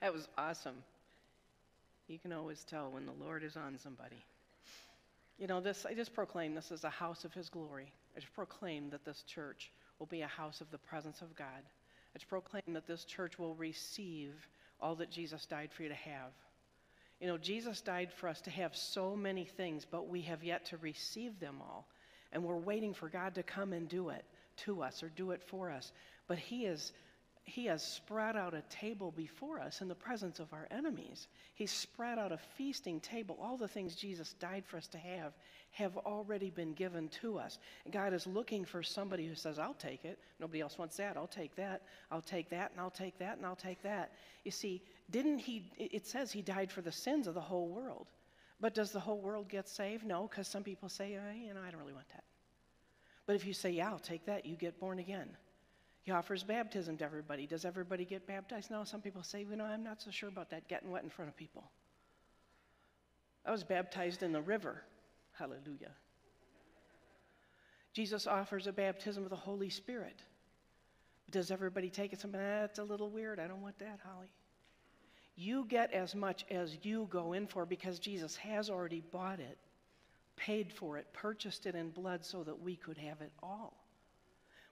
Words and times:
that 0.00 0.12
was 0.12 0.28
awesome. 0.36 0.76
You 2.06 2.18
can 2.18 2.32
always 2.32 2.64
tell 2.64 2.90
when 2.90 3.06
the 3.06 3.12
Lord 3.12 3.42
is 3.42 3.56
on 3.56 3.78
somebody. 3.78 4.24
You 5.38 5.46
know, 5.46 5.60
this 5.60 5.86
I 5.88 5.94
just 5.94 6.14
proclaim 6.14 6.54
this 6.54 6.70
is 6.70 6.84
a 6.84 6.90
house 6.90 7.24
of 7.24 7.32
his 7.32 7.48
glory. 7.48 7.92
I 8.16 8.20
just 8.20 8.34
proclaim 8.34 8.90
that 8.90 9.04
this 9.04 9.22
church 9.22 9.70
will 9.98 10.06
be 10.06 10.22
a 10.22 10.26
house 10.26 10.60
of 10.60 10.70
the 10.70 10.78
presence 10.78 11.20
of 11.22 11.36
God. 11.36 11.46
I 12.14 12.18
just 12.18 12.28
proclaim 12.28 12.62
that 12.68 12.86
this 12.86 13.04
church 13.04 13.38
will 13.38 13.54
receive 13.54 14.32
all 14.80 14.96
that 14.96 15.10
Jesus 15.10 15.44
died 15.46 15.70
for 15.72 15.82
you 15.82 15.88
to 15.88 15.94
have. 15.94 16.32
You 17.20 17.26
know, 17.26 17.38
Jesus 17.38 17.80
died 17.80 18.12
for 18.12 18.28
us 18.28 18.40
to 18.42 18.50
have 18.50 18.76
so 18.76 19.16
many 19.16 19.44
things, 19.44 19.84
but 19.84 20.08
we 20.08 20.22
have 20.22 20.44
yet 20.44 20.66
to 20.66 20.76
receive 20.78 21.38
them 21.40 21.56
all. 21.60 21.88
And 22.32 22.44
we're 22.44 22.56
waiting 22.56 22.94
for 22.94 23.08
God 23.08 23.34
to 23.34 23.42
come 23.42 23.72
and 23.72 23.88
do 23.88 24.10
it 24.10 24.24
to 24.64 24.82
us 24.82 25.02
or 25.02 25.08
do 25.08 25.32
it 25.32 25.42
for 25.48 25.70
us. 25.70 25.92
But 26.28 26.38
He 26.38 26.64
is 26.64 26.92
he 27.48 27.66
has 27.66 27.82
spread 27.82 28.36
out 28.36 28.54
a 28.54 28.62
table 28.68 29.12
before 29.16 29.58
us 29.58 29.80
in 29.80 29.88
the 29.88 29.94
presence 29.94 30.38
of 30.38 30.52
our 30.52 30.68
enemies. 30.70 31.28
He's 31.54 31.70
spread 31.70 32.18
out 32.18 32.30
a 32.30 32.38
feasting 32.56 33.00
table. 33.00 33.38
All 33.40 33.56
the 33.56 33.68
things 33.68 33.94
Jesus 33.94 34.34
died 34.34 34.64
for 34.66 34.76
us 34.76 34.86
to 34.88 34.98
have 34.98 35.32
have 35.70 35.96
already 35.98 36.50
been 36.50 36.72
given 36.72 37.08
to 37.08 37.38
us. 37.38 37.58
God 37.90 38.12
is 38.12 38.26
looking 38.26 38.64
for 38.64 38.82
somebody 38.82 39.26
who 39.26 39.34
says, 39.34 39.58
I'll 39.58 39.74
take 39.74 40.04
it. 40.04 40.18
Nobody 40.40 40.60
else 40.60 40.78
wants 40.78 40.96
that. 40.96 41.16
I'll 41.16 41.26
take 41.26 41.54
that. 41.56 41.82
I'll 42.10 42.22
take 42.22 42.50
that, 42.50 42.70
and 42.72 42.80
I'll 42.80 42.90
take 42.90 43.18
that, 43.18 43.36
and 43.36 43.46
I'll 43.46 43.56
take 43.56 43.82
that. 43.82 44.12
You 44.44 44.50
see, 44.50 44.82
didn't 45.10 45.38
he? 45.38 45.70
It 45.78 46.06
says 46.06 46.32
he 46.32 46.42
died 46.42 46.70
for 46.70 46.80
the 46.80 46.92
sins 46.92 47.26
of 47.26 47.34
the 47.34 47.40
whole 47.40 47.68
world. 47.68 48.06
But 48.60 48.74
does 48.74 48.92
the 48.92 49.00
whole 49.00 49.20
world 49.20 49.48
get 49.48 49.68
saved? 49.68 50.04
No, 50.04 50.26
because 50.26 50.48
some 50.48 50.64
people 50.64 50.88
say, 50.88 51.16
oh, 51.16 51.32
you 51.32 51.54
know, 51.54 51.60
I 51.66 51.70
don't 51.70 51.80
really 51.80 51.92
want 51.92 52.08
that. 52.10 52.24
But 53.26 53.36
if 53.36 53.46
you 53.46 53.52
say, 53.52 53.70
yeah, 53.70 53.88
I'll 53.88 53.98
take 53.98 54.24
that, 54.26 54.46
you 54.46 54.56
get 54.56 54.80
born 54.80 54.98
again. 54.98 55.28
He 56.02 56.10
offers 56.10 56.42
baptism 56.42 56.96
to 56.98 57.04
everybody. 57.04 57.46
Does 57.46 57.64
everybody 57.64 58.04
get 58.04 58.26
baptized? 58.26 58.70
No, 58.70 58.84
some 58.84 59.00
people 59.00 59.22
say, 59.22 59.46
you 59.48 59.56
know, 59.56 59.64
I'm 59.64 59.84
not 59.84 60.00
so 60.00 60.10
sure 60.10 60.28
about 60.28 60.50
that, 60.50 60.68
getting 60.68 60.90
wet 60.90 61.02
in 61.02 61.10
front 61.10 61.28
of 61.28 61.36
people. 61.36 61.64
I 63.44 63.50
was 63.50 63.64
baptized 63.64 64.22
in 64.22 64.32
the 64.32 64.40
river. 64.40 64.82
Hallelujah. 65.32 65.92
Jesus 67.92 68.26
offers 68.26 68.66
a 68.66 68.72
baptism 68.72 69.24
of 69.24 69.30
the 69.30 69.36
Holy 69.36 69.70
Spirit. 69.70 70.22
Does 71.30 71.50
everybody 71.50 71.90
take 71.90 72.12
it? 72.12 72.20
Something 72.20 72.40
ah, 72.40 72.60
that's 72.60 72.78
a 72.78 72.84
little 72.84 73.10
weird. 73.10 73.38
I 73.38 73.46
don't 73.46 73.60
want 73.60 73.78
that, 73.78 74.00
Holly. 74.04 74.30
You 75.36 75.66
get 75.68 75.92
as 75.92 76.14
much 76.14 76.44
as 76.50 76.78
you 76.82 77.06
go 77.10 77.32
in 77.32 77.46
for 77.46 77.64
because 77.64 77.98
Jesus 77.98 78.34
has 78.36 78.70
already 78.70 79.02
bought 79.12 79.40
it, 79.40 79.58
paid 80.36 80.72
for 80.72 80.98
it, 80.98 81.06
purchased 81.12 81.66
it 81.66 81.74
in 81.74 81.90
blood 81.90 82.24
so 82.24 82.42
that 82.42 82.60
we 82.60 82.76
could 82.76 82.98
have 82.98 83.20
it 83.20 83.32
all. 83.42 83.76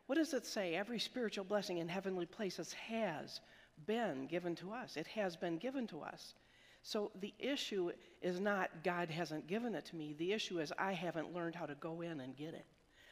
What 0.06 0.16
does 0.16 0.34
it 0.34 0.46
say? 0.46 0.74
Every 0.74 0.98
spiritual 0.98 1.44
blessing 1.44 1.78
in 1.78 1.88
heavenly 1.88 2.26
places 2.26 2.72
has 2.74 3.40
been 3.86 4.26
given 4.26 4.54
to 4.56 4.72
us. 4.72 4.96
It 4.96 5.06
has 5.08 5.36
been 5.36 5.58
given 5.58 5.86
to 5.88 6.00
us. 6.00 6.34
So 6.82 7.10
the 7.20 7.34
issue 7.38 7.90
is 8.22 8.38
not 8.38 8.70
God 8.84 9.10
hasn't 9.10 9.48
given 9.48 9.74
it 9.74 9.84
to 9.86 9.96
me. 9.96 10.14
The 10.18 10.32
issue 10.32 10.60
is 10.60 10.72
I 10.78 10.92
haven't 10.92 11.34
learned 11.34 11.56
how 11.56 11.66
to 11.66 11.74
go 11.74 12.00
in 12.00 12.20
and 12.20 12.36
get 12.36 12.54
it. 12.54 12.64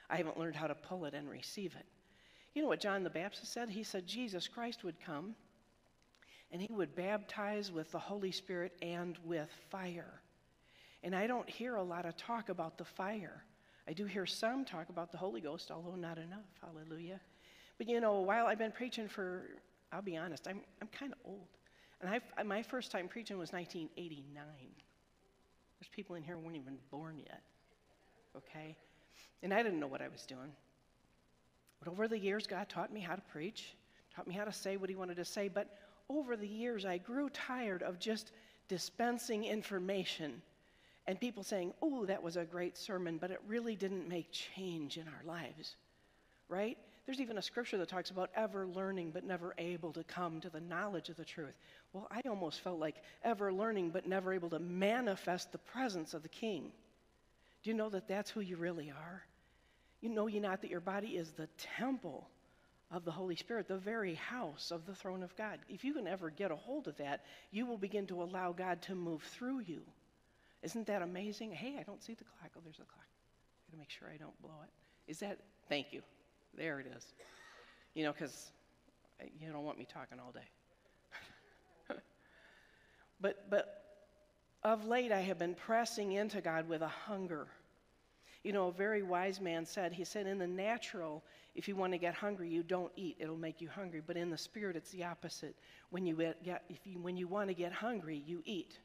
I 0.09 0.17
haven't 0.17 0.39
learned 0.39 0.55
how 0.55 0.69
to 0.69 0.75
pull 0.75 1.06
it 1.06 1.15
and 1.15 1.28
receive 1.28 1.75
it. 1.75 1.87
You 2.55 2.62
know 2.62 2.69
what 2.69 2.81
John 2.81 3.03
the 3.03 3.11
Baptist 3.11 3.53
said? 3.53 3.69
He 3.69 3.83
said 3.83 4.06
Jesus 4.06 4.47
Christ 4.47 4.84
would 4.84 5.00
come 5.05 5.34
and 6.53 6.62
he 6.62 6.72
would 6.72 6.95
baptize 6.95 7.72
with 7.72 7.91
the 7.91 7.98
Holy 7.98 8.31
Spirit 8.31 8.77
and 8.81 9.19
with 9.25 9.50
fire. 9.70 10.20
And 11.03 11.15
I 11.15 11.27
don't 11.27 11.50
hear 11.50 11.75
a 11.75 11.83
lot 11.83 12.06
of 12.06 12.17
talk 12.17 12.48
about 12.48 12.78
the 12.78 12.84
fire. 12.84 13.42
I 13.86 13.92
do 13.92 14.06
hear 14.06 14.27
some 14.27 14.64
talk 14.64 14.88
about 14.88 15.12
the 15.12 15.18
Holy 15.18 15.40
Ghost, 15.40 15.70
although 15.70 15.96
not 15.96 16.18
enough. 16.18 16.46
Hallelujah. 16.60 17.20
But 17.77 17.88
you 17.88 18.00
know, 18.00 18.20
while 18.20 18.46
I've 18.46 18.58
been 18.58 18.72
preaching 18.72 19.08
for, 19.08 19.50
I'll 19.92 20.02
be 20.02 20.16
honest, 20.16 20.48
I'm, 20.48 20.60
I'm 20.80 20.88
kind 20.88 21.12
of 21.12 21.18
old. 21.24 21.48
And 22.00 22.10
I've, 22.10 22.46
my 22.46 22.62
first 22.62 22.91
time 22.91 23.08
preaching 23.08 23.38
was 23.38 23.52
1989. 23.52 24.44
There's 25.78 25.88
people 25.94 26.16
in 26.16 26.22
here 26.22 26.36
who 26.36 26.41
weren't 26.41 26.56
even 26.56 26.78
born 26.91 27.18
yet. 27.18 27.42
Okay? 28.36 28.76
And 29.42 29.53
I 29.53 29.62
didn't 29.62 29.81
know 29.81 29.86
what 29.86 30.00
I 30.00 30.09
was 30.09 30.22
doing. 30.22 30.53
But 31.78 31.91
over 31.91 32.09
the 32.09 32.19
years, 32.19 32.47
God 32.47 32.69
taught 32.69 32.92
me 32.92 33.00
how 33.00 33.14
to 33.14 33.22
preach, 33.22 33.75
taught 34.14 34.26
me 34.26 34.34
how 34.34 34.44
to 34.44 34.53
say 34.53 34.76
what 34.76 34.88
He 34.88 34.97
wanted 34.97 35.16
to 35.16 35.25
say. 35.25 35.48
But 35.48 35.78
over 36.09 36.36
the 36.36 36.48
years, 36.48 36.84
I 36.84 36.98
grew 36.98 37.28
tired 37.30 37.82
of 37.82 37.98
just 37.98 38.32
dispensing 38.69 39.44
information 39.44 40.41
and 41.06 41.20
people 41.20 41.42
saying, 41.42 41.72
oh, 41.82 42.06
that 42.06 42.22
was 42.22 42.37
a 42.37 42.44
great 42.44 42.76
sermon, 42.76 43.19
but 43.19 43.31
it 43.31 43.41
really 43.47 43.76
didn't 43.76 44.09
make 44.09 44.31
change 44.32 44.97
in 44.97 45.04
our 45.06 45.25
lives, 45.26 45.76
right? 46.48 46.78
There's 47.04 47.20
even 47.20 47.37
a 47.37 47.42
scripture 47.42 47.76
that 47.78 47.88
talks 47.88 48.10
about 48.10 48.31
ever 48.34 48.66
learning 48.66 49.10
but 49.10 49.25
never 49.25 49.54
able 49.59 49.92
to 49.92 50.04
come 50.04 50.41
to 50.41 50.48
the 50.48 50.60
knowledge 50.60 51.10
of 51.10 51.16
the 51.16 51.25
truth. 51.25 51.54
Well, 51.92 52.09
I 52.10 52.22
almost 52.26 52.62
felt 52.62 52.78
like 52.78 52.97
ever 53.22 53.53
learning 53.53 53.91
but 53.91 54.09
never 54.09 54.32
able 54.32 54.48
to 54.50 54.59
manifest 54.59 55.53
the 55.53 55.59
presence 55.59 56.15
of 56.15 56.22
the 56.22 56.31
King. 56.31 56.72
Do 57.62 57.71
you 57.71 57.76
know 57.76 57.91
that 57.91 58.09
that's 58.09 58.31
who 58.31 58.41
you 58.41 58.56
really 58.56 58.91
are? 58.91 59.22
You 60.00 60.09
know 60.09 60.26
you 60.26 60.41
not 60.41 60.62
that 60.62 60.71
your 60.71 60.81
body 60.81 61.09
is 61.09 61.32
the 61.32 61.48
temple 61.78 62.28
of 62.91 63.04
the 63.04 63.10
Holy 63.10 63.36
Spirit, 63.36 63.69
the 63.69 63.76
very 63.76 64.15
house 64.15 64.71
of 64.71 64.86
the 64.86 64.94
throne 64.94 65.22
of 65.22 65.36
God. 65.36 65.59
If 65.69 65.84
you 65.84 65.92
can 65.94 66.06
ever 66.06 66.31
get 66.31 66.50
a 66.50 66.56
hold 66.56 66.88
of 66.88 66.97
that, 66.98 67.25
you 67.50 67.66
will 67.66 67.78
begin 67.78 68.06
to 68.06 68.22
allow 68.22 68.53
God 68.53 68.81
to 68.82 68.94
move 68.94 69.22
through 69.22 69.60
you. 69.60 69.82
Isn't 70.64 70.86
that 70.86 71.02
amazing? 71.02 71.52
Hey, 71.52 71.76
I 71.78 71.82
don't 71.82 72.02
see 72.02 72.14
the 72.14 72.25
clock. 72.25 72.50
Oh, 72.56 72.60
there's 72.64 72.78
a 72.78 72.84
clock. 72.84 73.04
I 73.06 73.70
gotta 73.70 73.78
make 73.78 73.91
sure 73.91 74.08
I 74.12 74.16
don't 74.16 74.41
blow 74.41 74.62
it. 74.64 74.70
Is 75.10 75.19
that? 75.20 75.38
Thank 75.69 75.92
you. 75.92 76.00
There 76.56 76.80
it 76.80 76.86
is. 76.97 77.06
You 77.94 78.04
know, 78.04 78.12
because 78.12 78.50
uh, 79.20 79.26
you 79.38 79.53
don't 79.53 79.64
want 79.64 79.78
me 79.78 79.86
talking 79.92 80.19
all 80.19 80.32
day. 80.32 81.94
but 83.20 83.50
but 83.50 83.82
of 84.62 84.86
late, 84.86 85.12
I 85.12 85.20
have 85.20 85.38
been 85.38 85.54
pressing 85.54 86.12
into 86.12 86.41
God 86.41 86.66
with 86.66 86.80
a 86.80 86.88
hunger. 86.88 87.47
You 88.42 88.53
know, 88.53 88.69
a 88.69 88.72
very 88.72 89.03
wise 89.03 89.41
man 89.41 89.66
said, 89.66 89.92
he 89.92 90.04
said, 90.04 90.26
in 90.26 90.38
the 90.38 90.47
natural, 90.47 91.22
if 91.54 91.69
you 91.69 91.76
want 91.76 91.92
to 91.92 91.98
get 91.98 92.14
hungry, 92.14 92.48
you 92.48 92.62
don't 92.62 92.92
eat. 92.97 93.16
It'll 93.19 93.36
make 93.36 93.60
you 93.60 93.69
hungry. 93.69 94.03
But 94.06 94.16
in 94.16 94.30
the 94.30 94.38
spirit, 94.38 94.76
it's 94.76 94.91
the 94.91 95.04
opposite. 95.04 95.54
When 95.91 96.06
you, 96.06 96.14
get, 96.42 96.62
if 96.69 96.86
you, 96.86 96.98
when 96.98 97.16
you 97.16 97.26
want 97.26 97.48
to 97.48 97.54
get 97.54 97.72
hungry, 97.72 98.22
you 98.26 98.42
eat. 98.44 98.78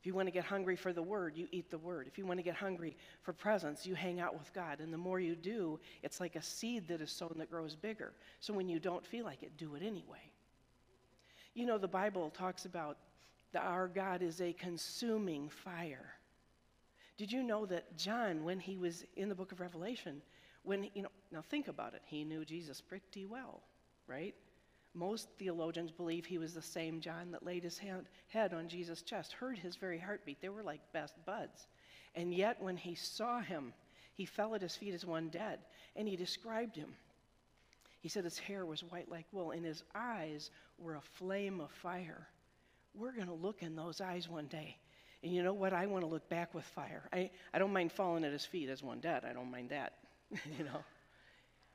If 0.00 0.06
you 0.06 0.14
want 0.14 0.28
to 0.28 0.32
get 0.32 0.44
hungry 0.44 0.76
for 0.76 0.94
the 0.94 1.02
word, 1.02 1.36
you 1.36 1.46
eat 1.50 1.70
the 1.70 1.76
word. 1.76 2.06
If 2.06 2.16
you 2.16 2.24
want 2.24 2.38
to 2.38 2.42
get 2.42 2.54
hungry 2.54 2.96
for 3.20 3.34
presence, 3.34 3.84
you 3.84 3.94
hang 3.94 4.18
out 4.18 4.32
with 4.32 4.50
God. 4.54 4.80
And 4.80 4.90
the 4.90 4.98
more 4.98 5.20
you 5.20 5.36
do, 5.36 5.78
it's 6.02 6.20
like 6.20 6.36
a 6.36 6.42
seed 6.42 6.88
that 6.88 7.02
is 7.02 7.12
sown 7.12 7.34
that 7.36 7.50
grows 7.50 7.76
bigger. 7.76 8.14
So 8.40 8.54
when 8.54 8.66
you 8.66 8.78
don't 8.78 9.04
feel 9.04 9.26
like 9.26 9.42
it, 9.42 9.58
do 9.58 9.74
it 9.74 9.82
anyway. 9.82 10.32
You 11.52 11.66
know, 11.66 11.76
the 11.76 11.86
Bible 11.86 12.30
talks 12.30 12.64
about 12.64 12.96
that 13.52 13.62
our 13.62 13.88
God 13.88 14.22
is 14.22 14.40
a 14.40 14.54
consuming 14.54 15.50
fire. 15.50 16.14
Did 17.18 17.30
you 17.30 17.42
know 17.42 17.66
that 17.66 17.98
John, 17.98 18.42
when 18.42 18.58
he 18.58 18.78
was 18.78 19.04
in 19.16 19.28
the 19.28 19.34
book 19.34 19.52
of 19.52 19.60
Revelation, 19.60 20.22
when, 20.62 20.88
you 20.94 21.02
know, 21.02 21.10
now 21.30 21.42
think 21.42 21.68
about 21.68 21.92
it, 21.92 22.00
he 22.06 22.24
knew 22.24 22.46
Jesus 22.46 22.80
pretty 22.80 23.26
well, 23.26 23.60
right? 24.06 24.34
Most 24.94 25.28
theologians 25.38 25.92
believe 25.92 26.26
he 26.26 26.38
was 26.38 26.52
the 26.52 26.62
same 26.62 27.00
John 27.00 27.30
that 27.30 27.44
laid 27.44 27.62
his 27.62 27.78
hand, 27.78 28.06
head 28.28 28.52
on 28.52 28.68
Jesus' 28.68 29.02
chest, 29.02 29.32
heard 29.32 29.58
his 29.58 29.76
very 29.76 29.98
heartbeat. 29.98 30.40
They 30.40 30.48
were 30.48 30.64
like 30.64 30.80
best 30.92 31.14
buds. 31.24 31.68
And 32.14 32.34
yet, 32.34 32.60
when 32.60 32.76
he 32.76 32.96
saw 32.96 33.40
him, 33.40 33.72
he 34.14 34.26
fell 34.26 34.54
at 34.54 34.62
his 34.62 34.76
feet 34.76 34.94
as 34.94 35.06
one 35.06 35.28
dead, 35.28 35.60
and 35.94 36.08
he 36.08 36.16
described 36.16 36.74
him. 36.74 36.94
He 38.00 38.08
said 38.08 38.24
his 38.24 38.38
hair 38.38 38.66
was 38.66 38.80
white 38.80 39.10
like 39.10 39.26
wool, 39.30 39.52
and 39.52 39.64
his 39.64 39.84
eyes 39.94 40.50
were 40.78 40.96
a 40.96 41.00
flame 41.00 41.60
of 41.60 41.70
fire. 41.70 42.26
We're 42.94 43.12
going 43.12 43.28
to 43.28 43.34
look 43.34 43.62
in 43.62 43.76
those 43.76 44.00
eyes 44.00 44.28
one 44.28 44.46
day. 44.46 44.76
And 45.22 45.32
you 45.32 45.42
know 45.42 45.52
what? 45.52 45.72
I 45.72 45.86
want 45.86 46.02
to 46.02 46.10
look 46.10 46.28
back 46.28 46.54
with 46.54 46.64
fire. 46.64 47.02
I, 47.12 47.30
I 47.52 47.58
don't 47.58 47.72
mind 47.72 47.92
falling 47.92 48.24
at 48.24 48.32
his 48.32 48.46
feet 48.46 48.68
as 48.70 48.82
one 48.82 49.00
dead. 49.00 49.24
I 49.24 49.32
don't 49.32 49.50
mind 49.50 49.68
that, 49.68 49.92
you 50.58 50.64
know. 50.64 50.82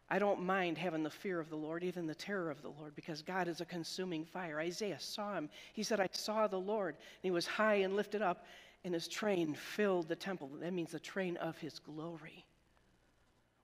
I 0.10 0.20
don't 0.20 0.44
mind 0.44 0.78
having 0.78 1.02
the 1.02 1.10
fear 1.10 1.40
of 1.40 1.50
the 1.50 1.56
Lord, 1.56 1.84
even 1.84 2.06
the 2.06 2.14
terror 2.14 2.52
of 2.52 2.62
the 2.62 2.70
Lord, 2.70 2.96
because 2.96 3.24
God 3.24 3.48
is 3.48 3.60
a 3.60 3.66
consuming 3.66 4.24
fire. 4.24 4.60
Isaiah 4.60 5.00
saw 5.00 5.34
him. 5.36 5.50
He 5.74 5.82
said, 5.82 6.00
I 6.00 6.08
saw 6.12 6.48
the 6.48 6.60
Lord. 6.60 6.96
And 6.96 7.24
he 7.24 7.32
was 7.32 7.48
high 7.48 7.76
and 7.76 7.96
lifted 7.96 8.22
up, 8.22 8.46
and 8.84 8.94
his 8.94 9.08
train 9.08 9.56
filled 9.56 10.08
the 10.08 10.16
temple. 10.16 10.52
That 10.60 10.74
means 10.74 10.92
the 10.92 11.00
train 11.00 11.38
of 11.38 11.58
his 11.58 11.80
glory. 11.80 12.46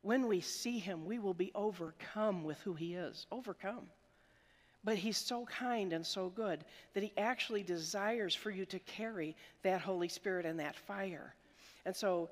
When 0.02 0.28
we 0.28 0.42
see 0.42 0.80
him, 0.80 1.06
we 1.06 1.20
will 1.20 1.36
be 1.36 1.52
overcome 1.54 2.44
with 2.44 2.60
who 2.62 2.74
he 2.74 2.96
is. 2.96 3.28
Overcome. 3.32 3.88
But 4.84 4.98
he's 4.98 5.18
so 5.18 5.46
kind 5.46 5.94
and 5.94 6.04
so 6.04 6.30
good 6.30 6.66
that 6.96 7.04
he 7.04 7.14
actually 7.20 7.62
desires 7.62 8.34
for 8.34 8.50
you 8.50 8.66
to 8.66 8.80
carry 8.80 9.36
that 9.62 9.82
Holy 9.82 10.08
Spirit 10.08 10.48
and 10.48 10.60
that 10.60 10.76
fire. 10.76 11.36
And 11.86 11.96
so 11.96 12.30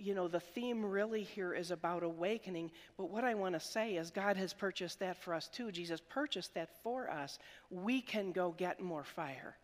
you 0.00 0.14
know, 0.14 0.28
the 0.28 0.40
theme 0.40 0.84
really 0.84 1.22
here 1.22 1.52
is 1.54 1.70
about 1.70 2.02
awakening. 2.02 2.70
But 2.96 3.10
what 3.10 3.24
I 3.24 3.34
want 3.34 3.54
to 3.54 3.60
say 3.60 3.96
is 3.96 4.10
God 4.10 4.36
has 4.36 4.52
purchased 4.52 4.98
that 5.00 5.22
for 5.22 5.34
us 5.34 5.48
too. 5.48 5.70
Jesus 5.70 6.00
purchased 6.08 6.54
that 6.54 6.82
for 6.82 7.10
us. 7.10 7.38
We 7.70 8.00
can 8.00 8.32
go 8.32 8.54
get 8.56 8.80
more 8.80 9.04
fire. 9.04 9.56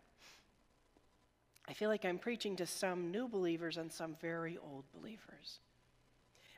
I 1.67 1.73
feel 1.73 1.89
like 1.89 2.05
I'm 2.05 2.19
preaching 2.19 2.55
to 2.57 2.65
some 2.65 3.11
new 3.11 3.27
believers 3.27 3.77
and 3.77 3.91
some 3.91 4.15
very 4.21 4.57
old 4.71 4.85
believers. 4.93 5.59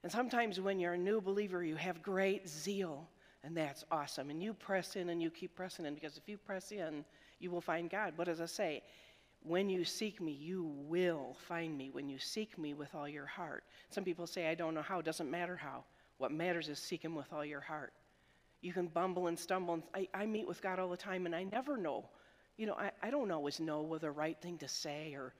And 0.04 0.12
sometimes 0.12 0.60
when 0.60 0.80
you're 0.80 0.94
a 0.94 0.98
new 0.98 1.20
believer, 1.20 1.64
you 1.64 1.76
have 1.76 2.02
great 2.02 2.48
zeal 2.48 3.08
And 3.44 3.56
that's 3.56 3.86
awesome. 3.92 4.30
And 4.30 4.44
you 4.44 4.54
press 4.54 4.96
in 4.96 5.10
and 5.10 5.22
you 5.22 5.30
keep 5.30 5.56
pressing 5.56 5.86
in 5.86 5.94
because 5.94 6.18
if 6.18 6.28
you 6.28 6.38
press 6.38 6.72
in, 6.72 7.06
you 7.40 7.52
will 7.52 7.62
find 7.62 7.90
God. 7.90 8.14
What 8.18 8.26
does 8.26 8.42
it 8.42 8.50
say? 8.50 8.84
When 9.44 9.70
you 9.70 9.86
seek 9.86 10.22
me, 10.22 10.32
you 10.32 10.64
will 10.64 11.36
find 11.48 11.78
me. 11.78 11.90
When 11.92 12.10
you 12.10 12.20
seek 12.20 12.58
me 12.58 12.74
with 12.74 12.94
all 12.94 13.08
your 13.08 13.26
heart. 13.26 13.64
Some 13.90 14.04
people 14.04 14.28
say, 14.28 14.48
I 14.48 14.56
don't 14.56 14.74
know 14.74 14.82
how. 14.82 15.00
It 15.00 15.06
doesn't 15.06 15.32
matter 15.32 15.56
how. 15.56 15.84
What 16.18 16.32
matters 16.32 16.68
is 16.68 16.80
seek 16.80 17.04
him 17.04 17.16
with 17.16 17.32
all 17.32 17.46
your 17.46 17.62
heart. 17.62 17.94
You 18.62 18.74
can 18.74 18.88
bumble 18.88 19.28
and 19.28 19.40
stumble. 19.40 19.76
And 19.76 19.84
I, 19.96 20.08
I 20.14 20.26
meet 20.26 20.48
with 20.48 20.62
God 20.62 20.80
all 20.80 20.90
the 20.90 20.98
time, 20.98 21.26
and 21.26 21.36
I 21.36 21.44
never 21.44 21.78
know. 21.78 22.10
You 22.58 22.68
know, 22.68 22.74
I, 22.74 22.92
I 23.02 23.10
don't 23.10 23.32
always 23.32 23.60
know 23.60 23.82
what 23.82 24.02
the 24.02 24.12
right 24.12 24.38
thing 24.42 24.58
to 24.58 24.68
say 24.68 25.14
or 25.14 25.34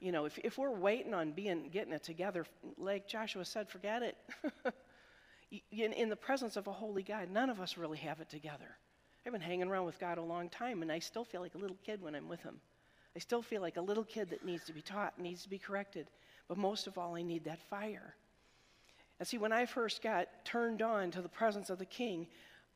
you 0.00 0.12
know, 0.12 0.26
if, 0.26 0.38
if 0.44 0.58
we're 0.58 0.70
waiting 0.70 1.14
on 1.14 1.32
being 1.32 1.70
getting 1.72 1.92
it 1.92 2.02
together, 2.02 2.44
like 2.76 3.08
Joshua 3.08 3.44
said, 3.44 3.68
forget 3.68 4.02
it. 4.02 4.16
in, 5.70 5.92
in 5.92 6.08
the 6.08 6.16
presence 6.16 6.56
of 6.56 6.66
a 6.66 6.72
holy 6.72 7.02
God, 7.02 7.30
none 7.30 7.48
of 7.48 7.60
us 7.60 7.76
really 7.76 7.98
have 7.98 8.20
it 8.20 8.28
together. 8.28 8.76
I've 9.24 9.32
been 9.32 9.40
hanging 9.40 9.68
around 9.68 9.86
with 9.86 9.98
God 9.98 10.18
a 10.18 10.22
long 10.22 10.48
time, 10.48 10.82
and 10.82 10.92
I 10.92 10.98
still 10.98 11.24
feel 11.24 11.40
like 11.40 11.54
a 11.54 11.58
little 11.58 11.78
kid 11.84 12.02
when 12.02 12.14
I'm 12.14 12.28
with 12.28 12.42
Him. 12.42 12.60
I 13.16 13.18
still 13.18 13.40
feel 13.40 13.62
like 13.62 13.78
a 13.78 13.80
little 13.80 14.04
kid 14.04 14.28
that 14.28 14.44
needs 14.44 14.64
to 14.64 14.74
be 14.74 14.82
taught, 14.82 15.18
needs 15.18 15.42
to 15.42 15.48
be 15.48 15.58
corrected. 15.58 16.10
But 16.48 16.58
most 16.58 16.86
of 16.86 16.98
all, 16.98 17.16
I 17.16 17.22
need 17.22 17.44
that 17.44 17.62
fire. 17.62 18.14
And 19.18 19.26
see, 19.26 19.38
when 19.38 19.52
I 19.52 19.64
first 19.64 20.02
got 20.02 20.28
turned 20.44 20.82
on 20.82 21.10
to 21.12 21.22
the 21.22 21.28
presence 21.28 21.70
of 21.70 21.78
the 21.78 21.86
King, 21.86 22.26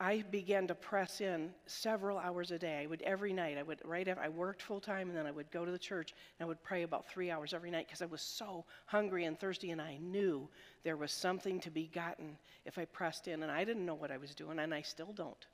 I 0.00 0.24
began 0.30 0.66
to 0.68 0.74
press 0.74 1.20
in 1.20 1.52
several 1.66 2.18
hours 2.18 2.52
a 2.52 2.58
day. 2.58 2.80
I 2.82 2.86
would 2.86 3.02
every 3.02 3.34
night. 3.34 3.58
I 3.58 3.62
would 3.62 3.82
right 3.84 4.08
after 4.08 4.22
I 4.22 4.30
worked 4.30 4.62
full 4.62 4.80
time, 4.80 5.10
and 5.10 5.16
then 5.16 5.26
I 5.26 5.30
would 5.30 5.50
go 5.50 5.66
to 5.66 5.70
the 5.70 5.78
church 5.78 6.14
and 6.38 6.46
I 6.46 6.48
would 6.48 6.62
pray 6.62 6.84
about 6.84 7.06
three 7.10 7.30
hours 7.30 7.52
every 7.52 7.70
night 7.70 7.86
because 7.86 8.00
I 8.00 8.06
was 8.06 8.22
so 8.22 8.64
hungry 8.86 9.26
and 9.26 9.38
thirsty, 9.38 9.72
and 9.72 9.80
I 9.80 9.98
knew 9.98 10.48
there 10.84 10.96
was 10.96 11.12
something 11.12 11.60
to 11.60 11.70
be 11.70 11.90
gotten 11.94 12.38
if 12.64 12.78
I 12.78 12.86
pressed 12.86 13.28
in, 13.28 13.42
and 13.42 13.52
I 13.52 13.62
didn't 13.64 13.84
know 13.84 13.94
what 13.94 14.10
I 14.10 14.16
was 14.16 14.34
doing, 14.34 14.58
and 14.58 14.72
I 14.72 14.80
still 14.80 15.12
don't. 15.12 15.46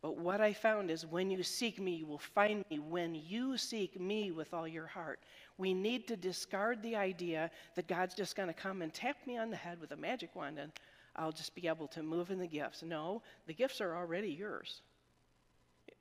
But 0.00 0.16
what 0.16 0.40
I 0.40 0.52
found 0.52 0.90
is 0.90 1.04
when 1.04 1.30
you 1.30 1.42
seek 1.42 1.80
me, 1.80 1.96
you 1.96 2.06
will 2.06 2.18
find 2.18 2.64
me. 2.70 2.78
When 2.78 3.14
you 3.14 3.56
seek 3.56 4.00
me 4.00 4.30
with 4.30 4.54
all 4.54 4.68
your 4.68 4.86
heart, 4.86 5.20
we 5.56 5.74
need 5.74 6.06
to 6.08 6.16
discard 6.16 6.82
the 6.82 6.94
idea 6.94 7.50
that 7.74 7.88
God's 7.88 8.14
just 8.14 8.36
going 8.36 8.48
to 8.48 8.54
come 8.54 8.82
and 8.82 8.94
tap 8.94 9.16
me 9.26 9.38
on 9.38 9.50
the 9.50 9.56
head 9.56 9.80
with 9.80 9.90
a 9.90 9.96
magic 9.96 10.36
wand 10.36 10.58
and 10.58 10.70
I'll 11.16 11.32
just 11.32 11.54
be 11.56 11.66
able 11.66 11.88
to 11.88 12.02
move 12.02 12.30
in 12.30 12.38
the 12.38 12.46
gifts. 12.46 12.84
No, 12.84 13.22
the 13.46 13.54
gifts 13.54 13.80
are 13.80 13.96
already 13.96 14.28
yours. 14.28 14.82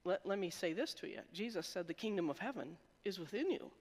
Let, 0.06 0.24
let 0.26 0.38
me 0.38 0.52
say 0.52 0.74
this 0.74 0.94
to 0.96 1.08
you 1.08 1.20
Jesus 1.34 1.66
said 1.68 1.88
the 1.88 1.94
kingdom 1.94 2.30
of 2.30 2.38
heaven 2.38 2.78
is 3.04 3.20
within 3.20 3.50
you. 3.50 3.72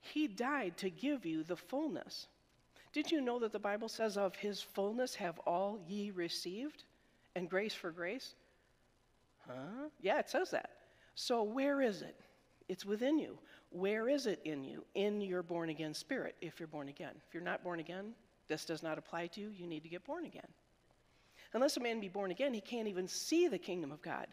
He 0.00 0.28
died 0.28 0.76
to 0.78 0.90
give 0.90 1.24
you 1.24 1.44
the 1.44 1.56
fullness. 1.56 2.26
Did 2.92 3.10
you 3.10 3.22
know 3.22 3.38
that 3.38 3.52
the 3.52 3.58
Bible 3.58 3.88
says, 3.88 4.18
Of 4.18 4.36
his 4.36 4.60
fullness 4.60 5.14
have 5.14 5.38
all 5.40 5.78
ye 5.88 6.10
received? 6.10 6.84
And 7.34 7.48
grace 7.48 7.72
for 7.72 7.90
grace? 7.90 8.34
Huh? 9.54 9.88
Yeah, 10.00 10.18
it 10.18 10.28
says 10.28 10.50
that. 10.50 10.70
So 11.14 11.42
where 11.42 11.80
is 11.80 12.02
it? 12.02 12.16
It's 12.68 12.84
within 12.84 13.18
you. 13.18 13.38
Where 13.70 14.08
is 14.08 14.26
it 14.26 14.40
in 14.44 14.64
you? 14.64 14.84
In 14.94 15.20
your 15.20 15.42
born 15.42 15.70
again 15.70 15.94
spirit, 15.94 16.36
if 16.40 16.60
you're 16.60 16.66
born 16.66 16.88
again. 16.88 17.14
If 17.26 17.34
you're 17.34 17.42
not 17.42 17.64
born 17.64 17.80
again, 17.80 18.12
this 18.48 18.64
does 18.64 18.82
not 18.82 18.98
apply 18.98 19.28
to 19.28 19.40
you. 19.40 19.50
You 19.50 19.66
need 19.66 19.82
to 19.82 19.88
get 19.88 20.04
born 20.04 20.26
again. 20.26 20.48
Unless 21.54 21.76
a 21.76 21.80
man 21.80 22.00
be 22.00 22.08
born 22.08 22.30
again, 22.30 22.54
he 22.54 22.60
can't 22.60 22.88
even 22.88 23.08
see 23.08 23.48
the 23.48 23.58
kingdom 23.58 23.92
of 23.92 24.00
God. 24.02 24.26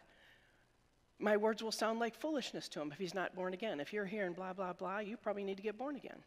My 1.18 1.36
words 1.36 1.62
will 1.62 1.72
sound 1.72 1.98
like 1.98 2.18
foolishness 2.18 2.68
to 2.68 2.80
him 2.80 2.92
if 2.92 2.98
he's 2.98 3.14
not 3.14 3.34
born 3.34 3.52
again. 3.52 3.78
If 3.78 3.92
you're 3.92 4.06
hearing 4.06 4.32
blah, 4.32 4.54
blah, 4.54 4.72
blah, 4.72 5.00
you 5.00 5.16
probably 5.18 5.44
need 5.44 5.58
to 5.58 5.62
get 5.62 5.76
born 5.76 5.96
again. 5.96 6.18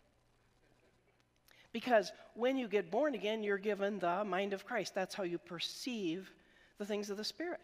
Because 1.72 2.12
when 2.36 2.58
you 2.58 2.68
get 2.68 2.92
born 2.92 3.16
again, 3.16 3.42
you're 3.42 3.58
given 3.58 3.98
the 3.98 4.24
mind 4.24 4.54
of 4.54 4.66
Christ. 4.66 4.94
That's 4.94 5.16
how 5.16 5.24
you 5.24 5.40
perceive 5.40 6.32
the 6.78 6.86
things 6.86 7.10
of 7.10 7.18
the 7.18 7.24
Spirit. 7.24 7.60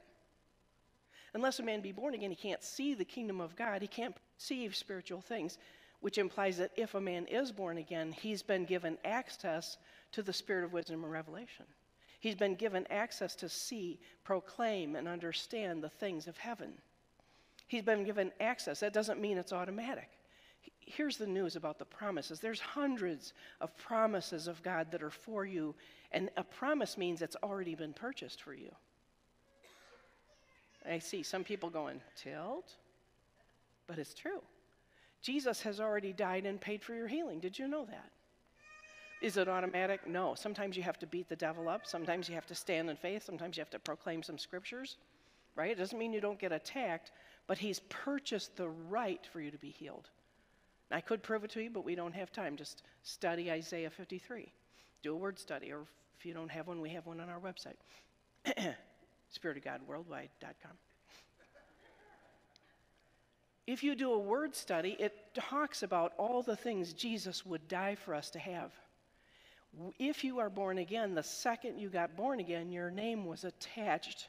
Unless 1.34 1.60
a 1.60 1.64
man 1.64 1.82
be 1.82 1.92
born 1.92 2.14
again, 2.14 2.32
he 2.32 2.36
can't 2.36 2.64
see 2.64 2.94
the 2.94 3.06
kingdom 3.06 3.40
of 3.40 3.56
God, 3.56 3.82
he 3.82 3.88
can't 3.88 4.16
perceive 4.38 4.76
spiritual 4.76 5.22
things, 5.22 5.58
which 6.02 6.18
implies 6.18 6.58
that 6.58 6.72
if 6.76 6.96
a 6.96 7.02
man 7.02 7.26
is 7.28 7.52
born 7.52 7.78
again, 7.78 8.12
he's 8.12 8.42
been 8.42 8.66
given 8.66 8.98
access 9.04 9.78
to 10.12 10.24
the 10.24 10.34
spirit 10.34 10.64
of 10.64 10.74
wisdom 10.74 11.04
and 11.04 11.12
revelation. 11.12 11.66
He's 12.20 12.36
been 12.36 12.56
given 12.56 12.86
access 12.90 13.36
to 13.36 13.50
see, 13.50 14.00
proclaim, 14.24 14.96
and 14.96 15.08
understand 15.08 15.84
the 15.84 15.90
things 15.90 16.28
of 16.28 16.38
heaven. 16.38 16.74
He's 17.68 17.84
been 17.84 18.04
given 18.04 18.32
access. 18.40 18.80
That 18.80 18.94
doesn't 18.94 19.22
mean 19.22 19.38
it's 19.38 19.54
automatic. 19.54 20.10
Here's 20.80 21.18
the 21.18 21.28
news 21.28 21.56
about 21.56 21.78
the 21.78 21.86
promises 21.86 22.40
there's 22.40 22.60
hundreds 22.60 23.34
of 23.62 23.78
promises 23.78 24.48
of 24.48 24.62
God 24.64 24.92
that 24.92 25.04
are 25.04 25.12
for 25.12 25.46
you, 25.46 25.76
and 26.12 26.30
a 26.36 26.44
promise 26.44 26.98
means 26.98 27.22
it's 27.22 27.38
already 27.44 27.76
been 27.76 27.94
purchased 27.94 28.42
for 28.42 28.54
you. 28.54 28.72
I 30.88 31.00
see 31.00 31.24
some 31.24 31.44
people 31.44 31.70
going, 31.70 32.02
tilt? 32.16 32.76
But 33.88 33.98
it's 33.98 34.14
true. 34.14 34.42
Jesus 35.22 35.62
has 35.62 35.80
already 35.80 36.14
died 36.14 36.46
and 36.46 36.60
paid 36.60 36.84
for 36.84 36.94
your 36.94 37.08
healing. 37.08 37.40
Did 37.40 37.58
you 37.58 37.68
know 37.68 37.86
that? 37.86 38.12
Is 39.22 39.36
it 39.36 39.50
automatic? 39.50 40.08
No. 40.08 40.34
Sometimes 40.36 40.78
you 40.78 40.84
have 40.84 41.00
to 41.00 41.08
beat 41.08 41.28
the 41.28 41.36
devil 41.36 41.68
up. 41.68 41.86
Sometimes 41.86 42.30
you 42.30 42.36
have 42.36 42.46
to 42.48 42.56
stand 42.56 42.90
in 42.90 42.96
faith. 42.96 43.24
Sometimes 43.24 43.58
you 43.58 43.62
have 43.62 43.70
to 43.72 43.80
proclaim 43.80 44.24
some 44.24 44.38
scriptures, 44.38 44.96
right? 45.56 45.72
It 45.72 45.78
doesn't 45.78 45.98
mean 46.00 46.14
you 46.14 46.22
don't 46.22 46.40
get 46.40 46.54
attacked, 46.54 47.12
but 47.48 47.58
he's 47.58 47.82
purchased 47.90 48.56
the 48.56 48.70
right 48.70 49.26
for 49.32 49.42
you 49.42 49.52
to 49.52 49.58
be 49.58 49.72
healed. 49.72 50.10
I 50.92 51.02
could 51.02 51.22
prove 51.22 51.44
it 51.44 51.52
to 51.52 51.62
you, 51.62 51.70
but 51.70 51.84
we 51.84 51.96
don't 51.96 52.16
have 52.16 52.32
time. 52.32 52.56
Just 52.56 52.84
study 53.04 53.52
Isaiah 53.52 53.90
53. 53.90 54.52
Do 55.04 55.14
a 55.14 55.18
word 55.18 55.38
study, 55.38 55.72
or 55.72 55.82
if 56.18 56.26
you 56.26 56.34
don't 56.34 56.50
have 56.50 56.68
one, 56.68 56.82
we 56.82 56.90
have 56.92 57.06
one 57.06 57.20
on 57.20 57.30
our 57.30 57.40
website 57.40 57.76
spiritofgodworldwide.com. 59.38 60.72
If 63.68 63.84
you 63.84 63.94
do 63.94 64.14
a 64.14 64.20
word 64.20 64.56
study, 64.56 64.96
it 65.00 65.14
talks 65.36 65.84
about 65.84 66.14
all 66.18 66.42
the 66.42 66.56
things 66.56 66.92
Jesus 66.94 67.46
would 67.46 67.68
die 67.68 67.94
for 67.94 68.16
us 68.16 68.32
to 68.32 68.40
have. 68.40 68.72
If 70.00 70.24
you 70.24 70.40
are 70.40 70.50
born 70.50 70.80
again, 70.80 71.14
the 71.14 71.22
second 71.22 71.78
you 71.78 71.90
got 71.90 72.16
born 72.16 72.40
again, 72.40 72.72
your 72.72 72.90
name 72.90 73.26
was 73.26 73.44
attached, 73.44 74.28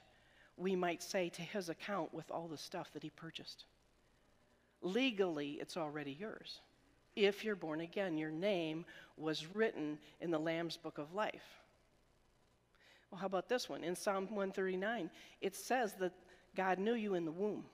we 0.59 0.77
might 0.77 1.03
say, 1.03 1.31
to 1.31 1.43
his 1.43 1.71
account 1.71 2.13
with 2.13 2.31
all 2.31 2.49
the 2.49 2.59
stuff 2.59 2.93
that 2.93 3.03
he 3.03 3.09
purchased. 3.09 3.65
Legally, 4.83 5.53
it's 5.53 5.79
already 5.79 6.13
yours. 6.13 6.61
If 7.17 7.43
you're 7.43 7.57
born 7.57 7.81
again, 7.81 8.19
your 8.19 8.31
name 8.31 8.85
was 9.17 9.47
written 9.55 9.99
in 10.21 10.31
the 10.31 10.39
Lamb's 10.39 10.77
Book 10.77 10.99
of 10.99 11.15
Life. 11.15 11.60
Well, 13.11 13.21
how 13.21 13.27
about 13.27 13.49
this 13.49 13.69
one? 13.69 13.83
In 13.83 13.97
Psalm 13.97 14.25
139, 14.25 15.11
it 15.41 15.57
says 15.57 15.95
that 15.95 16.13
God 16.57 16.79
knew 16.79 16.95
you 16.95 17.15
in 17.15 17.25
the 17.25 17.33
womb. 17.33 17.65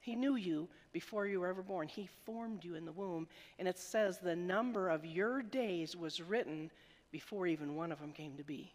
He 0.00 0.14
knew 0.14 0.36
you 0.36 0.68
before 0.92 1.26
you 1.26 1.40
were 1.40 1.46
ever 1.46 1.62
born. 1.62 1.88
He 1.88 2.08
formed 2.26 2.62
you 2.62 2.74
in 2.74 2.84
the 2.84 2.92
womb. 2.92 3.26
And 3.58 3.66
it 3.66 3.78
says 3.78 4.18
the 4.18 4.36
number 4.36 4.90
of 4.90 5.06
your 5.06 5.42
days 5.42 5.96
was 5.96 6.20
written 6.20 6.70
before 7.10 7.46
even 7.46 7.74
one 7.74 7.90
of 7.90 8.00
them 8.00 8.12
came 8.12 8.36
to 8.36 8.44
be. 8.44 8.72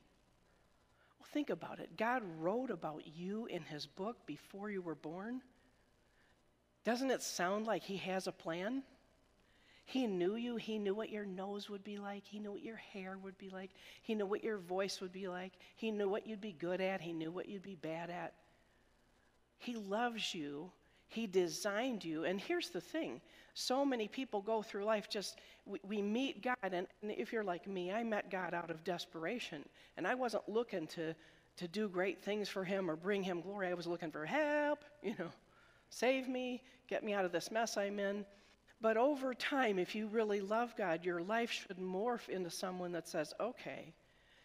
Well, 1.20 1.28
think 1.32 1.52
about 1.52 1.80
it. 1.80 1.98
God 1.98 2.24
wrote 2.40 2.72
about 2.72 3.04
you 3.06 3.46
in 3.46 3.62
his 3.62 3.86
book 3.86 4.18
before 4.26 4.72
you 4.72 4.82
were 4.82 4.96
born. 4.96 5.42
Doesn't 6.84 7.12
it 7.12 7.22
sound 7.22 7.68
like 7.68 7.84
he 7.84 7.98
has 7.98 8.26
a 8.26 8.32
plan? 8.32 8.82
He 9.90 10.06
knew 10.06 10.36
you. 10.36 10.56
He 10.56 10.78
knew 10.78 10.94
what 10.94 11.10
your 11.10 11.26
nose 11.26 11.68
would 11.68 11.84
be 11.84 11.98
like. 11.98 12.24
He 12.24 12.38
knew 12.38 12.52
what 12.52 12.62
your 12.62 12.76
hair 12.76 13.18
would 13.24 13.36
be 13.40 13.50
like. 13.50 13.72
He 14.04 14.14
knew 14.14 14.28
what 14.28 14.44
your 14.44 14.60
voice 14.60 15.02
would 15.02 15.12
be 15.12 15.28
like. 15.28 15.54
He 15.78 15.90
knew 15.90 16.08
what 16.08 16.28
you'd 16.28 16.40
be 16.40 16.52
good 16.52 16.80
at. 16.80 17.02
He 17.02 17.12
knew 17.12 17.32
what 17.32 17.50
you'd 17.50 17.64
be 17.64 17.74
bad 17.74 18.12
at. 18.12 18.34
He 19.58 19.74
loves 19.74 20.36
you. 20.36 20.70
He 21.08 21.26
designed 21.26 22.06
you. 22.06 22.26
And 22.26 22.40
here's 22.40 22.70
the 22.70 22.80
thing 22.80 23.20
so 23.56 23.84
many 23.84 24.08
people 24.08 24.42
go 24.42 24.62
through 24.62 24.86
life 24.86 25.10
just, 25.10 25.40
we, 25.66 25.80
we 25.82 26.04
meet 26.04 26.44
God, 26.44 26.56
and, 26.62 26.86
and 27.02 27.12
if 27.12 27.34
you're 27.34 27.44
like 27.44 27.66
me, 27.66 27.92
I 27.92 28.04
met 28.04 28.30
God 28.30 28.54
out 28.54 28.70
of 28.70 28.84
desperation. 28.84 29.66
And 29.98 30.06
I 30.06 30.14
wasn't 30.14 30.48
looking 30.48 30.86
to, 30.86 31.16
to 31.58 31.68
do 31.68 31.90
great 31.90 32.24
things 32.24 32.48
for 32.48 32.64
Him 32.64 32.92
or 32.92 32.96
bring 32.96 33.24
Him 33.24 33.42
glory. 33.42 33.70
I 33.70 33.74
was 33.74 33.88
looking 33.88 34.12
for 34.12 34.24
help, 34.24 34.86
you 35.02 35.16
know, 35.18 35.32
save 35.90 36.30
me, 36.30 36.62
get 36.88 37.04
me 37.04 37.14
out 37.14 37.26
of 37.26 37.32
this 37.32 37.50
mess 37.50 37.76
I'm 37.76 37.98
in. 37.98 38.24
But 38.82 38.98
over 38.98 39.34
time, 39.34 39.78
if 39.78 39.94
you 39.94 40.08
really 40.08 40.40
love 40.40 40.74
God, 40.78 41.04
your 41.04 41.22
life 41.22 41.52
should 41.52 41.78
morph 41.78 42.30
into 42.30 42.50
someone 42.50 42.94
that 42.94 43.10
says, 43.10 43.34
okay, 43.40 43.94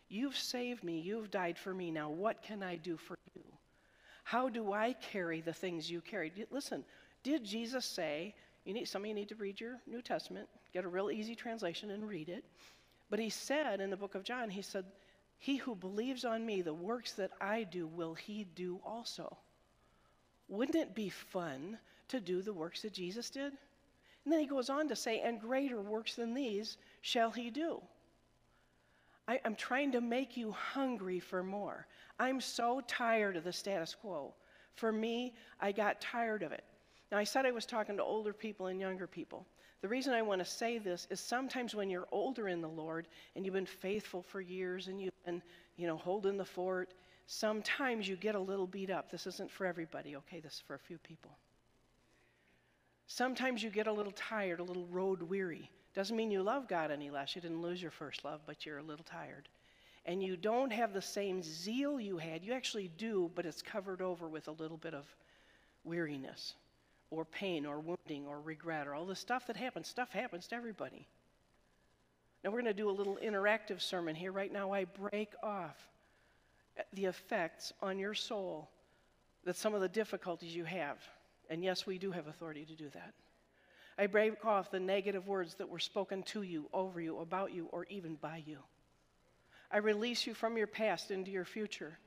you've 0.08 0.36
saved 0.36 0.82
me, 0.82 0.98
you've 0.98 1.30
died 1.30 1.56
for 1.56 1.72
me, 1.72 1.90
now 1.90 2.10
what 2.10 2.42
can 2.42 2.62
I 2.62 2.76
do 2.76 2.96
for 2.96 3.16
you? 3.34 3.42
How 4.24 4.48
do 4.48 4.72
I 4.72 4.94
carry 4.94 5.40
the 5.40 5.52
things 5.52 5.90
you 5.90 6.00
carried? 6.00 6.46
Listen, 6.50 6.84
did 7.22 7.44
Jesus 7.44 7.84
say, 7.84 8.34
you 8.64 8.72
need, 8.72 8.88
some 8.88 9.02
of 9.02 9.08
you 9.08 9.14
need 9.14 9.28
to 9.28 9.34
read 9.36 9.60
your 9.60 9.78
New 9.86 10.02
Testament, 10.02 10.48
get 10.72 10.84
a 10.84 10.88
real 10.88 11.10
easy 11.10 11.34
translation 11.34 11.90
and 11.90 12.08
read 12.08 12.28
it. 12.28 12.44
But 13.10 13.18
he 13.18 13.30
said 13.30 13.80
in 13.80 13.90
the 13.90 13.96
book 13.96 14.14
of 14.14 14.24
John, 14.24 14.48
he 14.48 14.62
said, 14.62 14.84
He 15.38 15.56
who 15.56 15.74
believes 15.74 16.24
on 16.24 16.44
me, 16.44 16.62
the 16.62 16.74
works 16.74 17.12
that 17.12 17.30
I 17.40 17.64
do, 17.64 17.86
will 17.86 18.14
he 18.14 18.44
do 18.56 18.80
also. 18.84 19.36
Wouldn't 20.48 20.76
it 20.76 20.94
be 20.94 21.10
fun 21.10 21.78
to 22.08 22.20
do 22.20 22.42
the 22.42 22.52
works 22.52 22.82
that 22.82 22.94
Jesus 22.94 23.30
did? 23.30 23.52
And 24.24 24.32
then 24.32 24.40
he 24.40 24.46
goes 24.46 24.70
on 24.70 24.88
to 24.88 24.96
say, 24.96 25.20
And 25.20 25.40
greater 25.40 25.80
works 25.80 26.14
than 26.14 26.34
these 26.34 26.78
shall 27.02 27.30
he 27.30 27.50
do. 27.50 27.80
I, 29.26 29.40
I'm 29.44 29.54
trying 29.54 29.92
to 29.92 30.00
make 30.00 30.36
you 30.36 30.52
hungry 30.52 31.20
for 31.20 31.42
more. 31.42 31.86
I'm 32.18 32.40
so 32.40 32.82
tired 32.86 33.36
of 33.36 33.44
the 33.44 33.52
status 33.52 33.94
quo. 33.94 34.34
For 34.74 34.92
me, 34.92 35.34
I 35.60 35.72
got 35.72 36.00
tired 36.00 36.42
of 36.42 36.52
it. 36.52 36.64
Now, 37.10 37.18
I 37.18 37.24
said 37.24 37.46
I 37.46 37.52
was 37.52 37.66
talking 37.66 37.96
to 37.96 38.02
older 38.02 38.32
people 38.32 38.66
and 38.66 38.80
younger 38.80 39.06
people. 39.06 39.46
The 39.82 39.88
reason 39.88 40.14
I 40.14 40.22
want 40.22 40.40
to 40.40 40.44
say 40.44 40.78
this 40.78 41.06
is 41.10 41.20
sometimes 41.20 41.74
when 41.74 41.90
you're 41.90 42.08
older 42.10 42.48
in 42.48 42.60
the 42.60 42.68
Lord 42.68 43.06
and 43.36 43.44
you've 43.44 43.54
been 43.54 43.66
faithful 43.66 44.22
for 44.22 44.40
years 44.40 44.88
and 44.88 45.00
you've 45.00 45.24
been, 45.24 45.42
you 45.76 45.86
know, 45.86 45.96
holding 45.96 46.38
the 46.38 46.44
fort, 46.44 46.94
sometimes 47.26 48.08
you 48.08 48.16
get 48.16 48.34
a 48.34 48.40
little 48.40 48.66
beat 48.66 48.90
up. 48.90 49.10
This 49.10 49.26
isn't 49.26 49.50
for 49.50 49.66
everybody, 49.66 50.16
okay? 50.16 50.40
This 50.40 50.54
is 50.54 50.62
for 50.66 50.74
a 50.74 50.78
few 50.78 50.98
people. 50.98 51.36
Sometimes 53.06 53.62
you 53.62 53.70
get 53.70 53.86
a 53.86 53.92
little 53.92 54.12
tired, 54.12 54.60
a 54.60 54.64
little 54.64 54.86
road 54.86 55.22
weary. 55.22 55.70
Doesn't 55.94 56.16
mean 56.16 56.30
you 56.30 56.42
love 56.42 56.68
God 56.68 56.90
any 56.90 57.10
less. 57.10 57.36
You 57.36 57.42
didn't 57.42 57.62
lose 57.62 57.80
your 57.80 57.90
first 57.90 58.24
love, 58.24 58.40
but 58.46 58.66
you're 58.66 58.78
a 58.78 58.82
little 58.82 59.04
tired. 59.04 59.48
And 60.06 60.22
you 60.22 60.36
don't 60.36 60.72
have 60.72 60.92
the 60.92 61.02
same 61.02 61.42
zeal 61.42 62.00
you 62.00 62.18
had. 62.18 62.44
You 62.44 62.52
actually 62.52 62.90
do, 62.98 63.30
but 63.34 63.46
it's 63.46 63.62
covered 63.62 64.02
over 64.02 64.28
with 64.28 64.48
a 64.48 64.52
little 64.52 64.76
bit 64.76 64.94
of 64.94 65.06
weariness 65.84 66.54
or 67.10 67.24
pain 67.24 67.64
or 67.64 67.78
wounding 67.78 68.26
or 68.26 68.40
regret 68.40 68.86
or 68.86 68.94
all 68.94 69.06
the 69.06 69.14
stuff 69.14 69.46
that 69.46 69.56
happens. 69.56 69.88
Stuff 69.88 70.10
happens 70.10 70.46
to 70.48 70.56
everybody. 70.56 71.06
Now, 72.42 72.50
we're 72.50 72.60
going 72.60 72.64
to 72.66 72.74
do 72.74 72.90
a 72.90 72.92
little 72.92 73.18
interactive 73.24 73.80
sermon 73.80 74.14
here. 74.14 74.32
Right 74.32 74.52
now, 74.52 74.72
I 74.72 74.84
break 74.84 75.32
off 75.42 75.76
the 76.92 77.06
effects 77.06 77.72
on 77.80 77.98
your 77.98 78.14
soul 78.14 78.68
that 79.44 79.56
some 79.56 79.74
of 79.74 79.80
the 79.80 79.88
difficulties 79.88 80.54
you 80.54 80.64
have. 80.64 80.98
And 81.50 81.62
yes, 81.62 81.86
we 81.86 81.98
do 81.98 82.10
have 82.10 82.26
authority 82.26 82.64
to 82.64 82.74
do 82.74 82.88
that. 82.90 83.12
I 83.96 84.06
break 84.06 84.44
off 84.44 84.70
the 84.70 84.80
negative 84.80 85.28
words 85.28 85.54
that 85.54 85.68
were 85.68 85.78
spoken 85.78 86.22
to 86.24 86.42
you, 86.42 86.68
over 86.72 87.00
you, 87.00 87.18
about 87.18 87.52
you, 87.52 87.68
or 87.70 87.86
even 87.88 88.16
by 88.16 88.42
you. 88.44 88.58
I 89.70 89.78
release 89.78 90.26
you 90.26 90.34
from 90.34 90.56
your 90.56 90.66
past 90.66 91.10
into 91.10 91.30
your 91.30 91.44
future. 91.44 91.98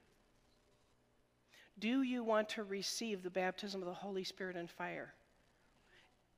Do 1.80 2.02
you 2.02 2.24
want 2.24 2.50
to 2.50 2.64
receive 2.64 3.24
the 3.24 3.30
baptism 3.30 3.82
of 3.82 3.88
the 3.88 3.94
Holy 3.94 4.24
Spirit 4.24 4.56
and 4.56 4.70
fire? 4.70 5.14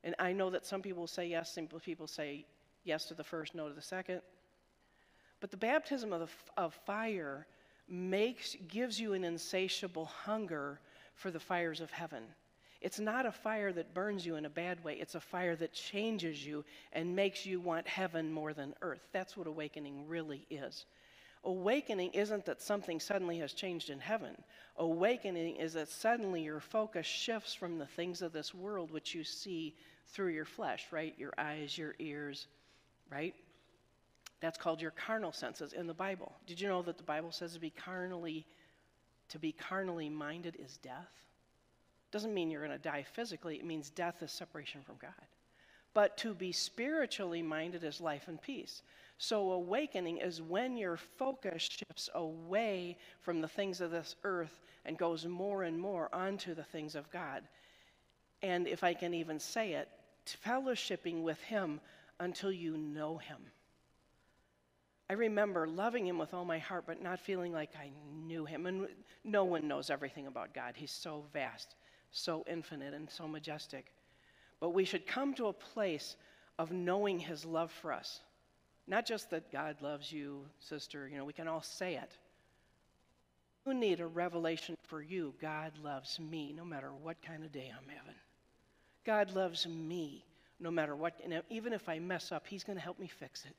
And 0.04 0.14
I 0.18 0.32
know 0.32 0.50
that 0.50 0.66
some 0.66 0.82
people 0.82 1.06
say 1.06 1.26
yes, 1.26 1.54
some 1.54 1.66
people 1.66 2.06
say 2.06 2.44
yes 2.84 3.06
to 3.06 3.14
the 3.14 3.24
first, 3.24 3.54
no 3.54 3.68
to 3.68 3.74
the 3.74 3.82
second. 3.82 4.20
But 5.40 5.50
the 5.50 5.56
baptism 5.56 6.12
of, 6.12 6.20
the, 6.20 6.28
of 6.62 6.74
fire 6.86 7.46
makes, 7.88 8.56
gives 8.68 9.00
you 9.00 9.14
an 9.14 9.24
insatiable 9.24 10.04
hunger 10.04 10.80
for 11.14 11.30
the 11.30 11.40
fires 11.40 11.80
of 11.80 11.90
heaven. 11.90 12.22
It's 12.80 12.98
not 12.98 13.26
a 13.26 13.32
fire 13.32 13.72
that 13.72 13.92
burns 13.92 14.24
you 14.24 14.36
in 14.36 14.46
a 14.46 14.50
bad 14.50 14.82
way. 14.82 14.94
It's 14.94 15.14
a 15.14 15.20
fire 15.20 15.54
that 15.56 15.72
changes 15.72 16.44
you 16.44 16.64
and 16.92 17.14
makes 17.14 17.44
you 17.44 17.60
want 17.60 17.86
heaven 17.86 18.32
more 18.32 18.54
than 18.54 18.74
earth. 18.80 19.06
That's 19.12 19.36
what 19.36 19.46
awakening 19.46 20.08
really 20.08 20.46
is. 20.48 20.86
Awakening 21.44 22.10
isn't 22.12 22.44
that 22.46 22.60
something 22.60 23.00
suddenly 23.00 23.38
has 23.38 23.52
changed 23.52 23.90
in 23.90 23.98
heaven. 23.98 24.36
Awakening 24.76 25.56
is 25.56 25.74
that 25.74 25.88
suddenly 25.88 26.42
your 26.42 26.60
focus 26.60 27.06
shifts 27.06 27.54
from 27.54 27.78
the 27.78 27.86
things 27.86 28.22
of 28.22 28.32
this 28.32 28.54
world, 28.54 28.90
which 28.90 29.14
you 29.14 29.24
see 29.24 29.74
through 30.08 30.28
your 30.28 30.44
flesh, 30.44 30.86
right? 30.90 31.14
Your 31.18 31.32
eyes, 31.38 31.76
your 31.76 31.94
ears, 31.98 32.46
right? 33.10 33.34
That's 34.40 34.58
called 34.58 34.80
your 34.80 34.90
carnal 34.90 35.32
senses 35.32 35.72
in 35.72 35.86
the 35.86 35.94
Bible. 35.94 36.32
Did 36.46 36.60
you 36.60 36.68
know 36.68 36.82
that 36.82 36.96
the 36.96 37.04
Bible 37.04 37.32
says 37.32 37.54
to 37.54 37.60
be 37.60 37.70
carnally 37.70 38.46
to 39.28 39.38
be 39.38 39.52
carnally 39.52 40.08
minded 40.08 40.56
is 40.58 40.76
death? 40.78 41.29
Doesn't 42.10 42.34
mean 42.34 42.50
you're 42.50 42.64
going 42.64 42.76
to 42.76 42.82
die 42.82 43.04
physically, 43.12 43.56
it 43.56 43.64
means 43.64 43.90
death 43.90 44.22
is 44.22 44.32
separation 44.32 44.82
from 44.82 44.96
God. 45.00 45.10
But 45.92 46.16
to 46.18 46.34
be 46.34 46.52
spiritually 46.52 47.42
minded 47.42 47.82
is 47.84 48.00
life 48.00 48.28
and 48.28 48.40
peace. 48.40 48.82
So, 49.18 49.52
awakening 49.52 50.18
is 50.18 50.40
when 50.40 50.76
your 50.76 50.96
focus 50.96 51.68
shifts 51.68 52.08
away 52.14 52.96
from 53.20 53.40
the 53.40 53.48
things 53.48 53.80
of 53.80 53.90
this 53.90 54.16
earth 54.24 54.60
and 54.84 54.96
goes 54.96 55.26
more 55.26 55.64
and 55.64 55.78
more 55.78 56.08
onto 56.14 56.54
the 56.54 56.62
things 56.62 56.94
of 56.94 57.10
God. 57.10 57.42
And 58.42 58.66
if 58.66 58.82
I 58.82 58.94
can 58.94 59.12
even 59.12 59.38
say 59.38 59.72
it, 59.72 59.88
fellowshipping 60.46 61.22
with 61.22 61.40
Him 61.42 61.80
until 62.18 62.52
you 62.52 62.78
know 62.78 63.18
Him. 63.18 63.38
I 65.10 65.14
remember 65.14 65.66
loving 65.66 66.06
Him 66.06 66.18
with 66.18 66.32
all 66.32 66.44
my 66.44 66.58
heart, 66.58 66.84
but 66.86 67.02
not 67.02 67.20
feeling 67.20 67.52
like 67.52 67.70
I 67.76 67.90
knew 68.26 68.46
Him. 68.46 68.64
And 68.66 68.86
no 69.24 69.44
one 69.44 69.68
knows 69.68 69.90
everything 69.90 70.28
about 70.28 70.54
God, 70.54 70.74
He's 70.76 70.92
so 70.92 71.24
vast 71.32 71.74
so 72.10 72.44
infinite 72.48 72.94
and 72.94 73.08
so 73.10 73.26
majestic. 73.26 73.92
But 74.60 74.70
we 74.70 74.84
should 74.84 75.06
come 75.06 75.34
to 75.34 75.46
a 75.46 75.52
place 75.52 76.16
of 76.58 76.72
knowing 76.72 77.18
his 77.18 77.44
love 77.44 77.70
for 77.70 77.92
us. 77.92 78.20
Not 78.86 79.06
just 79.06 79.30
that 79.30 79.52
God 79.52 79.76
loves 79.80 80.12
you, 80.12 80.44
sister, 80.58 81.08
you 81.08 81.16
know, 81.16 81.24
we 81.24 81.32
can 81.32 81.48
all 81.48 81.62
say 81.62 81.94
it. 81.94 82.10
You 83.66 83.74
need 83.74 84.00
a 84.00 84.06
revelation 84.06 84.76
for 84.84 85.00
you. 85.00 85.34
God 85.40 85.72
loves 85.82 86.18
me 86.18 86.52
no 86.56 86.64
matter 86.64 86.90
what 87.02 87.22
kind 87.22 87.44
of 87.44 87.52
day 87.52 87.70
I'm 87.70 87.88
having. 87.88 88.14
God 89.04 89.34
loves 89.34 89.66
me 89.66 90.24
no 90.58 90.70
matter 90.70 90.94
what, 90.94 91.14
and 91.24 91.42
even 91.48 91.72
if 91.72 91.88
I 91.88 91.98
mess 91.98 92.32
up, 92.32 92.46
He's 92.46 92.64
going 92.64 92.76
to 92.76 92.84
help 92.84 92.98
me 92.98 93.06
fix 93.06 93.44
it. 93.44 93.54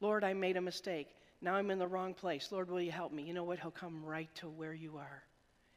Lord, 0.00 0.22
I 0.22 0.32
made 0.32 0.56
a 0.56 0.60
mistake. 0.60 1.08
Now 1.40 1.54
I'm 1.54 1.70
in 1.70 1.78
the 1.78 1.86
wrong 1.86 2.14
place. 2.14 2.52
Lord, 2.52 2.70
will 2.70 2.80
you 2.80 2.92
help 2.92 3.12
me? 3.12 3.22
You 3.22 3.34
know 3.34 3.44
what? 3.44 3.58
He'll 3.58 3.70
come 3.70 4.04
right 4.04 4.32
to 4.36 4.48
where 4.48 4.74
you 4.74 4.96
are 4.96 5.22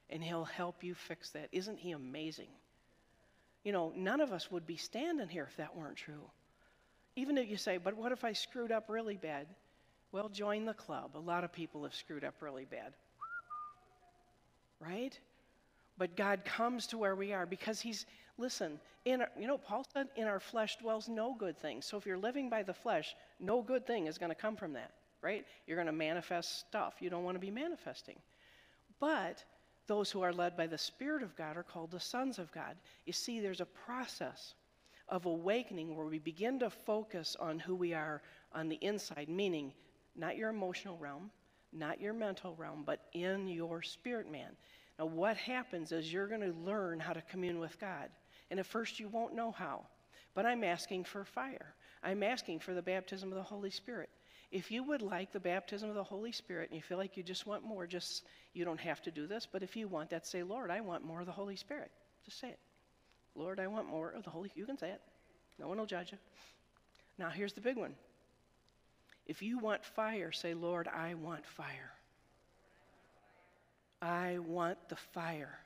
and 0.10 0.24
He'll 0.24 0.46
help 0.46 0.84
you 0.84 0.96
fix 0.96 1.32
that. 1.32 1.50
Isn't 1.52 1.80
He 1.80 1.92
amazing? 1.92 2.50
You 3.64 3.72
know, 3.74 3.92
none 3.96 4.22
of 4.22 4.32
us 4.32 4.50
would 4.52 4.66
be 4.66 4.78
standing 4.78 5.28
here 5.28 5.48
if 5.50 5.58
that 5.58 5.76
weren't 5.76 5.98
true. 5.98 6.32
Even 7.16 7.38
if 7.38 7.50
you 7.50 7.58
say, 7.58 7.78
but 7.78 7.98
what 7.98 8.12
if 8.12 8.24
I 8.24 8.34
screwed 8.34 8.72
up 8.72 8.86
really 8.90 9.18
bad? 9.18 9.48
Well, 10.12 10.30
join 10.30 10.66
the 10.66 10.74
club. 10.74 11.12
A 11.16 11.20
lot 11.20 11.44
of 11.44 11.52
people 11.52 11.84
have 11.84 11.94
screwed 11.94 12.24
up 12.24 12.36
really 12.42 12.66
bad. 12.66 12.94
Right? 14.80 15.20
But 15.98 16.16
God 16.16 16.46
comes 16.46 16.88
to 16.88 16.98
where 16.98 17.16
we 17.16 17.34
are 17.34 17.46
because 17.46 17.82
He's, 17.82 18.06
listen, 18.38 18.80
in 19.06 19.22
our, 19.22 19.30
you 19.40 19.48
know, 19.48 19.58
Paul 19.58 19.86
said, 19.94 20.08
in 20.16 20.28
our 20.28 20.40
flesh 20.40 20.78
dwells 20.78 21.10
no 21.10 21.36
good 21.38 21.58
thing. 21.60 21.82
So 21.82 21.98
if 21.98 22.06
you're 22.06 22.18
living 22.18 22.50
by 22.50 22.64
the 22.64 22.74
flesh, 22.74 23.16
no 23.40 23.62
good 23.62 23.86
thing 23.88 24.08
is 24.08 24.18
going 24.18 24.32
to 24.32 24.36
come 24.36 24.56
from 24.56 24.74
that, 24.74 24.92
right? 25.22 25.46
You're 25.66 25.78
going 25.78 25.88
to 25.88 25.94
manifest 25.94 26.60
stuff 26.60 26.96
you 27.00 27.10
don't 27.10 27.24
want 27.24 27.36
to 27.36 27.40
be 27.40 27.52
manifesting. 27.52 28.18
But 29.00 29.44
those 29.88 30.12
who 30.12 30.22
are 30.22 30.34
led 30.34 30.56
by 30.56 30.68
the 30.68 30.78
Spirit 30.78 31.24
of 31.24 31.36
God 31.36 31.58
are 31.58 31.64
called 31.64 31.92
the 31.92 32.00
sons 32.00 32.40
of 32.40 32.52
God. 32.52 32.76
You 33.06 33.14
see, 33.14 33.40
there's 33.40 33.62
a 33.62 33.66
process 33.66 34.54
of 35.10 35.26
awakening 35.26 35.96
where 35.96 36.06
we 36.06 36.20
begin 36.20 36.60
to 36.60 36.70
focus 36.70 37.36
on 37.40 37.60
who 37.60 37.76
we 37.76 37.94
are 37.94 38.22
on 38.54 38.68
the 38.68 38.78
inside, 38.82 39.30
meaning 39.30 39.74
not 40.16 40.38
your 40.38 40.50
emotional 40.50 40.98
realm, 40.98 41.32
not 41.72 42.02
your 42.02 42.14
mental 42.14 42.56
realm, 42.56 42.84
but 42.86 43.06
in 43.14 43.48
your 43.48 43.82
spirit 43.82 44.30
man. 44.32 44.56
Now, 45.00 45.06
what 45.06 45.38
happens 45.38 45.92
is 45.92 46.12
you're 46.12 46.28
going 46.28 46.42
to 46.42 46.58
learn 46.66 47.00
how 47.00 47.14
to 47.14 47.22
commune 47.22 47.60
with 47.60 47.80
God. 47.80 48.10
And 48.50 48.60
at 48.60 48.66
first, 48.66 49.00
you 49.00 49.08
won't 49.08 49.36
know 49.36 49.52
how. 49.52 49.86
But 50.34 50.46
I'm 50.46 50.64
asking 50.64 51.04
for 51.04 51.24
fire. 51.24 51.76
I'm 52.04 52.24
asking 52.24 52.60
for 52.60 52.74
the 52.74 52.82
baptism 52.82 53.30
of 53.30 53.38
the 53.38 53.44
Holy 53.44 53.70
Spirit. 53.70 54.10
If 54.52 54.72
you 54.72 54.84
would 54.84 55.02
like 55.02 55.34
the 55.34 55.40
baptism 55.40 55.90
of 55.90 55.96
the 55.96 56.04
Holy 56.04 56.32
Spirit 56.32 56.70
and 56.70 56.78
you 56.78 56.82
feel 56.82 56.98
like 56.98 57.18
you 57.18 57.24
just 57.24 57.46
want 57.46 57.64
more, 57.64 57.86
just 57.86 58.24
you 58.54 58.64
don't 58.64 58.80
have 58.80 59.02
to 59.02 59.12
do 59.12 59.28
this, 59.28 59.46
but 59.52 59.62
if 59.62 59.76
you 59.76 59.88
want 59.88 60.10
that, 60.12 60.26
say, 60.26 60.42
Lord, 60.42 60.72
I 60.72 60.80
want 60.80 61.04
more 61.04 61.20
of 61.20 61.26
the 61.26 61.34
Holy 61.34 61.58
Spirit. 61.58 61.92
Just 62.24 62.40
say 62.40 62.50
it. 62.50 62.60
Lord, 63.36 63.60
I 63.60 63.68
want 63.68 63.88
more 63.90 64.10
of 64.10 64.24
the 64.24 64.30
Holy 64.30 64.50
You 64.56 64.66
can 64.66 64.78
say 64.78 64.90
it. 64.90 65.02
No 65.60 65.68
one 65.68 65.78
will 65.78 65.86
judge 65.86 66.12
you. 66.12 66.18
Now 67.18 67.30
here's 67.30 67.54
the 67.54 67.62
big 67.62 67.78
one. 67.78 67.96
If 69.26 69.42
you 69.42 69.60
want 69.60 69.84
fire, 69.84 70.32
say, 70.32 70.54
Lord, 70.54 70.88
I 70.88 71.16
want 71.16 71.46
fire. 71.46 71.92
I 74.02 74.38
want 74.40 74.78
the 74.88 74.96
fire. 74.96 75.60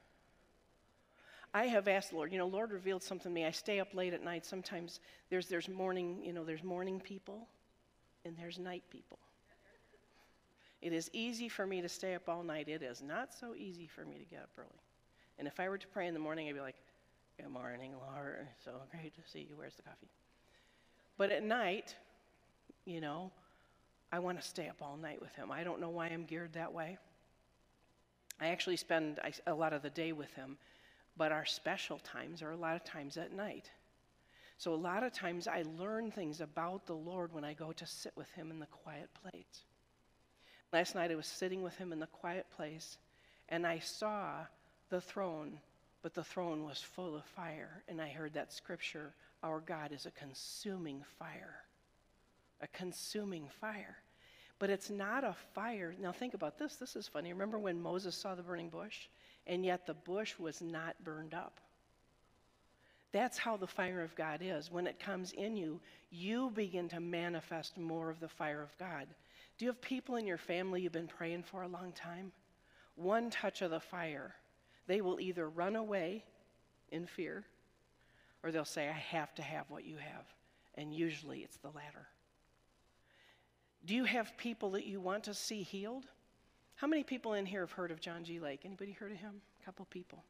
I 1.53 1.65
have 1.65 1.87
asked 1.87 2.13
Lord, 2.13 2.31
you 2.31 2.37
know, 2.39 2.47
Lord 2.47 2.71
revealed 2.71 3.03
something 3.03 3.29
to 3.29 3.35
me. 3.35 3.45
I 3.45 3.51
stay 3.51 3.79
up 3.79 3.93
late 3.93 4.13
at 4.13 4.23
night. 4.23 4.45
Sometimes 4.45 4.99
there's 5.29 5.47
there's 5.47 5.69
morning, 5.69 6.21
you 6.23 6.33
know, 6.33 6.45
there's 6.45 6.63
morning 6.63 6.99
people 6.99 7.47
and 8.25 8.35
there's 8.37 8.59
night 8.59 8.83
people. 8.89 9.19
It 10.81 10.93
is 10.93 11.09
easy 11.13 11.47
for 11.47 11.67
me 11.67 11.81
to 11.81 11.89
stay 11.89 12.15
up 12.15 12.27
all 12.27 12.43
night. 12.43 12.67
It 12.67 12.81
is 12.81 13.01
not 13.01 13.33
so 13.33 13.53
easy 13.55 13.87
for 13.87 14.03
me 14.03 14.17
to 14.17 14.25
get 14.25 14.41
up 14.41 14.49
early. 14.57 14.69
And 15.37 15.47
if 15.47 15.59
I 15.59 15.69
were 15.69 15.77
to 15.77 15.87
pray 15.87 16.07
in 16.07 16.13
the 16.13 16.19
morning, 16.19 16.47
I'd 16.47 16.55
be 16.55 16.61
like, 16.61 16.75
Good 17.41 17.49
morning, 17.49 17.93
Lord. 18.13 18.47
So 18.63 18.71
great 18.91 19.15
to 19.15 19.21
see 19.31 19.47
you. 19.49 19.55
Where's 19.55 19.75
the 19.75 19.81
coffee? 19.81 20.09
But 21.17 21.31
at 21.31 21.43
night, 21.43 21.95
you 22.85 23.01
know, 23.01 23.31
I 24.11 24.19
want 24.19 24.39
to 24.39 24.47
stay 24.47 24.67
up 24.67 24.75
all 24.81 24.97
night 24.97 25.19
with 25.21 25.33
him. 25.35 25.51
I 25.51 25.63
don't 25.63 25.79
know 25.79 25.89
why 25.89 26.07
I'm 26.07 26.25
geared 26.25 26.53
that 26.53 26.71
way. 26.71 26.97
I 28.39 28.47
actually 28.47 28.77
spend 28.77 29.19
a 29.47 29.53
lot 29.53 29.73
of 29.73 29.81
the 29.81 29.89
day 29.89 30.11
with 30.11 30.31
him, 30.33 30.57
but 31.17 31.31
our 31.31 31.45
special 31.45 31.99
times 31.99 32.41
are 32.41 32.51
a 32.51 32.57
lot 32.57 32.75
of 32.75 32.83
times 32.83 33.17
at 33.17 33.33
night. 33.33 33.71
So, 34.61 34.75
a 34.75 34.75
lot 34.75 35.01
of 35.01 35.11
times 35.11 35.47
I 35.47 35.63
learn 35.79 36.11
things 36.11 36.39
about 36.39 36.85
the 36.85 36.93
Lord 36.93 37.33
when 37.33 37.43
I 37.43 37.53
go 37.53 37.71
to 37.71 37.85
sit 37.87 38.13
with 38.15 38.29
Him 38.33 38.51
in 38.51 38.59
the 38.59 38.67
quiet 38.67 39.09
place. 39.19 39.63
Last 40.71 40.93
night 40.93 41.09
I 41.09 41.15
was 41.15 41.25
sitting 41.25 41.63
with 41.63 41.75
Him 41.77 41.91
in 41.91 41.97
the 41.97 42.05
quiet 42.05 42.45
place, 42.55 42.99
and 43.49 43.65
I 43.65 43.79
saw 43.79 44.45
the 44.89 45.01
throne, 45.01 45.57
but 46.03 46.13
the 46.13 46.23
throne 46.23 46.63
was 46.63 46.79
full 46.79 47.15
of 47.15 47.25
fire. 47.25 47.81
And 47.87 47.99
I 47.99 48.09
heard 48.09 48.35
that 48.35 48.53
scripture 48.53 49.15
Our 49.41 49.61
God 49.61 49.91
is 49.91 50.05
a 50.05 50.11
consuming 50.11 51.03
fire. 51.17 51.55
A 52.61 52.67
consuming 52.67 53.47
fire. 53.59 53.97
But 54.59 54.69
it's 54.69 54.91
not 54.91 55.23
a 55.23 55.35
fire. 55.55 55.95
Now, 55.99 56.11
think 56.11 56.35
about 56.35 56.59
this. 56.59 56.75
This 56.75 56.95
is 56.95 57.07
funny. 57.07 57.33
Remember 57.33 57.57
when 57.57 57.81
Moses 57.81 58.15
saw 58.15 58.35
the 58.35 58.43
burning 58.43 58.69
bush? 58.69 59.07
And 59.47 59.65
yet 59.65 59.87
the 59.87 59.95
bush 59.95 60.37
was 60.37 60.61
not 60.61 61.03
burned 61.03 61.33
up. 61.33 61.59
That's 63.11 63.37
how 63.37 63.57
the 63.57 63.67
fire 63.67 64.01
of 64.01 64.15
God 64.15 64.39
is. 64.41 64.71
When 64.71 64.87
it 64.87 64.99
comes 64.99 65.33
in 65.33 65.57
you, 65.57 65.79
you 66.09 66.51
begin 66.51 66.87
to 66.89 66.99
manifest 66.99 67.77
more 67.77 68.09
of 68.09 68.19
the 68.19 68.27
fire 68.27 68.61
of 68.61 68.77
God. 68.77 69.07
Do 69.57 69.65
you 69.65 69.71
have 69.71 69.81
people 69.81 70.15
in 70.15 70.25
your 70.25 70.37
family 70.37 70.81
you've 70.81 70.93
been 70.93 71.07
praying 71.07 71.43
for 71.43 71.63
a 71.63 71.67
long 71.67 71.91
time? 71.91 72.31
One 72.95 73.29
touch 73.29 73.61
of 73.61 73.71
the 73.71 73.79
fire, 73.79 74.33
they 74.87 75.01
will 75.01 75.19
either 75.19 75.49
run 75.49 75.75
away 75.75 76.23
in 76.89 77.05
fear 77.05 77.45
or 78.43 78.51
they'll 78.51 78.65
say, 78.65 78.87
I 78.87 78.93
have 78.93 79.35
to 79.35 79.41
have 79.41 79.69
what 79.69 79.85
you 79.85 79.97
have. 79.97 80.25
And 80.75 80.93
usually 80.93 81.39
it's 81.39 81.57
the 81.57 81.69
latter. 81.69 82.07
Do 83.85 83.95
you 83.95 84.05
have 84.05 84.37
people 84.37 84.71
that 84.71 84.85
you 84.85 84.99
want 84.99 85.25
to 85.25 85.33
see 85.33 85.63
healed? 85.63 86.05
How 86.75 86.87
many 86.87 87.03
people 87.03 87.33
in 87.33 87.45
here 87.45 87.61
have 87.61 87.71
heard 87.71 87.91
of 87.91 87.99
John 87.99 88.23
G. 88.23 88.39
Lake? 88.39 88.61
Anybody 88.63 88.91
heard 88.91 89.11
of 89.11 89.17
him? 89.17 89.41
A 89.61 89.65
couple 89.65 89.85
people. 89.85 90.23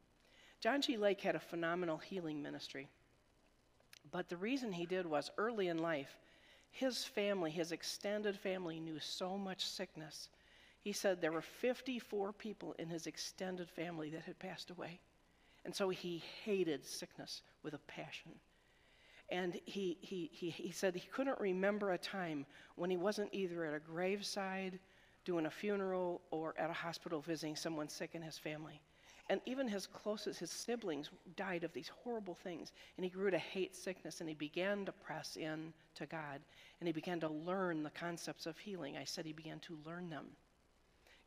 John 0.62 0.80
G. 0.80 0.96
Lake 0.96 1.20
had 1.20 1.34
a 1.34 1.40
phenomenal 1.40 1.98
healing 1.98 2.40
ministry. 2.40 2.88
But 4.12 4.28
the 4.28 4.36
reason 4.36 4.72
he 4.72 4.86
did 4.86 5.06
was 5.06 5.32
early 5.36 5.66
in 5.66 5.78
life, 5.78 6.16
his 6.70 7.04
family, 7.04 7.50
his 7.50 7.72
extended 7.72 8.38
family, 8.38 8.78
knew 8.78 9.00
so 9.00 9.36
much 9.36 9.66
sickness. 9.66 10.28
He 10.78 10.92
said 10.92 11.20
there 11.20 11.32
were 11.32 11.42
54 11.42 12.32
people 12.32 12.76
in 12.78 12.88
his 12.88 13.08
extended 13.08 13.68
family 13.70 14.10
that 14.10 14.22
had 14.22 14.38
passed 14.38 14.70
away. 14.70 15.00
And 15.64 15.74
so 15.74 15.88
he 15.88 16.22
hated 16.44 16.86
sickness 16.86 17.42
with 17.64 17.74
a 17.74 17.78
passion. 17.78 18.32
And 19.30 19.58
he, 19.64 19.98
he, 20.00 20.30
he, 20.32 20.50
he 20.50 20.70
said 20.70 20.94
he 20.94 21.08
couldn't 21.08 21.40
remember 21.40 21.92
a 21.92 21.98
time 21.98 22.46
when 22.76 22.90
he 22.90 22.96
wasn't 22.96 23.30
either 23.32 23.64
at 23.64 23.74
a 23.74 23.80
graveside, 23.80 24.78
doing 25.24 25.46
a 25.46 25.50
funeral, 25.50 26.20
or 26.30 26.54
at 26.56 26.70
a 26.70 26.74
hospital 26.74 27.20
visiting 27.20 27.56
someone 27.56 27.88
sick 27.88 28.10
in 28.14 28.22
his 28.22 28.38
family. 28.38 28.80
And 29.30 29.40
even 29.46 29.68
his 29.68 29.86
closest, 29.86 30.40
his 30.40 30.50
siblings, 30.50 31.10
died 31.36 31.64
of 31.64 31.72
these 31.72 31.90
horrible 32.02 32.34
things. 32.34 32.72
And 32.96 33.04
he 33.04 33.10
grew 33.10 33.30
to 33.30 33.38
hate 33.38 33.74
sickness 33.74 34.20
and 34.20 34.28
he 34.28 34.34
began 34.34 34.84
to 34.84 34.92
press 34.92 35.36
in 35.36 35.72
to 35.94 36.06
God. 36.06 36.40
And 36.80 36.86
he 36.86 36.92
began 36.92 37.20
to 37.20 37.28
learn 37.28 37.82
the 37.82 37.90
concepts 37.90 38.46
of 38.46 38.58
healing. 38.58 38.96
I 38.96 39.04
said 39.04 39.24
he 39.24 39.32
began 39.32 39.60
to 39.60 39.78
learn 39.86 40.10
them. 40.10 40.26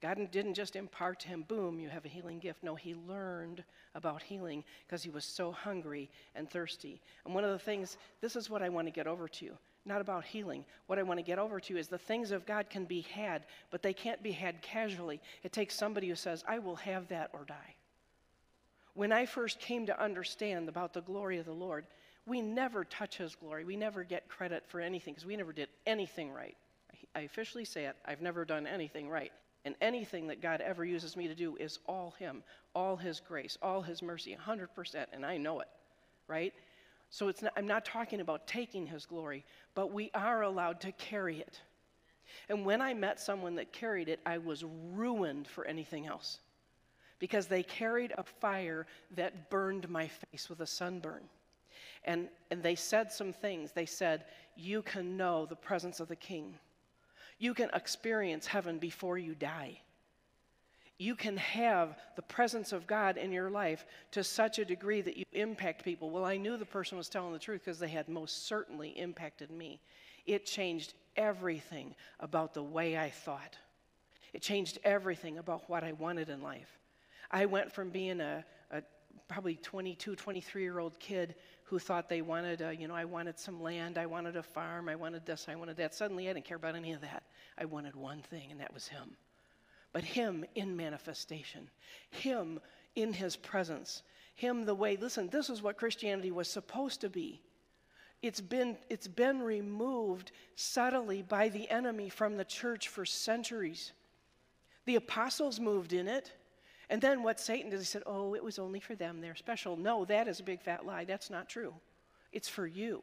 God 0.01 0.19
didn't 0.31 0.53
just 0.53 0.75
impart 0.75 1.21
to 1.21 1.27
him, 1.29 1.45
boom, 1.47 1.79
you 1.79 1.89
have 1.89 2.05
a 2.05 2.09
healing 2.09 2.37
gift. 2.37 2.63
No, 2.63 2.75
he 2.75 2.93
learned 2.93 3.63
about 3.95 4.21
healing 4.21 4.63
because 4.85 5.01
he 5.01 5.09
was 5.09 5.23
so 5.23 5.51
hungry 5.51 6.11
and 6.35 6.49
thirsty. 6.49 7.01
And 7.25 7.33
one 7.33 7.43
of 7.43 7.51
the 7.51 7.59
things, 7.59 7.97
this 8.21 8.35
is 8.35 8.49
what 8.49 8.61
I 8.61 8.69
want 8.69 8.87
to 8.87 8.91
get 8.91 9.07
over 9.07 9.27
to 9.27 9.45
you, 9.45 9.57
not 9.85 10.01
about 10.01 10.25
healing. 10.25 10.65
What 10.87 10.99
I 10.99 11.03
want 11.03 11.19
to 11.19 11.25
get 11.25 11.39
over 11.39 11.59
to 11.61 11.77
is 11.77 11.87
the 11.87 11.97
things 11.97 12.31
of 12.31 12.45
God 12.45 12.69
can 12.69 12.85
be 12.85 13.01
had, 13.01 13.45
but 13.71 13.81
they 13.81 13.93
can't 13.93 14.21
be 14.21 14.31
had 14.31 14.61
casually. 14.61 15.21
It 15.43 15.53
takes 15.53 15.75
somebody 15.75 16.09
who 16.09 16.15
says, 16.15 16.43
I 16.47 16.59
will 16.59 16.75
have 16.75 17.07
that 17.07 17.29
or 17.33 17.45
die. 17.45 17.75
When 18.95 19.11
I 19.11 19.25
first 19.25 19.59
came 19.59 19.85
to 19.87 20.01
understand 20.01 20.69
about 20.69 20.93
the 20.93 21.01
glory 21.01 21.37
of 21.37 21.45
the 21.45 21.51
Lord, 21.51 21.85
we 22.25 22.41
never 22.41 22.85
touch 22.85 23.17
his 23.17 23.35
glory. 23.35 23.65
We 23.65 23.75
never 23.75 24.03
get 24.03 24.27
credit 24.29 24.63
for 24.67 24.79
anything 24.79 25.13
because 25.13 25.27
we 25.27 25.35
never 25.35 25.53
did 25.53 25.67
anything 25.85 26.31
right. 26.31 26.55
I 27.13 27.21
officially 27.21 27.65
say 27.65 27.85
it, 27.85 27.95
I've 28.05 28.21
never 28.21 28.45
done 28.45 28.65
anything 28.65 29.09
right. 29.09 29.33
And 29.65 29.75
anything 29.81 30.27
that 30.27 30.41
God 30.41 30.61
ever 30.61 30.85
uses 30.85 31.17
me 31.17 31.27
to 31.27 31.35
do 31.35 31.57
is 31.57 31.79
all 31.87 32.15
Him, 32.19 32.41
all 32.73 32.95
His 32.95 33.19
grace, 33.19 33.57
all 33.61 33.81
His 33.81 34.01
mercy, 34.01 34.35
100%, 34.47 35.05
and 35.11 35.25
I 35.25 35.37
know 35.37 35.59
it, 35.59 35.67
right? 36.27 36.53
So 37.09 37.27
it's 37.27 37.41
not, 37.41 37.51
I'm 37.57 37.67
not 37.67 37.83
talking 37.83 38.21
about 38.21 38.47
taking 38.47 38.87
His 38.87 39.05
glory, 39.05 39.43
but 39.73 39.91
we 39.91 40.09
are 40.13 40.43
allowed 40.43 40.79
to 40.81 40.91
carry 40.93 41.39
it. 41.39 41.59
And 42.47 42.65
when 42.65 42.81
I 42.81 42.93
met 42.93 43.19
someone 43.19 43.55
that 43.55 43.73
carried 43.73 44.07
it, 44.07 44.19
I 44.25 44.37
was 44.37 44.63
ruined 44.63 45.47
for 45.47 45.65
anything 45.65 46.05
else 46.05 46.39
because 47.19 47.47
they 47.47 47.63
carried 47.63 48.13
a 48.17 48.23
fire 48.23 48.87
that 49.15 49.49
burned 49.49 49.89
my 49.89 50.07
face 50.07 50.49
with 50.49 50.59
a 50.61 50.67
sunburn. 50.67 51.23
And, 52.03 52.29
and 52.51 52.61
they 52.61 52.75
said 52.75 53.11
some 53.11 53.33
things. 53.33 53.71
They 53.71 53.85
said, 53.85 54.25
You 54.55 54.81
can 54.81 55.17
know 55.17 55.45
the 55.45 55.55
presence 55.55 55.99
of 55.99 56.07
the 56.07 56.15
King 56.15 56.55
you 57.37 57.53
can 57.53 57.69
experience 57.73 58.47
heaven 58.47 58.79
before 58.79 59.17
you 59.17 59.35
die. 59.35 59.81
You 60.97 61.15
can 61.15 61.35
have 61.35 61.97
the 62.15 62.21
presence 62.21 62.71
of 62.71 62.87
God 62.87 63.17
in 63.17 63.33
your 63.33 63.49
life 63.49 63.85
to 64.11 64.23
such 64.23 64.59
a 64.59 64.65
degree 64.65 65.01
that 65.01 65.17
you 65.17 65.25
impact 65.33 65.83
people. 65.83 66.09
Well, 66.09 66.23
I 66.23 66.37
knew 66.37 66.55
the 66.55 66.65
person 66.65 66.97
was 66.97 67.09
telling 67.09 67.33
the 67.33 67.39
truth 67.39 67.61
because 67.65 67.79
they 67.79 67.89
had 67.89 68.07
most 68.07 68.47
certainly 68.47 68.89
impacted 68.91 69.51
me. 69.51 69.81
It 70.25 70.45
changed 70.45 70.93
everything 71.17 71.95
about 72.21 72.53
the 72.53 72.63
way 72.63 72.97
I 72.97 73.09
thought, 73.09 73.57
it 74.33 74.41
changed 74.41 74.79
everything 74.83 75.37
about 75.37 75.69
what 75.69 75.83
I 75.83 75.91
wanted 75.93 76.29
in 76.29 76.41
life. 76.41 76.79
I 77.31 77.45
went 77.45 77.71
from 77.71 77.89
being 77.89 78.21
a, 78.21 78.45
a 78.71 78.81
probably 79.27 79.55
22, 79.55 80.15
23 80.15 80.61
year 80.61 80.79
old 80.79 80.99
kid 80.99 81.35
who 81.65 81.79
thought 81.79 82.09
they 82.09 82.21
wanted, 82.21 82.61
a, 82.61 82.75
you 82.75 82.87
know, 82.87 82.95
I 82.95 83.05
wanted 83.05 83.39
some 83.39 83.61
land, 83.61 83.97
I 83.97 84.05
wanted 84.05 84.35
a 84.35 84.43
farm, 84.43 84.87
I 84.87 84.95
wanted 84.95 85.25
this, 85.25 85.47
I 85.49 85.55
wanted 85.55 85.77
that. 85.77 85.95
Suddenly 85.95 86.29
I 86.29 86.33
didn't 86.33 86.45
care 86.45 86.57
about 86.57 86.75
any 86.75 86.93
of 86.93 87.01
that. 87.01 87.23
I 87.57 87.65
wanted 87.65 87.95
one 87.95 88.21
thing, 88.21 88.51
and 88.51 88.59
that 88.61 88.73
was 88.73 88.87
Him. 88.87 89.17
But 89.91 90.03
Him 90.03 90.45
in 90.53 90.77
manifestation, 90.77 91.69
Him 92.11 92.59
in 92.95 93.13
His 93.13 93.35
presence, 93.35 94.03
Him 94.35 94.65
the 94.65 94.75
way, 94.75 94.95
listen, 94.95 95.29
this 95.29 95.49
is 95.49 95.63
what 95.63 95.77
Christianity 95.77 96.31
was 96.31 96.47
supposed 96.47 97.01
to 97.01 97.09
be. 97.09 97.41
It's 98.21 98.41
been, 98.41 98.77
it's 98.89 99.07
been 99.07 99.41
removed 99.41 100.31
subtly 100.55 101.21
by 101.21 101.49
the 101.49 101.69
enemy 101.69 102.09
from 102.09 102.37
the 102.37 102.45
church 102.45 102.87
for 102.87 103.05
centuries. 103.05 103.91
The 104.85 104.95
apostles 104.95 105.59
moved 105.59 105.93
in 105.93 106.07
it. 106.07 106.31
And 106.89 107.01
then 107.01 107.23
what 107.23 107.39
Satan 107.39 107.69
did, 107.71 107.79
he 107.79 107.85
said, 107.85 108.03
Oh, 108.05 108.35
it 108.35 108.43
was 108.43 108.59
only 108.59 108.79
for 108.79 108.95
them. 108.95 109.21
They're 109.21 109.35
special. 109.35 109.77
No, 109.77 110.05
that 110.05 110.27
is 110.27 110.39
a 110.39 110.43
big 110.43 110.61
fat 110.61 110.85
lie. 110.85 111.05
That's 111.05 111.29
not 111.29 111.49
true. 111.49 111.73
It's 112.31 112.47
for 112.47 112.67
you, 112.67 113.01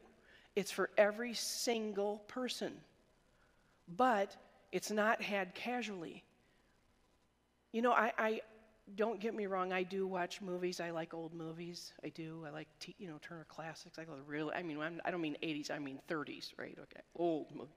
it's 0.55 0.71
for 0.71 0.89
every 0.97 1.33
single 1.33 2.19
person. 2.27 2.73
But 3.97 4.35
it's 4.71 4.91
not 4.91 5.21
had 5.21 5.53
casually. 5.55 6.23
You 7.73 7.81
know, 7.81 7.91
I, 7.91 8.13
I 8.17 8.41
don't 8.95 9.19
get 9.19 9.33
me 9.33 9.45
wrong, 9.45 9.73
I 9.73 9.83
do 9.83 10.05
watch 10.05 10.41
movies. 10.41 10.79
I 10.79 10.91
like 10.91 11.13
old 11.13 11.33
movies. 11.33 11.93
I 12.03 12.09
do. 12.09 12.43
I 12.45 12.49
like, 12.51 12.67
t- 12.79 12.95
you 12.99 13.07
know, 13.07 13.17
Turner 13.21 13.45
Classics. 13.49 13.97
I 13.97 14.03
go 14.03 14.13
really, 14.27 14.53
I 14.53 14.63
mean, 14.63 14.79
I'm, 14.79 15.01
I 15.05 15.09
do 15.09 15.17
not 15.17 15.21
mean 15.21 15.37
80s, 15.41 15.71
I 15.71 15.79
mean 15.79 15.99
30s, 16.09 16.51
right? 16.57 16.77
Okay, 16.77 17.01
old 17.15 17.47
movie. 17.55 17.69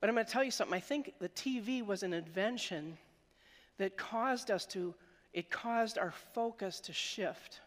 But 0.00 0.08
I'm 0.08 0.14
going 0.14 0.26
to 0.26 0.32
tell 0.32 0.44
you 0.44 0.50
something. 0.50 0.74
I 0.74 0.80
think 0.80 1.14
the 1.18 1.28
TV 1.30 1.84
was 1.84 2.02
an 2.02 2.12
invention 2.12 2.96
that 3.78 3.96
caused 3.96 4.50
us 4.50 4.66
to, 4.66 4.94
it 5.32 5.50
caused 5.50 5.98
our 5.98 6.12
focus 6.32 6.80
to 6.80 6.92
shift 6.92 7.60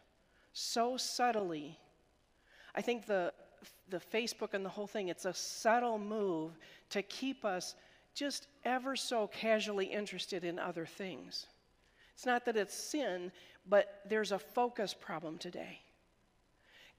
so 0.53 0.97
subtly. 0.97 1.77
I 2.75 2.81
think 2.81 3.05
the, 3.05 3.33
the 3.89 3.99
Facebook 3.99 4.53
and 4.53 4.65
the 4.65 4.69
whole 4.69 4.87
thing, 4.87 5.09
it's 5.09 5.25
a 5.25 5.33
subtle 5.33 5.99
move 5.99 6.57
to 6.89 7.01
keep 7.01 7.45
us 7.45 7.75
just 8.13 8.47
ever 8.65 8.95
so 8.95 9.27
casually 9.27 9.85
interested 9.85 10.43
in 10.43 10.57
other 10.57 10.85
things. 10.85 11.45
It's 12.15 12.25
not 12.25 12.45
that 12.45 12.57
it's 12.57 12.73
sin, 12.73 13.31
but 13.69 14.01
there's 14.09 14.31
a 14.31 14.39
focus 14.39 14.95
problem 14.99 15.37
today. 15.37 15.79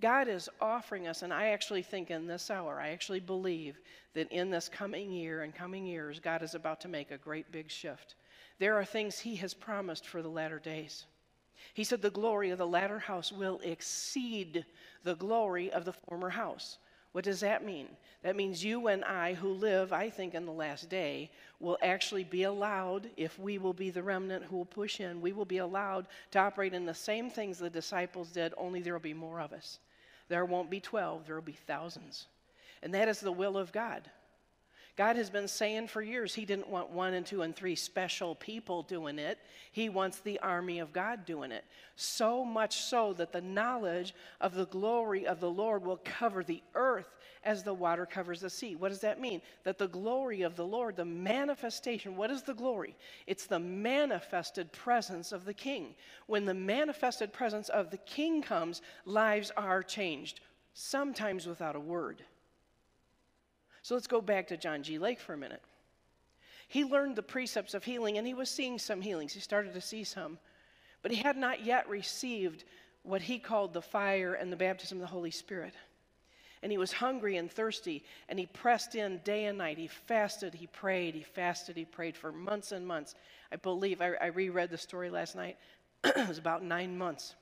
God 0.00 0.28
is 0.28 0.48
offering 0.60 1.08
us, 1.08 1.22
and 1.22 1.32
I 1.32 1.48
actually 1.48 1.82
think 1.82 2.10
in 2.12 2.28
this 2.28 2.50
hour, 2.50 2.80
I 2.80 2.90
actually 2.90 3.18
believe 3.18 3.80
that 4.14 4.30
in 4.30 4.48
this 4.50 4.68
coming 4.68 5.10
year 5.10 5.42
and 5.42 5.52
coming 5.52 5.84
years, 5.84 6.20
God 6.20 6.42
is 6.42 6.54
about 6.54 6.80
to 6.82 6.88
make 6.88 7.10
a 7.10 7.18
great 7.18 7.50
big 7.50 7.68
shift. 7.68 8.14
There 8.58 8.74
are 8.74 8.84
things 8.84 9.18
he 9.18 9.36
has 9.36 9.54
promised 9.54 10.06
for 10.06 10.22
the 10.22 10.28
latter 10.28 10.58
days. 10.58 11.04
He 11.74 11.84
said, 11.84 12.02
The 12.02 12.10
glory 12.10 12.50
of 12.50 12.58
the 12.58 12.66
latter 12.66 12.98
house 12.98 13.32
will 13.32 13.60
exceed 13.62 14.64
the 15.04 15.14
glory 15.14 15.70
of 15.70 15.84
the 15.84 15.92
former 15.92 16.30
house. 16.30 16.78
What 17.12 17.24
does 17.24 17.40
that 17.40 17.64
mean? 17.64 17.88
That 18.22 18.36
means 18.36 18.64
you 18.64 18.88
and 18.88 19.04
I, 19.04 19.34
who 19.34 19.48
live, 19.48 19.92
I 19.92 20.10
think, 20.10 20.34
in 20.34 20.44
the 20.44 20.52
last 20.52 20.88
day, 20.88 21.30
will 21.58 21.78
actually 21.82 22.24
be 22.24 22.42
allowed, 22.42 23.08
if 23.16 23.38
we 23.38 23.58
will 23.58 23.72
be 23.72 23.90
the 23.90 24.02
remnant 24.02 24.44
who 24.44 24.56
will 24.56 24.64
push 24.66 25.00
in, 25.00 25.20
we 25.20 25.32
will 25.32 25.44
be 25.44 25.58
allowed 25.58 26.06
to 26.32 26.38
operate 26.38 26.74
in 26.74 26.84
the 26.84 26.94
same 26.94 27.30
things 27.30 27.58
the 27.58 27.70
disciples 27.70 28.30
did, 28.30 28.52
only 28.56 28.80
there 28.80 28.92
will 28.92 29.00
be 29.00 29.14
more 29.14 29.40
of 29.40 29.52
us. 29.52 29.78
There 30.28 30.44
won't 30.44 30.70
be 30.70 30.80
12, 30.80 31.26
there 31.26 31.34
will 31.34 31.42
be 31.42 31.58
thousands. 31.66 32.26
And 32.82 32.92
that 32.94 33.08
is 33.08 33.20
the 33.20 33.32
will 33.32 33.56
of 33.56 33.72
God. 33.72 34.08
God 34.98 35.14
has 35.14 35.30
been 35.30 35.46
saying 35.46 35.86
for 35.86 36.02
years 36.02 36.34
he 36.34 36.44
didn't 36.44 36.68
want 36.68 36.90
one 36.90 37.14
and 37.14 37.24
two 37.24 37.42
and 37.42 37.54
three 37.54 37.76
special 37.76 38.34
people 38.34 38.82
doing 38.82 39.20
it. 39.20 39.38
He 39.70 39.88
wants 39.88 40.18
the 40.18 40.40
army 40.40 40.80
of 40.80 40.92
God 40.92 41.24
doing 41.24 41.52
it. 41.52 41.64
So 41.94 42.44
much 42.44 42.78
so 42.78 43.12
that 43.12 43.30
the 43.30 43.40
knowledge 43.40 44.12
of 44.40 44.56
the 44.56 44.66
glory 44.66 45.24
of 45.24 45.38
the 45.38 45.48
Lord 45.48 45.84
will 45.84 46.00
cover 46.04 46.42
the 46.42 46.64
earth 46.74 47.14
as 47.44 47.62
the 47.62 47.72
water 47.72 48.06
covers 48.06 48.40
the 48.40 48.50
sea. 48.50 48.74
What 48.74 48.88
does 48.88 48.98
that 49.02 49.20
mean? 49.20 49.40
That 49.62 49.78
the 49.78 49.86
glory 49.86 50.42
of 50.42 50.56
the 50.56 50.66
Lord, 50.66 50.96
the 50.96 51.04
manifestation, 51.04 52.16
what 52.16 52.32
is 52.32 52.42
the 52.42 52.52
glory? 52.52 52.96
It's 53.28 53.46
the 53.46 53.60
manifested 53.60 54.72
presence 54.72 55.30
of 55.30 55.44
the 55.44 55.54
King. 55.54 55.94
When 56.26 56.44
the 56.44 56.54
manifested 56.54 57.32
presence 57.32 57.68
of 57.68 57.92
the 57.92 57.98
King 57.98 58.42
comes, 58.42 58.82
lives 59.04 59.52
are 59.56 59.84
changed, 59.84 60.40
sometimes 60.74 61.46
without 61.46 61.76
a 61.76 61.80
word. 61.80 62.24
So 63.82 63.94
let's 63.94 64.06
go 64.06 64.20
back 64.20 64.48
to 64.48 64.56
John 64.56 64.82
G. 64.82 64.98
Lake 64.98 65.20
for 65.20 65.34
a 65.34 65.38
minute. 65.38 65.62
He 66.68 66.84
learned 66.84 67.16
the 67.16 67.22
precepts 67.22 67.74
of 67.74 67.84
healing 67.84 68.18
and 68.18 68.26
he 68.26 68.34
was 68.34 68.50
seeing 68.50 68.78
some 68.78 69.00
healings. 69.00 69.32
He 69.32 69.40
started 69.40 69.74
to 69.74 69.80
see 69.80 70.04
some. 70.04 70.38
But 71.02 71.12
he 71.12 71.18
had 71.18 71.36
not 71.36 71.64
yet 71.64 71.88
received 71.88 72.64
what 73.02 73.22
he 73.22 73.38
called 73.38 73.72
the 73.72 73.82
fire 73.82 74.34
and 74.34 74.52
the 74.52 74.56
baptism 74.56 74.98
of 74.98 75.02
the 75.02 75.06
Holy 75.06 75.30
Spirit. 75.30 75.74
And 76.62 76.72
he 76.72 76.78
was 76.78 76.92
hungry 76.92 77.36
and 77.36 77.50
thirsty, 77.50 78.04
and 78.28 78.36
he 78.36 78.46
pressed 78.46 78.96
in 78.96 79.18
day 79.18 79.44
and 79.44 79.58
night. 79.58 79.78
He 79.78 79.86
fasted, 79.86 80.54
he 80.54 80.66
prayed, 80.66 81.14
he 81.14 81.22
fasted, 81.22 81.76
he 81.76 81.84
prayed 81.84 82.16
for 82.16 82.32
months 82.32 82.72
and 82.72 82.84
months. 82.84 83.14
I 83.52 83.56
believe, 83.56 84.02
I, 84.02 84.14
I 84.20 84.26
reread 84.26 84.70
the 84.70 84.76
story 84.76 85.08
last 85.08 85.36
night, 85.36 85.56
it 86.04 86.28
was 86.28 86.38
about 86.38 86.64
nine 86.64 86.98
months. 86.98 87.36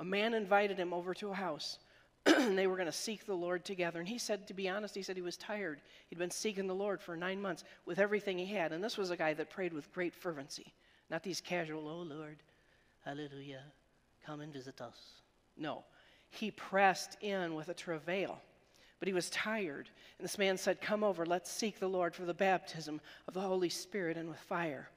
A 0.00 0.04
man 0.04 0.34
invited 0.34 0.76
him 0.76 0.92
over 0.92 1.14
to 1.14 1.30
a 1.30 1.34
house, 1.34 1.78
they 2.54 2.66
were 2.66 2.76
going 2.76 2.86
to 2.86 2.92
seek 2.92 3.26
the 3.26 3.34
Lord 3.34 3.64
together. 3.64 3.98
And 3.98 4.08
he 4.08 4.18
said, 4.18 4.46
to 4.46 4.54
be 4.54 4.68
honest, 4.68 4.94
he 4.94 5.02
said 5.02 5.16
he 5.16 5.22
was 5.22 5.36
tired. 5.36 5.80
He'd 6.08 6.18
been 6.18 6.30
seeking 6.30 6.66
the 6.66 6.74
Lord 6.74 7.00
for 7.00 7.16
nine 7.16 7.40
months 7.40 7.64
with 7.84 7.98
everything 7.98 8.38
he 8.38 8.46
had. 8.46 8.72
And 8.72 8.82
this 8.82 8.96
was 8.96 9.10
a 9.10 9.16
guy 9.16 9.34
that 9.34 9.50
prayed 9.50 9.72
with 9.72 9.92
great 9.92 10.14
fervency, 10.14 10.72
not 11.10 11.22
these 11.22 11.40
casual, 11.40 11.86
oh 11.88 12.02
Lord, 12.02 12.38
hallelujah, 13.04 13.62
come 14.24 14.40
and 14.40 14.52
visit 14.52 14.80
us. 14.80 14.98
No, 15.56 15.84
he 16.30 16.50
pressed 16.50 17.16
in 17.20 17.54
with 17.54 17.68
a 17.68 17.74
travail. 17.74 18.40
But 19.00 19.08
he 19.08 19.14
was 19.14 19.28
tired. 19.28 19.90
And 20.18 20.24
this 20.24 20.38
man 20.38 20.56
said, 20.56 20.80
Come 20.80 21.04
over, 21.04 21.26
let's 21.26 21.50
seek 21.50 21.78
the 21.78 21.88
Lord 21.88 22.14
for 22.14 22.24
the 22.24 22.32
baptism 22.32 23.02
of 23.28 23.34
the 23.34 23.40
Holy 23.40 23.68
Spirit 23.68 24.16
and 24.16 24.30
with 24.30 24.38
fire. 24.38 24.88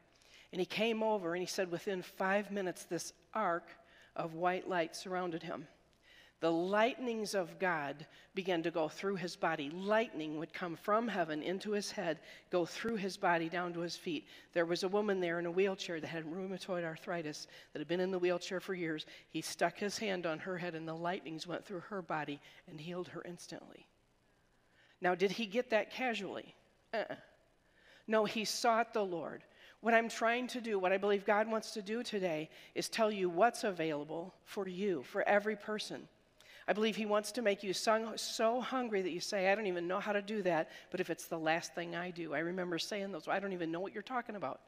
And 0.54 0.62
he 0.62 0.66
came 0.66 1.04
over 1.04 1.34
and 1.34 1.42
he 1.42 1.48
said, 1.48 1.70
Within 1.70 2.02
five 2.02 2.50
minutes, 2.50 2.86
this 2.86 3.12
arc 3.34 3.68
of 4.16 4.34
white 4.34 4.70
light 4.70 4.96
surrounded 4.96 5.44
him. 5.44 5.68
The 6.40 6.52
lightnings 6.52 7.34
of 7.34 7.58
God 7.58 8.06
began 8.36 8.62
to 8.62 8.70
go 8.70 8.88
through 8.88 9.16
his 9.16 9.36
body. 9.36 9.72
Lightning 9.72 10.38
would 10.38 10.54
come 10.54 10.76
from 10.76 11.08
heaven 11.08 11.42
into 11.42 11.72
his 11.72 11.90
head, 11.90 12.20
go 12.52 12.64
through 12.64 12.98
his 12.98 13.18
body 13.18 13.50
down 13.50 13.74
to 13.74 13.80
his 13.80 13.96
feet. 13.96 14.28
There 14.54 14.68
was 14.68 14.84
a 14.84 14.88
woman 14.88 15.20
there 15.20 15.40
in 15.40 15.48
a 15.48 15.52
wheelchair 15.52 16.00
that 16.00 16.08
had 16.08 16.26
rheumatoid 16.26 16.84
arthritis 16.84 17.48
that 17.74 17.80
had 17.80 17.88
been 17.88 18.00
in 18.00 18.12
the 18.12 18.20
wheelchair 18.20 18.60
for 18.60 18.76
years. 18.76 19.08
He 19.30 19.42
stuck 19.42 19.80
his 19.80 19.98
hand 19.98 20.28
on 20.28 20.38
her 20.38 20.60
head, 20.60 20.76
and 20.76 20.88
the 20.88 20.94
lightnings 20.94 21.48
went 21.48 21.66
through 21.66 21.80
her 21.90 22.04
body 22.04 22.40
and 22.70 22.80
healed 22.80 23.08
her 23.08 23.24
instantly. 23.26 23.88
Now, 25.02 25.16
did 25.16 25.32
he 25.32 25.48
get 25.48 25.72
that 25.72 25.92
casually? 25.92 26.54
Uh-uh. 26.94 27.16
No, 28.08 28.26
he 28.26 28.46
sought 28.46 28.94
the 28.94 29.04
Lord. 29.04 29.44
What 29.82 29.96
I'm 29.96 30.10
trying 30.10 30.48
to 30.50 30.62
do, 30.62 30.78
what 30.78 30.94
I 30.94 30.98
believe 30.98 31.26
God 31.26 31.50
wants 31.50 31.72
to 31.72 31.82
do 31.82 32.04
today, 32.04 32.50
is 32.76 32.90
tell 32.90 33.12
you 33.12 33.28
what's 33.28 33.64
available 33.64 34.36
for 34.46 34.68
you, 34.68 35.02
for 35.02 35.28
every 35.28 35.56
person. 35.56 36.08
I 36.68 36.74
believe 36.74 36.96
He 36.96 37.06
wants 37.06 37.32
to 37.34 37.42
make 37.42 37.64
you 37.64 37.74
so, 37.74 38.62
hungry 38.62 39.02
that 39.02 39.12
you 39.12 39.20
say, 39.20 39.52
I 39.52 39.56
don't 39.56 39.68
even 39.68 39.88
know 39.88 40.00
how 40.00 40.12
to 40.12 40.22
do 40.22 40.42
that, 40.44 40.70
but 40.92 41.00
if 41.00 41.10
it's 41.10 41.26
the 41.26 41.40
last 41.40 41.74
thing 41.74 41.96
I 41.96 42.12
do. 42.12 42.34
I 42.34 42.40
remember 42.40 42.78
saying 42.78 43.12
those, 43.12 43.28
I 43.28 43.40
don't 43.40 43.54
even 43.54 43.72
know 43.72 43.80
what 43.80 43.94
you're 43.94 44.04
talking 44.04 44.36
about. 44.36 44.60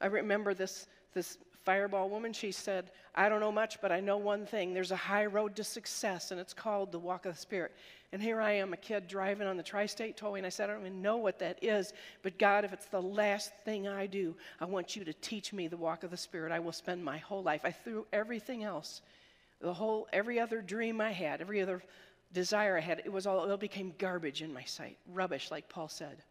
I 0.00 0.06
remember 0.06 0.54
this, 0.54 0.86
this 1.14 1.38
fireball 1.64 2.08
woman, 2.08 2.32
she 2.32 2.52
said, 2.52 2.90
I 3.14 3.28
don't 3.28 3.40
know 3.40 3.52
much, 3.52 3.80
but 3.80 3.92
I 3.92 4.00
know 4.00 4.16
one 4.16 4.46
thing. 4.46 4.74
There's 4.74 4.90
a 4.90 4.96
high 4.96 5.26
road 5.26 5.56
to 5.56 5.64
success, 5.64 6.30
and 6.30 6.40
it's 6.40 6.54
called 6.54 6.92
the 6.92 6.98
walk 6.98 7.26
of 7.26 7.34
the 7.34 7.40
Spirit. 7.40 7.72
And 8.12 8.20
here 8.20 8.40
I 8.40 8.52
am, 8.52 8.72
a 8.72 8.76
kid 8.76 9.08
driving 9.08 9.46
on 9.46 9.56
the 9.56 9.62
tri 9.62 9.86
state 9.86 10.16
tollway, 10.16 10.38
and 10.38 10.46
I 10.46 10.50
said, 10.50 10.68
I 10.68 10.74
don't 10.74 10.82
even 10.82 11.02
know 11.02 11.16
what 11.16 11.38
that 11.38 11.58
is, 11.62 11.92
but 12.22 12.38
God, 12.38 12.64
if 12.64 12.72
it's 12.72 12.86
the 12.86 13.00
last 13.00 13.52
thing 13.64 13.88
I 13.88 14.06
do, 14.06 14.34
I 14.60 14.66
want 14.66 14.96
you 14.96 15.04
to 15.04 15.12
teach 15.14 15.52
me 15.52 15.66
the 15.66 15.76
walk 15.76 16.04
of 16.04 16.10
the 16.10 16.16
Spirit. 16.16 16.52
I 16.52 16.58
will 16.58 16.72
spend 16.72 17.04
my 17.04 17.18
whole 17.18 17.42
life. 17.42 17.62
I 17.64 17.70
threw 17.70 18.06
everything 18.12 18.64
else, 18.64 19.02
the 19.62 19.72
whole, 19.72 20.08
every 20.12 20.38
other 20.38 20.60
dream 20.60 21.00
I 21.00 21.12
had, 21.12 21.40
every 21.40 21.62
other 21.62 21.82
desire 22.32 22.76
I 22.76 22.80
had, 22.80 23.00
it 23.04 23.12
was 23.12 23.26
all, 23.26 23.44
it 23.44 23.50
all 23.50 23.56
became 23.56 23.94
garbage 23.98 24.42
in 24.42 24.52
my 24.52 24.64
sight, 24.64 24.98
rubbish, 25.12 25.50
like 25.50 25.68
Paul 25.68 25.88
said. 25.88 26.22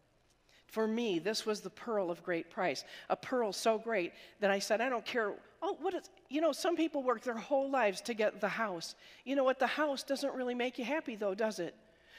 For 0.66 0.86
me, 0.86 1.18
this 1.18 1.44
was 1.44 1.60
the 1.60 1.70
pearl 1.70 2.10
of 2.10 2.22
great 2.22 2.50
price. 2.50 2.84
A 3.10 3.16
pearl 3.16 3.52
so 3.52 3.78
great 3.78 4.12
that 4.40 4.50
I 4.50 4.58
said, 4.58 4.80
I 4.80 4.88
don't 4.88 5.04
care. 5.04 5.32
Oh, 5.60 5.76
what 5.80 5.94
is, 5.94 6.08
you 6.30 6.40
know, 6.40 6.52
some 6.52 6.76
people 6.76 7.02
work 7.02 7.22
their 7.22 7.36
whole 7.36 7.70
lives 7.70 8.00
to 8.02 8.14
get 8.14 8.40
the 8.40 8.48
house. 8.48 8.94
You 9.24 9.36
know 9.36 9.44
what? 9.44 9.58
The 9.58 9.66
house 9.66 10.02
doesn't 10.02 10.34
really 10.34 10.54
make 10.54 10.78
you 10.78 10.84
happy, 10.84 11.14
though, 11.14 11.34
does 11.34 11.58
it? 11.58 11.74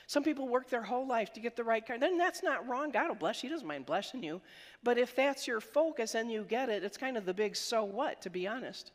Some 0.05 0.23
people 0.23 0.47
work 0.47 0.69
their 0.69 0.83
whole 0.83 1.07
life 1.07 1.33
to 1.33 1.39
get 1.39 1.55
the 1.55 1.63
right 1.63 1.85
car. 1.85 1.97
Then 1.97 2.17
that's 2.17 2.43
not 2.43 2.67
wrong. 2.67 2.91
God 2.91 3.07
will 3.07 3.15
bless 3.15 3.41
you. 3.41 3.49
He 3.49 3.55
doesn't 3.55 3.67
mind 3.67 3.85
blessing 3.85 4.21
you. 4.21 4.41
But 4.83 4.97
if 4.97 5.15
that's 5.15 5.47
your 5.47 5.61
focus 5.61 6.13
and 6.13 6.31
you 6.31 6.43
get 6.43 6.69
it, 6.69 6.83
it's 6.83 6.97
kind 6.97 7.17
of 7.17 7.25
the 7.25 7.33
big 7.33 7.55
so 7.55 7.83
what, 7.83 8.21
to 8.21 8.29
be 8.29 8.47
honest. 8.47 8.91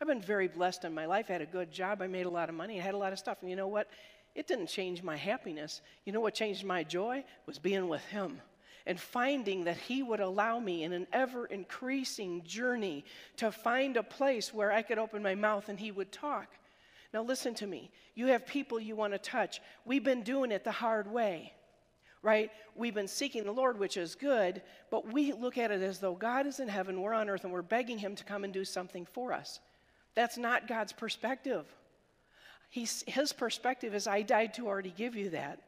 I've 0.00 0.08
been 0.08 0.20
very 0.20 0.48
blessed 0.48 0.84
in 0.84 0.94
my 0.94 1.06
life. 1.06 1.26
I 1.28 1.34
had 1.34 1.42
a 1.42 1.46
good 1.46 1.72
job. 1.72 2.02
I 2.02 2.06
made 2.06 2.26
a 2.26 2.30
lot 2.30 2.48
of 2.48 2.54
money. 2.54 2.78
I 2.78 2.82
had 2.82 2.94
a 2.94 2.98
lot 2.98 3.12
of 3.12 3.18
stuff. 3.18 3.38
And 3.40 3.50
you 3.50 3.56
know 3.56 3.68
what? 3.68 3.88
It 4.34 4.46
didn't 4.46 4.66
change 4.66 5.02
my 5.02 5.16
happiness. 5.16 5.80
You 6.04 6.12
know 6.12 6.20
what 6.20 6.34
changed 6.34 6.64
my 6.64 6.84
joy? 6.84 7.24
Was 7.46 7.58
being 7.58 7.88
with 7.88 8.04
Him 8.06 8.40
and 8.86 9.00
finding 9.00 9.64
that 9.64 9.78
He 9.78 10.02
would 10.02 10.20
allow 10.20 10.58
me 10.58 10.84
in 10.84 10.92
an 10.92 11.06
ever 11.12 11.46
increasing 11.46 12.42
journey 12.44 13.04
to 13.38 13.50
find 13.50 13.96
a 13.96 14.02
place 14.02 14.52
where 14.52 14.70
I 14.70 14.82
could 14.82 14.98
open 14.98 15.22
my 15.22 15.34
mouth 15.34 15.68
and 15.68 15.80
He 15.80 15.90
would 15.90 16.12
talk. 16.12 16.48
Now, 17.14 17.22
listen 17.22 17.54
to 17.54 17.66
me. 17.66 17.90
You 18.14 18.26
have 18.26 18.46
people 18.46 18.78
you 18.78 18.94
want 18.94 19.14
to 19.14 19.18
touch. 19.18 19.60
We've 19.86 20.04
been 20.04 20.22
doing 20.22 20.52
it 20.52 20.64
the 20.64 20.72
hard 20.72 21.10
way, 21.10 21.54
right? 22.20 22.50
We've 22.74 22.94
been 22.94 23.08
seeking 23.08 23.44
the 23.44 23.52
Lord, 23.52 23.78
which 23.78 23.96
is 23.96 24.14
good, 24.14 24.60
but 24.90 25.10
we 25.10 25.32
look 25.32 25.56
at 25.56 25.70
it 25.70 25.80
as 25.80 25.98
though 25.98 26.14
God 26.14 26.46
is 26.46 26.60
in 26.60 26.68
heaven, 26.68 27.00
we're 27.00 27.14
on 27.14 27.30
earth, 27.30 27.44
and 27.44 27.52
we're 27.52 27.62
begging 27.62 27.96
Him 27.96 28.14
to 28.16 28.24
come 28.24 28.44
and 28.44 28.52
do 28.52 28.64
something 28.64 29.06
for 29.06 29.32
us. 29.32 29.60
That's 30.16 30.38
not 30.38 30.66
God's 30.66 30.92
perspective. 30.92 31.66
He's, 32.70 33.04
his 33.06 33.32
perspective 33.32 33.94
is, 33.94 34.08
I 34.08 34.22
died 34.22 34.54
to 34.54 34.66
already 34.66 34.92
give 34.96 35.14
you 35.14 35.30
that. 35.30 35.60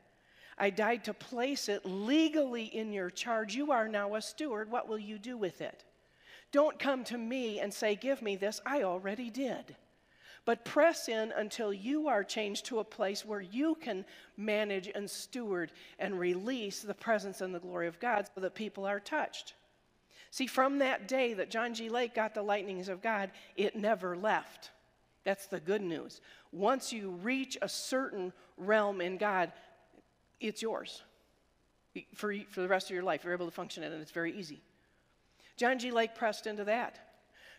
I 0.59 0.71
died 0.71 1.05
to 1.05 1.15
place 1.15 1.69
it 1.69 1.87
legally 1.87 2.65
in 2.65 2.93
your 2.93 3.11
charge. 3.11 3.55
You 3.55 3.71
are 3.71 3.87
now 3.87 4.17
a 4.17 4.23
steward. 4.23 4.71
What 4.71 4.89
will 4.89 4.99
you 4.99 5.19
do 5.19 5.37
with 5.37 5.61
it? 5.61 5.85
Don't 6.51 6.79
come 6.79 7.05
to 7.05 7.19
me 7.19 7.61
and 7.61 7.73
say, 7.73 7.95
Give 7.95 8.21
me 8.21 8.35
this. 8.35 8.61
I 8.67 8.83
already 8.83 9.31
did. 9.31 9.77
But 10.45 10.65
press 10.65 11.09
in 11.09 11.31
until 11.37 11.73
you 11.75 12.09
are 12.09 12.25
changed 12.25 12.65
to 12.67 12.79
a 12.79 12.85
place 12.85 13.25
where 13.25 13.43
you 13.43 13.77
can 13.81 14.05
manage 14.37 14.91
and 14.95 15.09
steward 15.09 15.73
and 15.99 16.19
release 16.19 16.81
the 16.81 16.95
presence 16.95 17.43
and 17.43 17.55
the 17.55 17.61
glory 17.61 17.87
of 17.87 18.01
God 18.01 18.29
so 18.35 18.41
that 18.41 18.55
people 18.55 18.87
are 18.87 18.99
touched. 18.99 19.53
See, 20.31 20.47
from 20.47 20.79
that 20.79 21.09
day 21.09 21.35
that 21.35 21.51
John 21.51 21.75
G. 21.75 21.89
Lake 21.89 22.15
got 22.15 22.35
the 22.35 22.43
lightnings 22.43 22.89
of 22.89 23.03
God, 23.03 23.31
it 23.57 23.77
never 23.77 24.17
left. 24.17 24.71
That's 25.25 25.47
the 25.47 25.61
good 25.61 25.83
news. 25.83 26.21
Once 26.53 26.93
you 26.93 27.11
reach 27.11 27.57
a 27.61 27.69
certain 27.69 28.33
realm 28.57 29.01
in 29.01 29.17
God, 29.17 29.53
it's 30.41 30.63
yours 30.63 31.03
for, 32.15 32.35
for 32.51 32.61
the 32.61 32.69
rest 32.69 32.89
of 32.89 32.95
your 32.95 33.03
life. 33.03 33.25
You're 33.25 33.33
able 33.33 33.47
to 33.47 33.53
function 33.53 33.83
in 33.83 33.91
it, 33.91 33.95
and 33.95 34.03
it's 34.03 34.11
very 34.11 34.33
easy. 34.33 34.61
John 35.57 35.79
G. 35.79 35.91
Lake 35.91 36.15
pressed 36.15 36.47
into 36.47 36.65
that. 36.65 36.99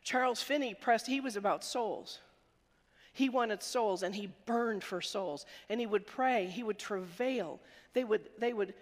Charles 0.04 0.42
Finney 0.42 0.74
pressed, 0.74 1.08
he 1.08 1.20
was 1.20 1.36
about 1.36 1.64
souls. 1.64 2.20
He 3.14 3.28
wanted 3.28 3.62
souls 3.62 4.04
and 4.04 4.16
he 4.16 4.32
burned 4.46 4.84
for 4.84 5.02
souls. 5.02 5.46
And 5.70 5.80
he 5.80 5.86
would 5.86 6.08
pray, 6.08 6.46
he 6.48 6.64
would 6.64 6.80
travail. 6.80 7.60
They 7.94 8.04
would, 8.04 8.30
they 8.38 8.54
would 8.54 8.74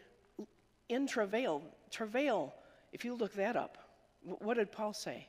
in 0.90 1.08
travail, 1.08 1.64
travail, 1.90 2.54
if 2.98 3.06
you 3.06 3.14
look 3.14 3.34
that 3.34 3.56
up, 3.56 3.78
what 4.24 4.58
did 4.58 4.72
Paul 4.72 4.92
say? 4.92 5.28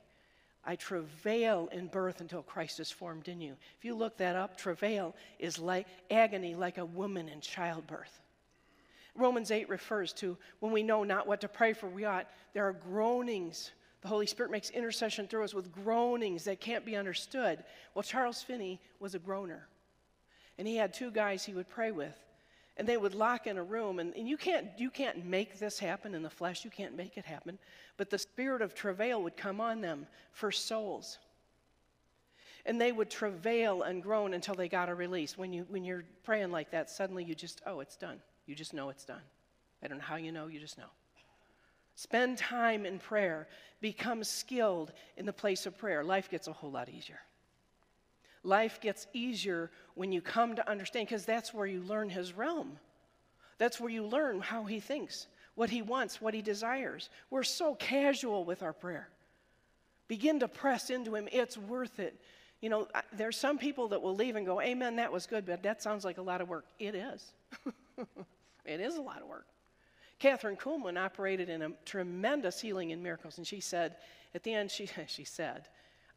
I 0.64 0.74
travail 0.74 1.68
in 1.70 1.88
birth 1.88 2.22
until 2.22 2.42
Christ 2.42 2.80
is 2.80 2.90
formed 2.90 3.28
in 3.28 3.42
you. 3.42 3.56
If 3.76 3.84
you 3.84 3.94
look 3.94 4.16
that 4.16 4.36
up, 4.36 4.56
travail 4.56 5.14
is 5.38 5.58
like 5.58 5.86
agony 6.10 6.54
like 6.54 6.78
a 6.78 6.86
woman 6.86 7.28
in 7.28 7.42
childbirth. 7.42 8.22
Romans 9.14 9.50
8 9.50 9.68
refers 9.68 10.14
to 10.14 10.38
when 10.60 10.72
we 10.72 10.82
know 10.82 11.04
not 11.04 11.26
what 11.26 11.42
to 11.42 11.48
pray 11.48 11.74
for, 11.74 11.90
we 11.90 12.06
ought, 12.06 12.26
there 12.54 12.66
are 12.66 12.72
groanings. 12.72 13.72
The 14.00 14.08
Holy 14.08 14.26
Spirit 14.26 14.50
makes 14.50 14.70
intercession 14.70 15.28
through 15.28 15.44
us 15.44 15.52
with 15.52 15.70
groanings 15.70 16.44
that 16.44 16.60
can't 16.60 16.86
be 16.86 16.96
understood. 16.96 17.62
Well, 17.94 18.02
Charles 18.02 18.42
Finney 18.42 18.80
was 18.98 19.14
a 19.14 19.18
groaner. 19.18 19.68
And 20.56 20.66
he 20.66 20.76
had 20.76 20.94
two 20.94 21.10
guys 21.10 21.44
he 21.44 21.52
would 21.52 21.68
pray 21.68 21.90
with. 21.90 22.16
And 22.78 22.86
they 22.86 22.96
would 22.96 23.14
lock 23.14 23.48
in 23.48 23.58
a 23.58 23.62
room, 23.62 23.98
and, 23.98 24.14
and 24.14 24.28
you, 24.28 24.36
can't, 24.36 24.68
you 24.78 24.88
can't 24.88 25.26
make 25.26 25.58
this 25.58 25.80
happen 25.80 26.14
in 26.14 26.22
the 26.22 26.30
flesh, 26.30 26.64
you 26.64 26.70
can't 26.70 26.96
make 26.96 27.18
it 27.18 27.24
happen. 27.24 27.58
But 27.96 28.08
the 28.08 28.18
spirit 28.18 28.62
of 28.62 28.72
travail 28.74 29.20
would 29.24 29.36
come 29.36 29.60
on 29.60 29.80
them 29.80 30.06
for 30.30 30.52
souls. 30.52 31.18
And 32.64 32.80
they 32.80 32.92
would 32.92 33.10
travail 33.10 33.82
and 33.82 34.02
groan 34.02 34.32
until 34.32 34.54
they 34.54 34.68
got 34.68 34.88
a 34.88 34.94
release. 34.94 35.36
When, 35.36 35.52
you, 35.52 35.66
when 35.68 35.84
you're 35.84 36.04
praying 36.22 36.52
like 36.52 36.70
that, 36.70 36.88
suddenly 36.88 37.24
you 37.24 37.34
just, 37.34 37.60
oh, 37.66 37.80
it's 37.80 37.96
done. 37.96 38.20
You 38.46 38.54
just 38.54 38.72
know 38.72 38.90
it's 38.90 39.04
done. 39.04 39.22
I 39.82 39.88
don't 39.88 39.98
know 39.98 40.04
how 40.04 40.16
you 40.16 40.32
know, 40.32 40.46
you 40.46 40.60
just 40.60 40.78
know. 40.78 40.90
Spend 41.94 42.38
time 42.38 42.86
in 42.86 43.00
prayer. 43.00 43.48
Become 43.80 44.22
skilled 44.22 44.92
in 45.16 45.26
the 45.26 45.32
place 45.32 45.66
of 45.66 45.76
prayer. 45.76 46.04
Life 46.04 46.30
gets 46.30 46.46
a 46.46 46.52
whole 46.52 46.70
lot 46.70 46.88
easier. 46.88 47.18
Life 48.42 48.80
gets 48.80 49.06
easier 49.12 49.70
when 49.94 50.12
you 50.12 50.20
come 50.20 50.56
to 50.56 50.70
understand, 50.70 51.08
because 51.08 51.24
that's 51.24 51.52
where 51.52 51.66
you 51.66 51.80
learn 51.82 52.10
His 52.10 52.32
realm. 52.32 52.78
That's 53.58 53.80
where 53.80 53.90
you 53.90 54.04
learn 54.04 54.40
how 54.40 54.64
He 54.64 54.80
thinks, 54.80 55.26
what 55.54 55.70
He 55.70 55.82
wants, 55.82 56.20
what 56.20 56.34
He 56.34 56.42
desires. 56.42 57.10
We're 57.30 57.42
so 57.42 57.74
casual 57.74 58.44
with 58.44 58.62
our 58.62 58.72
prayer. 58.72 59.08
Begin 60.06 60.40
to 60.40 60.48
press 60.48 60.90
into 60.90 61.14
Him. 61.14 61.28
It's 61.32 61.58
worth 61.58 61.98
it. 62.00 62.20
You 62.60 62.70
know, 62.70 62.88
there's 63.12 63.36
some 63.36 63.58
people 63.58 63.88
that 63.88 64.02
will 64.02 64.14
leave 64.14 64.36
and 64.36 64.46
go, 64.46 64.60
Amen, 64.60 64.96
that 64.96 65.12
was 65.12 65.26
good, 65.26 65.46
but 65.46 65.62
that 65.62 65.82
sounds 65.82 66.04
like 66.04 66.18
a 66.18 66.22
lot 66.22 66.40
of 66.40 66.48
work. 66.48 66.64
It 66.78 66.94
is. 66.94 67.32
It 68.68 68.80
is 68.80 68.96
a 68.96 69.02
lot 69.02 69.22
of 69.22 69.28
work. 69.28 69.46
Kathryn 70.20 70.58
Kuhlman 70.58 70.98
operated 70.98 71.48
in 71.48 71.62
a 71.62 71.70
tremendous 71.86 72.60
healing 72.60 72.92
and 72.92 73.02
miracles, 73.02 73.38
and 73.38 73.46
she 73.46 73.60
said, 73.60 73.96
at 74.34 74.42
the 74.42 74.52
end, 74.52 74.70
she, 74.70 74.88
she 75.06 75.24
said, 75.24 75.68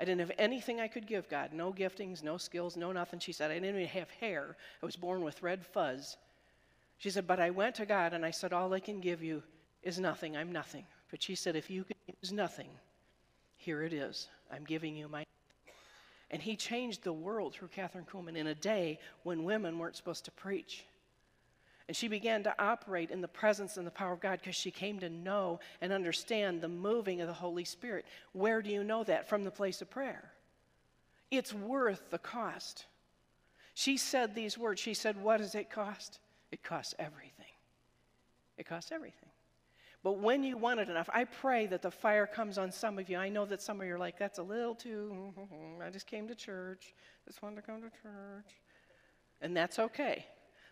I 0.01 0.03
didn't 0.03 0.21
have 0.21 0.31
anything 0.39 0.81
I 0.81 0.87
could 0.87 1.05
give 1.05 1.29
God, 1.29 1.53
no 1.53 1.71
giftings, 1.71 2.23
no 2.23 2.37
skills, 2.37 2.75
no 2.75 2.91
nothing. 2.91 3.19
She 3.19 3.31
said, 3.31 3.51
I 3.51 3.59
didn't 3.59 3.75
even 3.75 3.85
have 3.85 4.09
hair. 4.09 4.57
I 4.81 4.85
was 4.87 4.95
born 4.95 5.21
with 5.21 5.43
red 5.43 5.63
fuzz. 5.63 6.17
She 6.97 7.11
said, 7.11 7.27
but 7.27 7.39
I 7.39 7.51
went 7.51 7.75
to 7.75 7.85
God 7.85 8.13
and 8.13 8.25
I 8.25 8.31
said, 8.31 8.51
All 8.51 8.73
I 8.73 8.79
can 8.79 8.99
give 8.99 9.21
you 9.21 9.43
is 9.83 9.99
nothing. 9.99 10.35
I'm 10.35 10.51
nothing. 10.51 10.85
But 11.11 11.21
she 11.21 11.35
said, 11.35 11.55
If 11.55 11.69
you 11.69 11.83
can 11.83 11.97
use 12.19 12.31
nothing, 12.31 12.69
here 13.57 13.83
it 13.83 13.93
is. 13.93 14.27
I'm 14.51 14.63
giving 14.63 14.95
you 14.95 15.07
my. 15.07 15.23
And 16.31 16.41
he 16.41 16.55
changed 16.55 17.03
the 17.03 17.13
world 17.13 17.53
through 17.53 17.67
Kathryn 17.67 18.07
Kuhlman 18.07 18.35
in 18.35 18.47
a 18.47 18.55
day 18.55 18.97
when 19.21 19.43
women 19.43 19.77
weren't 19.77 19.97
supposed 19.97 20.25
to 20.25 20.31
preach. 20.31 20.83
And 21.87 21.97
she 21.97 22.07
began 22.07 22.43
to 22.43 22.55
operate 22.57 23.11
in 23.11 23.21
the 23.21 23.27
presence 23.27 23.77
and 23.77 23.85
the 23.85 23.91
power 23.91 24.13
of 24.13 24.21
God 24.21 24.39
because 24.39 24.55
she 24.55 24.71
came 24.71 24.99
to 24.99 25.09
know 25.09 25.59
and 25.81 25.91
understand 25.91 26.61
the 26.61 26.69
moving 26.69 27.21
of 27.21 27.27
the 27.27 27.33
Holy 27.33 27.65
Spirit. 27.65 28.05
Where 28.33 28.61
do 28.61 28.69
you 28.69 28.83
know 28.83 29.03
that? 29.03 29.27
From 29.27 29.43
the 29.43 29.51
place 29.51 29.81
of 29.81 29.89
prayer. 29.89 30.31
It's 31.29 31.53
worth 31.53 32.09
the 32.09 32.17
cost. 32.17 32.85
She 33.73 33.97
said 33.97 34.35
these 34.35 34.57
words. 34.57 34.79
She 34.79 34.93
said, 34.93 35.21
What 35.21 35.37
does 35.37 35.55
it 35.55 35.69
cost? 35.69 36.19
It 36.51 36.63
costs 36.63 36.93
everything. 36.99 37.45
It 38.57 38.65
costs 38.65 38.91
everything. 38.91 39.29
But 40.03 40.17
when 40.17 40.43
you 40.43 40.57
want 40.57 40.79
it 40.79 40.89
enough, 40.89 41.09
I 41.13 41.25
pray 41.25 41.67
that 41.67 41.81
the 41.81 41.91
fire 41.91 42.25
comes 42.25 42.57
on 42.57 42.71
some 42.71 42.97
of 42.97 43.09
you. 43.09 43.17
I 43.17 43.29
know 43.29 43.45
that 43.45 43.61
some 43.61 43.79
of 43.79 43.85
you 43.85 43.93
are 43.93 43.99
like, 43.99 44.17
that's 44.17 44.39
a 44.39 44.43
little 44.43 44.73
too, 44.73 45.31
I 45.83 45.89
just 45.91 46.07
came 46.07 46.27
to 46.27 46.33
church, 46.33 46.95
just 47.27 47.43
wanted 47.43 47.57
to 47.57 47.61
come 47.61 47.81
to 47.81 47.89
church. 48.01 48.51
And 49.41 49.55
that's 49.55 49.77
okay. 49.77 50.25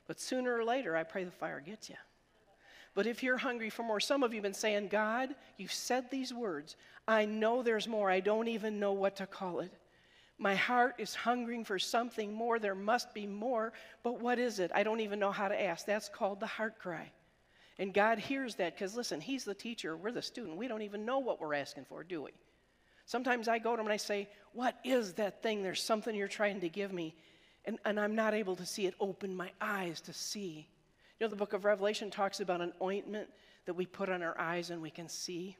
But 0.09 0.19
sooner 0.19 0.57
or 0.57 0.65
later, 0.65 0.97
I 0.97 1.03
pray 1.03 1.23
the 1.23 1.29
fire 1.29 1.61
gets 1.63 1.87
you. 1.87 1.95
But 2.95 3.05
if 3.05 3.21
you're 3.21 3.37
hungry 3.37 3.69
for 3.69 3.83
more, 3.83 3.99
some 3.99 4.23
of 4.23 4.33
you 4.33 4.37
have 4.37 4.43
been 4.43 4.55
saying, 4.55 4.87
God, 4.87 5.35
you've 5.57 5.71
said 5.71 6.09
these 6.09 6.33
words. 6.33 6.77
I 7.07 7.25
know 7.25 7.61
there's 7.61 7.87
more. 7.87 8.09
I 8.09 8.19
don't 8.19 8.47
even 8.47 8.79
know 8.79 8.93
what 8.93 9.17
to 9.17 9.27
call 9.27 9.59
it. 9.59 9.71
My 10.39 10.55
heart 10.55 10.95
is 10.97 11.13
hungering 11.13 11.63
for 11.63 11.77
something 11.77 12.33
more. 12.33 12.57
There 12.57 12.73
must 12.73 13.13
be 13.13 13.27
more. 13.27 13.71
But 14.01 14.19
what 14.19 14.39
is 14.39 14.57
it? 14.57 14.71
I 14.73 14.81
don't 14.81 14.99
even 14.99 15.19
know 15.19 15.31
how 15.31 15.47
to 15.47 15.61
ask. 15.61 15.85
That's 15.85 16.09
called 16.09 16.39
the 16.39 16.47
heart 16.47 16.79
cry. 16.79 17.11
And 17.77 17.93
God 17.93 18.17
hears 18.17 18.55
that 18.55 18.73
because, 18.73 18.95
listen, 18.95 19.21
He's 19.21 19.45
the 19.45 19.53
teacher, 19.53 19.95
we're 19.95 20.11
the 20.11 20.23
student. 20.23 20.57
We 20.57 20.67
don't 20.67 20.81
even 20.81 21.05
know 21.05 21.19
what 21.19 21.39
we're 21.39 21.53
asking 21.53 21.85
for, 21.85 22.03
do 22.03 22.23
we? 22.23 22.31
Sometimes 23.05 23.47
I 23.47 23.59
go 23.59 23.75
to 23.75 23.79
Him 23.79 23.85
and 23.85 23.93
I 23.93 23.97
say, 23.97 24.27
What 24.53 24.75
is 24.83 25.13
that 25.13 25.43
thing? 25.43 25.61
There's 25.61 25.83
something 25.83 26.15
you're 26.15 26.27
trying 26.27 26.61
to 26.61 26.69
give 26.69 26.91
me 26.91 27.13
and, 27.69 27.77
and 27.85 27.99
I'm 27.99 28.15
not 28.15 28.33
able 28.33 28.55
to 28.55 28.65
see 28.65 28.87
it. 28.87 28.95
Open 28.99 29.35
my 29.35 29.51
eyes 29.61 30.01
to 30.01 30.11
see. 30.11 30.67
You 31.19 31.25
know, 31.25 31.29
the 31.29 31.35
book 31.35 31.53
of 31.53 31.65
Revelation 31.65 32.09
talks 32.09 32.39
about 32.39 32.61
an 32.61 32.73
ointment 32.81 33.29
that 33.67 33.75
we 33.75 33.85
put 33.85 34.09
on 34.09 34.23
our 34.23 34.35
eyes 34.39 34.71
and 34.71 34.81
we 34.81 34.89
can 34.89 35.07
see, 35.07 35.55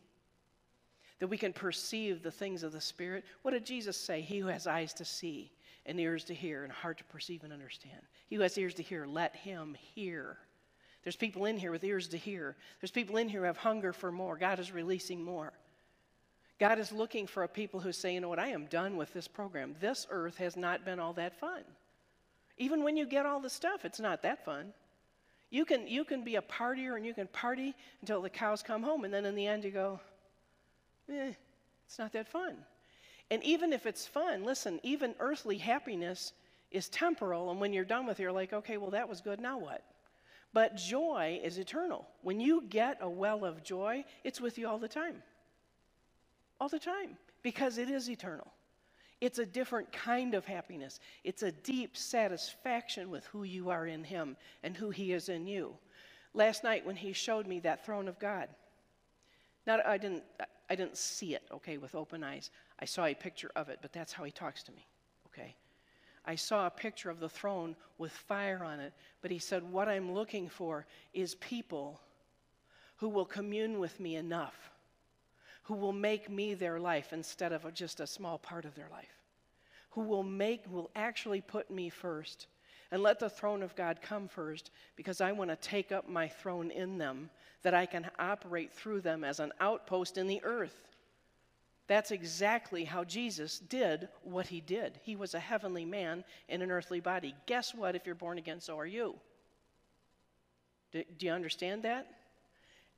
that 1.19 1.27
we 1.27 1.37
can 1.37 1.53
perceive 1.53 2.23
the 2.23 2.31
things 2.31 2.63
of 2.63 2.71
the 2.71 2.81
Spirit. 2.81 3.25
What 3.43 3.51
did 3.51 3.63
Jesus 3.63 3.95
say? 3.95 4.21
He 4.21 4.39
who 4.39 4.47
has 4.47 4.65
eyes 4.65 4.91
to 4.93 5.05
see 5.05 5.51
and 5.85 5.99
ears 5.99 6.23
to 6.23 6.33
hear 6.33 6.63
and 6.63 6.73
heart 6.73 6.97
to 6.97 7.03
perceive 7.03 7.43
and 7.43 7.53
understand. 7.53 8.01
He 8.25 8.37
who 8.37 8.41
has 8.41 8.57
ears 8.57 8.73
to 8.75 8.83
hear, 8.83 9.05
let 9.05 9.35
him 9.35 9.77
hear. 9.93 10.39
There's 11.03 11.15
people 11.15 11.45
in 11.45 11.57
here 11.57 11.69
with 11.69 11.83
ears 11.83 12.07
to 12.07 12.17
hear. 12.17 12.55
There's 12.81 12.89
people 12.89 13.17
in 13.17 13.29
here 13.29 13.41
who 13.41 13.45
have 13.45 13.57
hunger 13.57 13.93
for 13.93 14.11
more. 14.11 14.35
God 14.35 14.57
is 14.57 14.71
releasing 14.71 15.23
more. 15.23 15.53
God 16.59 16.79
is 16.79 16.91
looking 16.91 17.27
for 17.27 17.43
a 17.43 17.47
people 17.47 17.79
who 17.79 17.91
say, 17.91 18.15
you 18.15 18.19
know 18.19 18.29
what, 18.29 18.39
I 18.39 18.47
am 18.47 18.65
done 18.65 18.97
with 18.97 19.13
this 19.13 19.27
program. 19.27 19.75
This 19.79 20.07
earth 20.09 20.37
has 20.37 20.57
not 20.57 20.83
been 20.85 20.99
all 20.99 21.13
that 21.13 21.39
fun. 21.39 21.61
Even 22.59 22.83
when 22.83 22.97
you 22.97 23.05
get 23.05 23.25
all 23.25 23.39
the 23.39 23.49
stuff, 23.49 23.85
it's 23.85 23.99
not 23.99 24.21
that 24.21 24.45
fun. 24.45 24.73
You 25.49 25.65
can, 25.65 25.87
you 25.87 26.03
can 26.03 26.23
be 26.23 26.35
a 26.35 26.41
partier 26.41 26.95
and 26.95 27.05
you 27.05 27.13
can 27.13 27.27
party 27.27 27.73
until 28.01 28.21
the 28.21 28.29
cows 28.29 28.61
come 28.61 28.83
home, 28.83 29.05
and 29.05 29.13
then 29.13 29.25
in 29.25 29.33
the 29.33 29.47
end 29.47 29.63
you 29.63 29.71
go, 29.71 29.99
eh, 31.11 31.31
it's 31.87 31.97
not 31.97 32.13
that 32.13 32.27
fun. 32.27 32.57
And 33.31 33.43
even 33.43 33.73
if 33.73 33.85
it's 33.85 34.05
fun, 34.05 34.43
listen, 34.43 34.79
even 34.83 35.15
earthly 35.19 35.57
happiness 35.57 36.33
is 36.69 36.89
temporal, 36.89 37.49
and 37.49 37.59
when 37.59 37.73
you're 37.73 37.85
done 37.85 38.05
with 38.05 38.19
it, 38.19 38.23
you're 38.23 38.31
like, 38.31 38.53
okay, 38.53 38.77
well, 38.77 38.91
that 38.91 39.09
was 39.09 39.21
good, 39.21 39.39
now 39.39 39.57
what? 39.57 39.83
But 40.53 40.75
joy 40.75 41.39
is 41.43 41.57
eternal. 41.57 42.07
When 42.21 42.39
you 42.39 42.63
get 42.69 42.97
a 43.01 43.09
well 43.09 43.45
of 43.45 43.63
joy, 43.63 44.03
it's 44.23 44.41
with 44.41 44.57
you 44.57 44.67
all 44.67 44.79
the 44.79 44.87
time. 44.87 45.23
All 46.59 46.69
the 46.69 46.79
time, 46.79 47.17
because 47.41 47.77
it 47.77 47.89
is 47.89 48.09
eternal. 48.09 48.51
It's 49.21 49.39
a 49.39 49.45
different 49.45 49.91
kind 49.91 50.33
of 50.33 50.45
happiness. 50.45 50.99
It's 51.23 51.43
a 51.43 51.51
deep 51.51 51.97
satisfaction 51.97 53.09
with 53.09 53.25
who 53.25 53.43
you 53.43 53.69
are 53.69 53.85
in 53.85 54.03
Him 54.03 54.37
and 54.63 54.77
who 54.77 54.91
He 54.91 55.11
is 55.11 55.27
in 55.27 55.45
you. 55.45 55.75
Last 56.33 56.63
night, 56.63 56.85
when 56.85 56.95
He 56.95 57.11
showed 57.11 57.45
me 57.45 57.59
that 57.61 57.85
throne 57.85 58.07
of 58.07 58.17
God, 58.19 58.47
not, 59.67 59.85
I, 59.85 59.97
didn't, 59.97 60.23
I 60.69 60.75
didn't 60.75 60.97
see 60.97 61.35
it, 61.35 61.43
okay, 61.51 61.77
with 61.77 61.95
open 61.95 62.23
eyes. 62.23 62.49
I 62.79 62.85
saw 62.85 63.05
a 63.05 63.13
picture 63.13 63.51
of 63.55 63.67
it, 63.69 63.79
but 63.81 63.91
that's 63.91 64.13
how 64.13 64.23
He 64.23 64.31
talks 64.31 64.63
to 64.63 64.71
me, 64.71 64.87
okay? 65.27 65.55
I 66.25 66.35
saw 66.35 66.65
a 66.65 66.71
picture 66.71 67.09
of 67.09 67.19
the 67.19 67.29
throne 67.29 67.75
with 67.97 68.11
fire 68.11 68.63
on 68.63 68.79
it, 68.79 68.93
but 69.21 69.31
He 69.31 69.39
said, 69.39 69.69
What 69.69 69.89
I'm 69.89 70.13
looking 70.13 70.47
for 70.47 70.85
is 71.13 71.35
people 71.35 71.99
who 72.97 73.09
will 73.09 73.25
commune 73.25 73.79
with 73.79 73.99
me 73.99 74.15
enough 74.15 74.71
who 75.69 75.75
will 75.75 75.93
make 75.93 76.31
me 76.31 76.55
their 76.55 76.79
life 76.79 77.13
instead 77.13 77.53
of 77.53 77.71
just 77.75 77.99
a 77.99 78.07
small 78.07 78.39
part 78.39 78.65
of 78.65 78.73
their 78.73 78.89
life, 78.91 79.21
who 79.91 80.01
will 80.01 80.23
make, 80.23 80.63
will 80.67 80.89
actually 80.95 81.41
put 81.41 81.69
me 81.69 81.89
first 81.89 82.47
and 82.89 83.03
let 83.03 83.19
the 83.19 83.29
throne 83.29 83.61
of 83.61 83.75
God 83.75 83.99
come 84.01 84.27
first 84.27 84.71
because 84.95 85.21
I 85.21 85.31
want 85.31 85.51
to 85.51 85.55
take 85.55 85.91
up 85.91 86.09
my 86.09 86.27
throne 86.27 86.71
in 86.71 86.97
them 86.97 87.29
that 87.61 87.75
I 87.75 87.85
can 87.85 88.09
operate 88.17 88.73
through 88.73 89.01
them 89.01 89.23
as 89.23 89.39
an 89.39 89.51
outpost 89.59 90.17
in 90.17 90.25
the 90.25 90.41
earth. 90.43 90.87
That's 91.85 92.09
exactly 92.09 92.83
how 92.83 93.03
Jesus 93.03 93.59
did 93.59 94.09
what 94.23 94.47
he 94.47 94.61
did. 94.61 94.99
He 95.03 95.15
was 95.15 95.35
a 95.35 95.39
heavenly 95.39 95.85
man 95.85 96.23
in 96.47 96.63
an 96.63 96.71
earthly 96.71 96.99
body. 96.99 97.35
Guess 97.45 97.75
what? 97.75 97.95
If 97.95 98.07
you're 98.07 98.15
born 98.15 98.39
again, 98.39 98.59
so 98.59 98.79
are 98.79 98.87
you. 98.87 99.13
Do, 100.91 101.03
do 101.19 101.27
you 101.27 101.31
understand 101.31 101.83
that? 101.83 102.07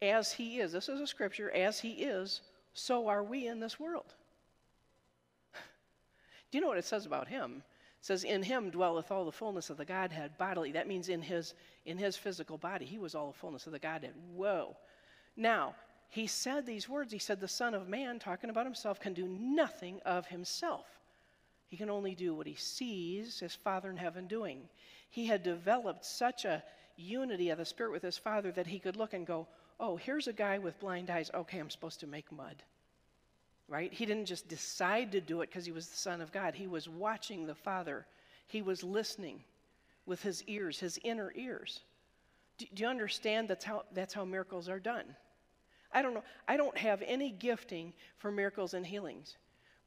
As 0.01 0.31
he 0.31 0.61
is, 0.61 0.71
this 0.71 0.87
is 0.87 1.01
a 1.01 1.05
scripture, 1.05 1.51
as 1.51 1.81
he 1.81 1.91
is, 1.91 2.39
so 2.73 3.07
are 3.07 3.23
we 3.23 3.47
in 3.47 3.59
this 3.59 3.79
world. 3.79 4.13
Do 5.53 6.57
you 6.57 6.61
know 6.61 6.67
what 6.67 6.77
it 6.77 6.85
says 6.85 7.05
about 7.05 7.27
him? 7.27 7.63
It 7.99 8.05
says, 8.05 8.23
In 8.23 8.43
him 8.43 8.69
dwelleth 8.69 9.11
all 9.11 9.25
the 9.25 9.31
fullness 9.31 9.69
of 9.69 9.77
the 9.77 9.85
Godhead 9.85 10.37
bodily. 10.37 10.71
That 10.71 10.87
means 10.87 11.09
in 11.09 11.21
his, 11.21 11.53
in 11.85 11.97
his 11.97 12.17
physical 12.17 12.57
body, 12.57 12.85
he 12.85 12.97
was 12.97 13.13
all 13.13 13.27
the 13.27 13.37
fullness 13.37 13.67
of 13.67 13.73
the 13.73 13.79
Godhead. 13.79 14.13
Whoa. 14.33 14.75
Now, 15.35 15.75
he 16.09 16.27
said 16.27 16.65
these 16.65 16.89
words. 16.89 17.13
He 17.13 17.19
said, 17.19 17.39
The 17.39 17.47
Son 17.47 17.73
of 17.73 17.87
Man, 17.87 18.19
talking 18.19 18.49
about 18.49 18.65
himself, 18.65 18.99
can 18.99 19.13
do 19.13 19.27
nothing 19.27 20.01
of 20.05 20.27
himself. 20.27 20.85
He 21.67 21.77
can 21.77 21.89
only 21.89 22.15
do 22.15 22.35
what 22.35 22.47
he 22.47 22.55
sees 22.55 23.39
his 23.39 23.55
Father 23.55 23.89
in 23.89 23.95
heaven 23.95 24.27
doing. 24.27 24.67
He 25.09 25.27
had 25.27 25.41
developed 25.41 26.03
such 26.03 26.43
a 26.43 26.63
unity 26.97 27.49
of 27.49 27.57
the 27.57 27.65
Spirit 27.65 27.91
with 27.91 28.03
his 28.03 28.17
Father 28.17 28.51
that 28.51 28.67
he 28.67 28.79
could 28.79 28.97
look 28.97 29.13
and 29.13 29.25
go, 29.25 29.47
oh, 29.81 29.97
here's 29.97 30.27
a 30.27 30.33
guy 30.33 30.59
with 30.59 30.79
blind 30.79 31.09
eyes. 31.09 31.31
Okay, 31.33 31.57
I'm 31.57 31.69
supposed 31.69 31.99
to 32.01 32.07
make 32.07 32.31
mud. 32.31 32.55
Right? 33.67 33.91
He 33.91 34.05
didn't 34.05 34.25
just 34.25 34.47
decide 34.47 35.11
to 35.13 35.21
do 35.21 35.41
it 35.41 35.49
because 35.49 35.65
he 35.65 35.71
was 35.71 35.87
the 35.87 35.97
Son 35.97 36.21
of 36.21 36.31
God. 36.31 36.53
He 36.53 36.67
was 36.67 36.87
watching 36.87 37.45
the 37.45 37.55
Father, 37.55 38.05
he 38.47 38.61
was 38.61 38.83
listening 38.83 39.43
with 40.05 40.21
his 40.21 40.43
ears, 40.43 40.79
his 40.79 40.99
inner 41.03 41.31
ears. 41.35 41.81
Do, 42.57 42.65
do 42.73 42.83
you 42.83 42.89
understand 42.89 43.47
that's 43.47 43.65
how, 43.65 43.83
that's 43.93 44.13
how 44.13 44.25
miracles 44.25 44.69
are 44.69 44.79
done? 44.79 45.05
I 45.93 46.01
don't 46.01 46.13
know. 46.13 46.23
I 46.47 46.57
don't 46.57 46.77
have 46.77 47.01
any 47.05 47.31
gifting 47.31 47.93
for 48.17 48.31
miracles 48.31 48.73
and 48.73 48.85
healings. 48.85 49.37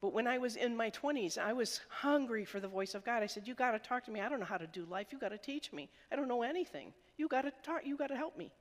But 0.01 0.13
when 0.13 0.27
I 0.27 0.39
was 0.39 0.57
in 0.57 0.77
my 0.77 0.91
20s, 0.91 1.39
I 1.39 1.53
was 1.53 1.81
hungry 1.89 2.45
for 2.45 2.61
the 2.61 2.69
voice 2.69 2.95
of 2.95 3.05
God. 3.05 3.23
I 3.23 3.27
said, 3.27 3.49
You 3.49 3.55
got 3.55 3.73
to 3.73 3.79
talk 3.79 4.05
to 4.05 4.11
me. 4.11 4.21
I 4.21 4.29
don't 4.29 4.41
know 4.41 4.47
how 4.47 4.59
to 4.59 4.67
do 4.67 4.85
life. 4.91 5.07
You 5.11 5.19
got 5.19 5.31
to 5.31 5.39
teach 5.39 5.73
me. 5.73 5.89
I 6.13 6.17
don't 6.17 6.29
know 6.29 6.43
anything. 6.43 6.93
You 7.17 7.29
got 7.29 7.43
to 7.43 7.53
talk. 7.63 7.87
You 7.87 7.97
got 7.97 8.09
to 8.09 8.17
help 8.17 8.37
me. 8.37 8.53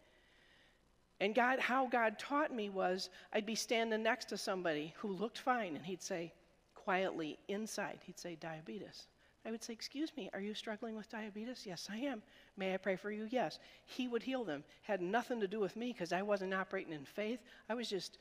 And 1.20 1.34
God, 1.34 1.60
how 1.60 1.88
God 1.88 2.20
taught 2.20 2.54
me 2.54 2.70
was 2.70 3.10
I'd 3.32 3.46
be 3.46 3.56
standing 3.56 4.04
next 4.04 4.26
to 4.30 4.38
somebody 4.38 4.94
who 4.98 5.10
looked 5.10 5.40
fine, 5.40 5.76
and 5.76 5.86
he'd 5.86 6.02
say, 6.02 6.34
quietly 6.76 7.38
inside, 7.48 8.00
he'd 8.06 8.20
say, 8.20 8.36
diabetes. 8.36 9.08
I 9.46 9.52
would 9.52 9.64
say, 9.64 9.74
Excuse 9.74 10.12
me, 10.16 10.30
are 10.34 10.40
you 10.40 10.54
struggling 10.54 10.96
with 10.96 11.10
diabetes? 11.10 11.64
Yes, 11.66 11.88
I 11.92 11.98
am. 11.98 12.22
May 12.58 12.74
I 12.74 12.78
pray 12.78 12.96
for 12.96 13.12
you? 13.12 13.28
Yes. 13.30 13.60
He 13.86 14.08
would 14.08 14.24
heal 14.24 14.44
them. 14.44 14.64
Had 14.84 15.02
nothing 15.02 15.40
to 15.42 15.48
do 15.48 15.60
with 15.60 15.76
me 15.76 15.92
because 15.92 16.14
I 16.14 16.22
wasn't 16.22 16.54
operating 16.54 16.94
in 16.94 17.06
faith. 17.06 17.40
I 17.70 17.74
was 17.74 17.90
just 17.90 18.20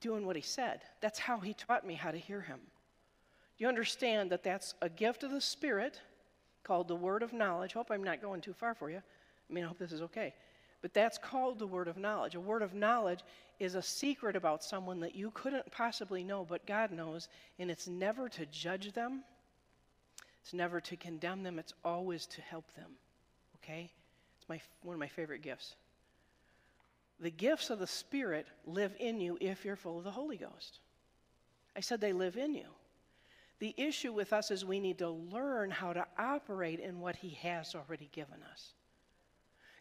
doing 0.00 0.26
what 0.26 0.36
he 0.36 0.42
said. 0.42 0.82
That's 1.00 1.18
how 1.18 1.38
he 1.38 1.54
taught 1.54 1.86
me 1.86 1.94
how 1.94 2.10
to 2.10 2.18
hear 2.18 2.40
him. 2.40 2.60
You 3.58 3.68
understand 3.68 4.30
that 4.30 4.42
that's 4.42 4.74
a 4.82 4.88
gift 4.88 5.22
of 5.22 5.30
the 5.30 5.40
Spirit 5.40 6.00
called 6.64 6.88
the 6.88 6.96
word 6.96 7.22
of 7.22 7.32
knowledge. 7.32 7.72
Hope 7.72 7.90
I'm 7.90 8.02
not 8.02 8.20
going 8.20 8.40
too 8.40 8.52
far 8.52 8.74
for 8.74 8.90
you. 8.90 8.96
I 8.98 9.52
mean, 9.52 9.64
I 9.64 9.68
hope 9.68 9.78
this 9.78 9.92
is 9.92 10.02
okay. 10.02 10.34
But 10.84 10.92
that's 10.92 11.16
called 11.16 11.58
the 11.58 11.66
word 11.66 11.88
of 11.88 11.96
knowledge. 11.96 12.34
A 12.34 12.40
word 12.40 12.60
of 12.60 12.74
knowledge 12.74 13.20
is 13.58 13.74
a 13.74 13.80
secret 13.80 14.36
about 14.36 14.62
someone 14.62 15.00
that 15.00 15.14
you 15.14 15.30
couldn't 15.30 15.70
possibly 15.70 16.22
know, 16.22 16.44
but 16.44 16.66
God 16.66 16.92
knows, 16.92 17.30
and 17.58 17.70
it's 17.70 17.88
never 17.88 18.28
to 18.28 18.44
judge 18.44 18.92
them, 18.92 19.24
it's 20.42 20.52
never 20.52 20.82
to 20.82 20.94
condemn 20.94 21.42
them, 21.42 21.58
it's 21.58 21.72
always 21.86 22.26
to 22.26 22.42
help 22.42 22.70
them. 22.74 22.90
Okay? 23.56 23.90
It's 24.36 24.46
my, 24.46 24.60
one 24.82 24.92
of 24.92 25.00
my 25.00 25.08
favorite 25.08 25.40
gifts. 25.40 25.74
The 27.18 27.30
gifts 27.30 27.70
of 27.70 27.78
the 27.78 27.86
Spirit 27.86 28.46
live 28.66 28.94
in 29.00 29.22
you 29.22 29.38
if 29.40 29.64
you're 29.64 29.76
full 29.76 29.96
of 29.96 30.04
the 30.04 30.10
Holy 30.10 30.36
Ghost. 30.36 30.80
I 31.74 31.80
said 31.80 31.98
they 31.98 32.12
live 32.12 32.36
in 32.36 32.54
you. 32.54 32.68
The 33.58 33.74
issue 33.78 34.12
with 34.12 34.34
us 34.34 34.50
is 34.50 34.66
we 34.66 34.80
need 34.80 34.98
to 34.98 35.08
learn 35.08 35.70
how 35.70 35.94
to 35.94 36.06
operate 36.18 36.80
in 36.80 37.00
what 37.00 37.16
He 37.16 37.30
has 37.40 37.74
already 37.74 38.10
given 38.12 38.42
us. 38.52 38.74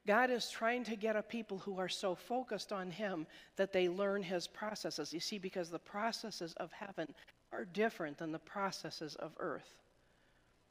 God 0.06 0.30
is 0.30 0.50
trying 0.50 0.84
to 0.86 0.96
get 0.96 1.16
a 1.16 1.24
people 1.24 1.58
who 1.60 1.80
are 1.80 1.90
so 1.90 2.14
focused 2.14 2.74
on 2.74 2.92
Him 2.92 3.26
that 3.56 3.72
they 3.72 3.88
learn 3.88 4.22
His 4.22 4.48
processes. 4.48 5.14
You 5.14 5.20
see, 5.20 5.38
because 5.38 5.70
the 5.70 5.80
processes 5.80 6.54
of 6.58 6.72
heaven 6.74 7.08
are 7.52 7.66
different 7.66 8.18
than 8.18 8.32
the 8.32 8.40
processes 8.40 9.16
of 9.16 9.32
earth. 9.40 9.70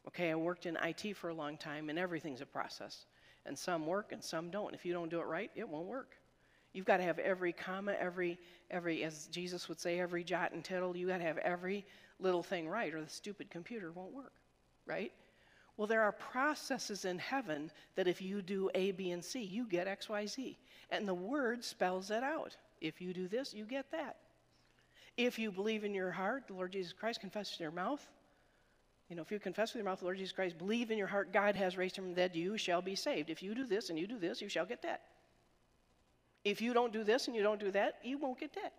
Okay, 0.08 0.30
I 0.30 0.34
worked 0.34 0.66
in 0.66 0.76
IT 0.76 1.16
for 1.16 1.30
a 1.30 1.34
long 1.34 1.56
time, 1.56 1.88
and 1.88 1.98
everything's 1.98 2.40
a 2.40 2.46
process. 2.46 3.06
And 3.46 3.58
some 3.58 3.86
work 3.86 4.12
and 4.12 4.22
some 4.22 4.50
don't. 4.50 4.74
If 4.74 4.84
you 4.84 4.92
don't 4.92 5.08
do 5.08 5.20
it 5.20 5.26
right, 5.26 5.50
it 5.54 5.68
won't 5.68 5.86
work. 5.86 6.16
You've 6.72 6.86
got 6.86 6.98
to 6.98 7.02
have 7.02 7.18
every 7.18 7.52
comma, 7.52 7.94
every, 7.98 8.38
every, 8.70 9.04
as 9.04 9.26
Jesus 9.26 9.68
would 9.68 9.80
say, 9.80 10.00
every 10.00 10.24
jot 10.24 10.52
and 10.52 10.64
tittle. 10.64 10.96
You've 10.96 11.10
got 11.10 11.18
to 11.18 11.24
have 11.24 11.38
every 11.38 11.86
little 12.18 12.42
thing 12.42 12.68
right, 12.68 12.92
or 12.92 13.00
the 13.00 13.10
stupid 13.10 13.50
computer 13.50 13.92
won't 13.92 14.12
work, 14.12 14.32
right? 14.86 15.12
Well, 15.76 15.86
there 15.86 16.02
are 16.02 16.12
processes 16.12 17.04
in 17.04 17.18
heaven 17.18 17.70
that 17.96 18.06
if 18.06 18.20
you 18.20 18.42
do 18.42 18.70
A, 18.74 18.92
B, 18.92 19.10
and 19.10 19.24
C, 19.24 19.42
you 19.42 19.66
get 19.66 19.88
X, 19.88 20.08
Y, 20.08 20.26
Z. 20.26 20.58
And 20.90 21.08
the 21.08 21.14
Word 21.14 21.64
spells 21.64 22.10
it 22.10 22.22
out. 22.22 22.56
If 22.80 23.00
you 23.00 23.14
do 23.14 23.26
this, 23.26 23.54
you 23.54 23.64
get 23.64 23.90
that. 23.90 24.16
If 25.16 25.38
you 25.38 25.50
believe 25.50 25.84
in 25.84 25.94
your 25.94 26.10
heart, 26.10 26.44
the 26.46 26.54
Lord 26.54 26.72
Jesus 26.72 26.92
Christ, 26.92 27.20
confess 27.20 27.56
in 27.58 27.62
your 27.62 27.72
mouth. 27.72 28.06
You 29.08 29.16
know, 29.16 29.22
if 29.22 29.30
you 29.30 29.38
confess 29.38 29.72
with 29.72 29.80
your 29.80 29.90
mouth 29.90 29.98
the 29.98 30.06
Lord 30.06 30.16
Jesus 30.16 30.32
Christ, 30.32 30.56
believe 30.56 30.90
in 30.90 30.98
your 30.98 31.06
heart 31.06 31.32
God 31.32 31.54
has 31.56 31.76
raised 31.76 31.96
him 31.96 32.04
from 32.04 32.14
the 32.14 32.20
dead, 32.20 32.34
you 32.34 32.56
shall 32.56 32.80
be 32.80 32.94
saved. 32.94 33.28
If 33.28 33.42
you 33.42 33.54
do 33.54 33.66
this 33.66 33.90
and 33.90 33.98
you 33.98 34.06
do 34.06 34.18
this, 34.18 34.40
you 34.40 34.48
shall 34.48 34.64
get 34.64 34.82
that. 34.82 35.02
If 36.44 36.60
you 36.60 36.72
don't 36.72 36.92
do 36.92 37.04
this 37.04 37.26
and 37.26 37.36
you 37.36 37.42
don't 37.42 37.60
do 37.60 37.70
that, 37.72 37.98
you 38.02 38.18
won't 38.18 38.40
get 38.40 38.54
that. 38.54 38.72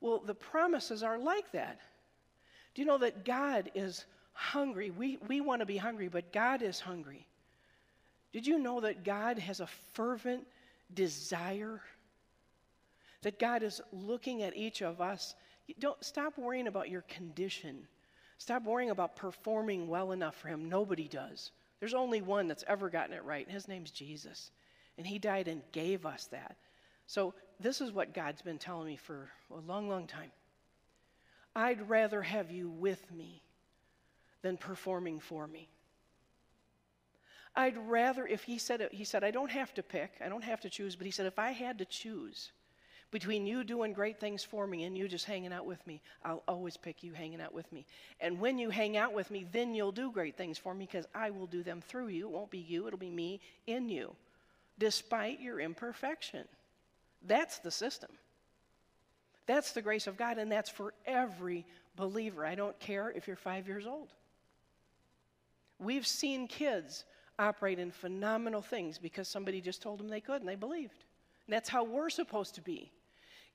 Well, 0.00 0.22
the 0.24 0.34
promises 0.34 1.02
are 1.02 1.18
like 1.18 1.52
that. 1.52 1.78
Do 2.74 2.82
you 2.82 2.86
know 2.86 2.98
that 2.98 3.24
God 3.24 3.70
is 3.74 4.06
hungry? 4.36 4.90
We, 4.90 5.18
we 5.26 5.40
want 5.40 5.60
to 5.60 5.66
be 5.66 5.76
hungry, 5.76 6.08
but 6.08 6.32
God 6.32 6.62
is 6.62 6.78
hungry. 6.78 7.26
Did 8.32 8.46
you 8.46 8.58
know 8.58 8.80
that 8.80 9.02
God 9.02 9.38
has 9.38 9.60
a 9.60 9.68
fervent 9.94 10.46
desire? 10.92 11.80
That 13.22 13.38
God 13.38 13.62
is 13.62 13.80
looking 13.92 14.42
at 14.42 14.56
each 14.56 14.82
of 14.82 15.00
us. 15.00 15.34
Don't 15.78 16.02
stop 16.04 16.36
worrying 16.38 16.66
about 16.66 16.90
your 16.90 17.02
condition. 17.02 17.88
Stop 18.38 18.64
worrying 18.64 18.90
about 18.90 19.16
performing 19.16 19.88
well 19.88 20.12
enough 20.12 20.36
for 20.36 20.48
Him. 20.48 20.68
Nobody 20.68 21.08
does. 21.08 21.50
There's 21.80 21.94
only 21.94 22.20
one 22.20 22.46
that's 22.46 22.64
ever 22.68 22.90
gotten 22.90 23.14
it 23.14 23.24
right, 23.24 23.46
and 23.46 23.54
His 23.54 23.68
name's 23.68 23.90
Jesus. 23.90 24.50
And 24.98 25.06
He 25.06 25.18
died 25.18 25.48
and 25.48 25.62
gave 25.72 26.04
us 26.04 26.26
that. 26.26 26.56
So, 27.06 27.34
this 27.58 27.80
is 27.80 27.90
what 27.90 28.12
God's 28.12 28.42
been 28.42 28.58
telling 28.58 28.86
me 28.86 28.96
for 28.96 29.30
a 29.50 29.60
long, 29.60 29.88
long 29.88 30.06
time. 30.06 30.30
I'd 31.54 31.88
rather 31.88 32.20
have 32.20 32.50
you 32.50 32.68
with 32.68 33.10
me 33.10 33.40
than 34.46 34.56
performing 34.56 35.18
for 35.18 35.48
me. 35.48 35.68
I'd 37.56 37.76
rather, 37.88 38.24
if 38.24 38.44
he 38.44 38.58
said, 38.58 38.88
he 38.92 39.02
said, 39.02 39.24
I 39.24 39.32
don't 39.32 39.50
have 39.50 39.74
to 39.74 39.82
pick, 39.82 40.12
I 40.24 40.28
don't 40.28 40.44
have 40.44 40.60
to 40.60 40.70
choose, 40.70 40.94
but 40.94 41.04
he 41.04 41.10
said, 41.10 41.26
if 41.26 41.36
I 41.36 41.50
had 41.50 41.78
to 41.78 41.84
choose 41.84 42.52
between 43.10 43.44
you 43.44 43.64
doing 43.64 43.92
great 43.92 44.20
things 44.20 44.44
for 44.44 44.64
me 44.68 44.84
and 44.84 44.96
you 44.96 45.08
just 45.08 45.24
hanging 45.24 45.52
out 45.52 45.66
with 45.66 45.84
me, 45.84 46.00
I'll 46.24 46.44
always 46.46 46.76
pick 46.76 47.02
you 47.02 47.12
hanging 47.12 47.40
out 47.40 47.52
with 47.52 47.72
me. 47.72 47.86
And 48.20 48.38
when 48.38 48.56
you 48.56 48.70
hang 48.70 48.96
out 48.96 49.12
with 49.12 49.32
me, 49.32 49.46
then 49.50 49.74
you'll 49.74 49.90
do 49.90 50.12
great 50.12 50.36
things 50.36 50.58
for 50.58 50.72
me 50.74 50.86
because 50.86 51.06
I 51.12 51.30
will 51.30 51.46
do 51.48 51.64
them 51.64 51.80
through 51.80 52.08
you. 52.08 52.28
It 52.28 52.32
won't 52.32 52.50
be 52.52 52.58
you, 52.58 52.86
it'll 52.86 53.00
be 53.00 53.10
me 53.10 53.40
in 53.66 53.88
you, 53.88 54.14
despite 54.78 55.40
your 55.40 55.58
imperfection. 55.58 56.44
That's 57.26 57.58
the 57.58 57.72
system. 57.72 58.10
That's 59.46 59.72
the 59.72 59.82
grace 59.82 60.06
of 60.06 60.16
God, 60.16 60.38
and 60.38 60.52
that's 60.52 60.70
for 60.70 60.94
every 61.04 61.66
believer. 61.96 62.46
I 62.46 62.54
don't 62.54 62.78
care 62.78 63.10
if 63.10 63.26
you're 63.26 63.36
five 63.36 63.66
years 63.66 63.86
old. 63.86 64.12
We've 65.78 66.06
seen 66.06 66.48
kids 66.48 67.04
operate 67.38 67.78
in 67.78 67.90
phenomenal 67.90 68.62
things 68.62 68.98
because 68.98 69.28
somebody 69.28 69.60
just 69.60 69.82
told 69.82 69.98
them 69.98 70.08
they 70.08 70.20
could 70.20 70.40
and 70.40 70.48
they 70.48 70.54
believed. 70.54 71.04
And 71.46 71.54
that's 71.54 71.68
how 71.68 71.84
we're 71.84 72.10
supposed 72.10 72.54
to 72.56 72.62
be. 72.62 72.92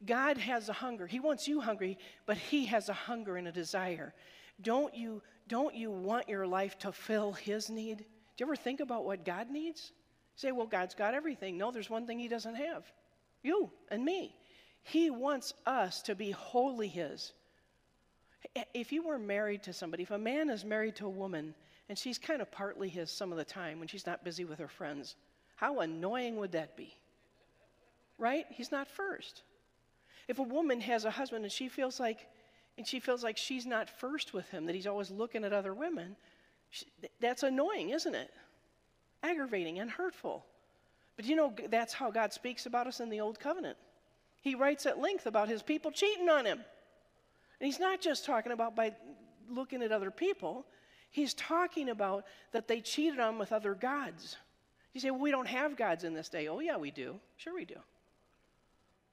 God 0.05 0.37
has 0.37 0.69
a 0.69 0.73
hunger. 0.73 1.07
He 1.07 1.19
wants 1.19 1.47
you 1.47 1.61
hungry, 1.61 1.97
but 2.25 2.37
He 2.37 2.65
has 2.65 2.89
a 2.89 2.93
hunger 2.93 3.37
and 3.37 3.47
a 3.47 3.51
desire. 3.51 4.13
Don't 4.61 4.95
you, 4.95 5.21
don't 5.47 5.75
you 5.75 5.91
want 5.91 6.29
your 6.29 6.47
life 6.47 6.77
to 6.79 6.91
fill 6.91 7.33
His 7.33 7.69
need? 7.69 7.97
Do 7.97 8.05
you 8.39 8.45
ever 8.45 8.55
think 8.55 8.79
about 8.79 9.05
what 9.05 9.25
God 9.25 9.49
needs? 9.49 9.91
Say, 10.35 10.51
well, 10.51 10.65
God's 10.65 10.95
got 10.95 11.13
everything. 11.13 11.57
No, 11.57 11.71
there's 11.71 11.89
one 11.89 12.07
thing 12.07 12.19
He 12.19 12.27
doesn't 12.27 12.55
have 12.55 12.83
you 13.43 13.71
and 13.89 14.05
me. 14.05 14.35
He 14.83 15.09
wants 15.09 15.53
us 15.65 16.01
to 16.03 16.15
be 16.15 16.31
wholly 16.31 16.87
His. 16.87 17.33
If 18.73 18.91
you 18.91 19.03
were 19.03 19.19
married 19.19 19.63
to 19.63 19.73
somebody, 19.73 20.03
if 20.03 20.11
a 20.11 20.17
man 20.17 20.49
is 20.49 20.65
married 20.65 20.95
to 20.97 21.05
a 21.05 21.09
woman 21.09 21.53
and 21.89 21.97
she's 21.97 22.17
kind 22.17 22.41
of 22.41 22.51
partly 22.51 22.89
his 22.89 23.11
some 23.11 23.31
of 23.31 23.37
the 23.37 23.45
time 23.45 23.79
when 23.79 23.87
she's 23.87 24.05
not 24.05 24.23
busy 24.23 24.45
with 24.45 24.59
her 24.59 24.67
friends, 24.67 25.15
how 25.55 25.79
annoying 25.79 26.37
would 26.37 26.53
that 26.53 26.75
be? 26.75 26.95
Right? 28.17 28.45
He's 28.49 28.71
not 28.71 28.87
first. 28.87 29.43
If 30.27 30.39
a 30.39 30.43
woman 30.43 30.81
has 30.81 31.05
a 31.05 31.11
husband 31.11 31.43
and 31.43 31.51
she 31.51 31.69
feels 31.69 31.99
like 31.99 32.27
and 32.77 32.87
she 32.87 32.99
feels 32.99 33.23
like 33.23 33.37
she's 33.37 33.65
not 33.65 33.89
first 33.89 34.33
with 34.33 34.49
him, 34.49 34.65
that 34.65 34.75
he's 34.75 34.87
always 34.87 35.11
looking 35.11 35.43
at 35.43 35.53
other 35.53 35.73
women, 35.73 36.15
she, 36.69 36.85
that's 37.19 37.43
annoying, 37.43 37.89
isn't 37.89 38.15
it? 38.15 38.31
Aggravating 39.21 39.79
and 39.79 39.91
hurtful. 39.91 40.45
But 41.15 41.25
you 41.25 41.35
know, 41.35 41.53
that's 41.69 41.93
how 41.93 42.09
God 42.09 42.33
speaks 42.33 42.65
about 42.65 42.87
us 42.87 42.99
in 42.99 43.09
the 43.09 43.19
Old 43.19 43.39
Covenant. 43.39 43.77
He 44.41 44.55
writes 44.55 44.85
at 44.85 44.99
length 44.99 45.27
about 45.27 45.49
his 45.49 45.61
people 45.61 45.91
cheating 45.91 46.29
on 46.29 46.45
him. 46.45 46.61
And 47.61 47.67
he's 47.67 47.79
not 47.79 48.01
just 48.01 48.25
talking 48.25 48.51
about 48.51 48.75
by 48.75 48.91
looking 49.47 49.83
at 49.83 49.91
other 49.91 50.09
people, 50.09 50.65
he's 51.11 51.35
talking 51.35 51.89
about 51.89 52.25
that 52.53 52.67
they 52.67 52.81
cheated 52.81 53.19
on 53.19 53.37
with 53.37 53.51
other 53.53 53.75
gods. 53.75 54.35
You 54.93 54.99
say, 54.99 55.11
well, 55.11 55.19
we 55.19 55.29
don't 55.29 55.47
have 55.47 55.77
gods 55.77 56.03
in 56.03 56.15
this 56.15 56.27
day. 56.27 56.47
Oh, 56.47 56.59
yeah, 56.59 56.77
we 56.77 56.89
do. 56.89 57.19
Sure, 57.37 57.53
we 57.53 57.65
do. 57.65 57.75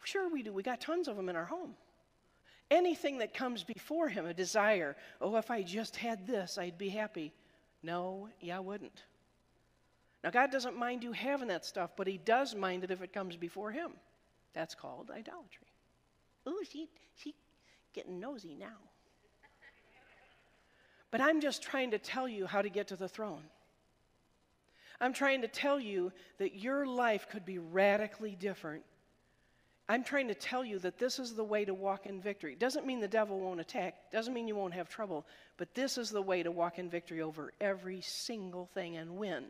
Sure, 0.02 0.32
we 0.32 0.42
do. 0.42 0.50
We 0.50 0.62
got 0.62 0.80
tons 0.80 1.08
of 1.08 1.16
them 1.16 1.28
in 1.28 1.36
our 1.36 1.44
home. 1.44 1.74
Anything 2.70 3.18
that 3.18 3.34
comes 3.34 3.64
before 3.64 4.08
him, 4.08 4.24
a 4.24 4.32
desire, 4.32 4.96
oh, 5.20 5.36
if 5.36 5.50
I 5.50 5.62
just 5.62 5.96
had 5.96 6.26
this, 6.26 6.56
I'd 6.56 6.78
be 6.78 6.88
happy. 6.88 7.34
No, 7.82 8.30
yeah, 8.40 8.56
I 8.56 8.60
wouldn't. 8.60 9.02
Now, 10.24 10.30
God 10.30 10.50
doesn't 10.50 10.74
mind 10.74 11.04
you 11.04 11.12
having 11.12 11.48
that 11.48 11.66
stuff, 11.66 11.90
but 11.96 12.06
He 12.06 12.16
does 12.16 12.54
mind 12.54 12.82
it 12.82 12.90
if 12.90 13.02
it 13.02 13.12
comes 13.12 13.36
before 13.36 13.72
Him. 13.72 13.90
That's 14.54 14.74
called 14.74 15.10
idolatry. 15.10 15.66
Ooh, 16.48 16.62
she, 16.66 16.88
she 17.14 17.34
getting 17.94 18.20
nosy 18.20 18.54
now. 18.58 18.76
But 21.10 21.20
I'm 21.20 21.40
just 21.40 21.62
trying 21.62 21.92
to 21.92 21.98
tell 21.98 22.28
you 22.28 22.46
how 22.46 22.62
to 22.62 22.68
get 22.68 22.88
to 22.88 22.96
the 22.96 23.08
throne. 23.08 23.42
I'm 25.00 25.12
trying 25.12 25.42
to 25.42 25.48
tell 25.48 25.78
you 25.78 26.12
that 26.38 26.56
your 26.56 26.86
life 26.86 27.28
could 27.30 27.46
be 27.46 27.58
radically 27.58 28.34
different. 28.34 28.82
I'm 29.88 30.04
trying 30.04 30.28
to 30.28 30.34
tell 30.34 30.64
you 30.64 30.78
that 30.80 30.98
this 30.98 31.18
is 31.18 31.34
the 31.34 31.44
way 31.44 31.64
to 31.64 31.72
walk 31.72 32.04
in 32.04 32.20
victory. 32.20 32.54
Doesn't 32.54 32.84
mean 32.84 33.00
the 33.00 33.08
devil 33.08 33.40
won't 33.40 33.60
attack, 33.60 34.10
doesn't 34.12 34.34
mean 34.34 34.46
you 34.46 34.56
won't 34.56 34.74
have 34.74 34.88
trouble, 34.88 35.24
but 35.56 35.74
this 35.74 35.96
is 35.96 36.10
the 36.10 36.20
way 36.20 36.42
to 36.42 36.50
walk 36.50 36.78
in 36.78 36.90
victory 36.90 37.22
over 37.22 37.52
every 37.58 38.02
single 38.02 38.66
thing 38.74 38.98
and 38.98 39.16
win. 39.16 39.44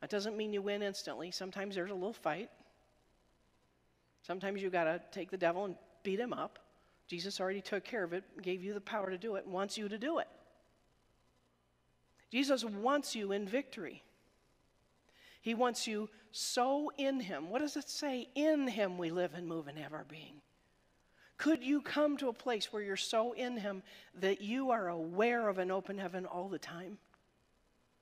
That 0.00 0.10
doesn't 0.10 0.36
mean 0.36 0.52
you 0.52 0.62
win 0.62 0.82
instantly. 0.82 1.30
Sometimes 1.30 1.76
there's 1.76 1.90
a 1.90 1.94
little 1.94 2.12
fight. 2.12 2.50
Sometimes 4.22 4.60
you 4.60 4.70
got 4.70 4.84
to 4.84 5.00
take 5.12 5.30
the 5.30 5.36
devil 5.36 5.66
and 5.66 5.76
beat 6.02 6.18
him 6.18 6.32
up. 6.32 6.58
Jesus 7.08 7.40
already 7.40 7.60
took 7.60 7.84
care 7.84 8.04
of 8.04 8.12
it, 8.12 8.24
gave 8.42 8.62
you 8.62 8.74
the 8.74 8.80
power 8.80 9.10
to 9.10 9.18
do 9.18 9.36
it, 9.36 9.44
and 9.44 9.52
wants 9.52 9.78
you 9.78 9.88
to 9.88 9.98
do 9.98 10.18
it. 10.18 10.28
Jesus 12.30 12.64
wants 12.64 13.14
you 13.14 13.32
in 13.32 13.48
victory. 13.48 14.02
He 15.40 15.54
wants 15.54 15.86
you 15.86 16.10
so 16.30 16.92
in 16.98 17.20
Him. 17.20 17.48
What 17.48 17.60
does 17.60 17.76
it 17.76 17.88
say? 17.88 18.28
In 18.34 18.68
Him 18.68 18.98
we 18.98 19.10
live 19.10 19.32
and 19.34 19.46
move 19.46 19.66
and 19.66 19.78
have 19.78 19.94
our 19.94 20.04
being. 20.04 20.34
Could 21.38 21.62
you 21.62 21.80
come 21.80 22.16
to 22.18 22.28
a 22.28 22.32
place 22.32 22.72
where 22.72 22.82
you're 22.82 22.96
so 22.96 23.32
in 23.32 23.56
Him 23.56 23.82
that 24.20 24.42
you 24.42 24.70
are 24.70 24.88
aware 24.88 25.48
of 25.48 25.58
an 25.58 25.70
open 25.70 25.96
heaven 25.96 26.26
all 26.26 26.48
the 26.48 26.58
time? 26.58 26.98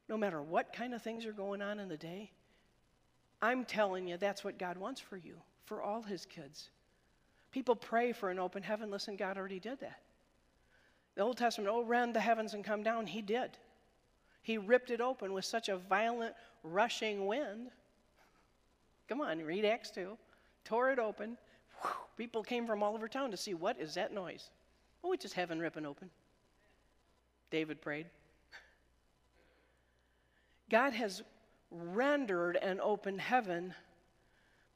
no 0.09 0.17
matter 0.17 0.43
what 0.43 0.73
kind 0.73 0.95
of 0.95 1.03
things 1.03 1.27
are 1.27 1.33
going 1.33 1.63
on 1.63 1.81
in 1.81 1.89
the 1.89 1.97
day. 1.97 2.31
I'm 3.43 3.65
telling 3.65 4.07
you, 4.07 4.17
that's 4.17 4.45
what 4.45 4.59
God 4.59 4.79
wants 4.79 5.01
for 5.01 5.17
you, 5.17 5.37
for 5.65 5.83
all 5.83 6.03
his 6.03 6.25
kids. 6.25 6.71
People 7.57 7.75
pray 7.75 8.13
for 8.13 8.29
an 8.29 8.39
open 8.39 8.63
heaven. 8.63 8.91
Listen, 8.91 9.17
God 9.17 9.39
already 9.39 9.59
did 9.59 9.81
that. 9.81 10.01
The 11.15 11.23
Old 11.23 11.39
Testament, 11.39 11.71
oh, 11.73 11.83
rend 11.83 12.15
the 12.15 12.21
heavens 12.21 12.53
and 12.53 12.63
come 12.63 12.83
down. 12.83 13.07
He 13.07 13.23
did. 13.23 13.57
He 14.43 14.59
ripped 14.59 14.91
it 14.91 15.01
open 15.01 15.33
with 15.33 15.47
such 15.47 15.71
a 15.71 15.79
violent, 15.79 16.35
rushing 16.63 17.25
wind. 17.25 17.71
Come 19.09 19.23
on, 19.23 19.41
read 19.41 19.65
Acts 19.65 19.91
2. 19.93 20.19
Tore 20.67 20.91
it 20.91 20.99
open. 20.99 21.39
Whew, 21.81 21.93
people 22.19 22.43
came 22.43 22.67
from 22.67 22.83
all 22.83 22.93
over 22.93 23.09
town 23.09 23.31
to 23.31 23.39
see 23.39 23.55
what 23.55 23.81
is 23.81 23.95
that 23.95 24.13
noise. 24.13 24.51
Oh, 25.03 25.13
it's 25.13 25.23
just 25.23 25.33
heaven 25.33 25.59
ripping 25.59 25.87
open. 25.87 26.11
David 27.51 27.81
prayed. 27.81 28.05
God 30.69 30.93
has 30.93 31.23
rendered 31.71 32.57
an 32.57 32.81
open 32.83 33.19
heaven, 33.19 33.73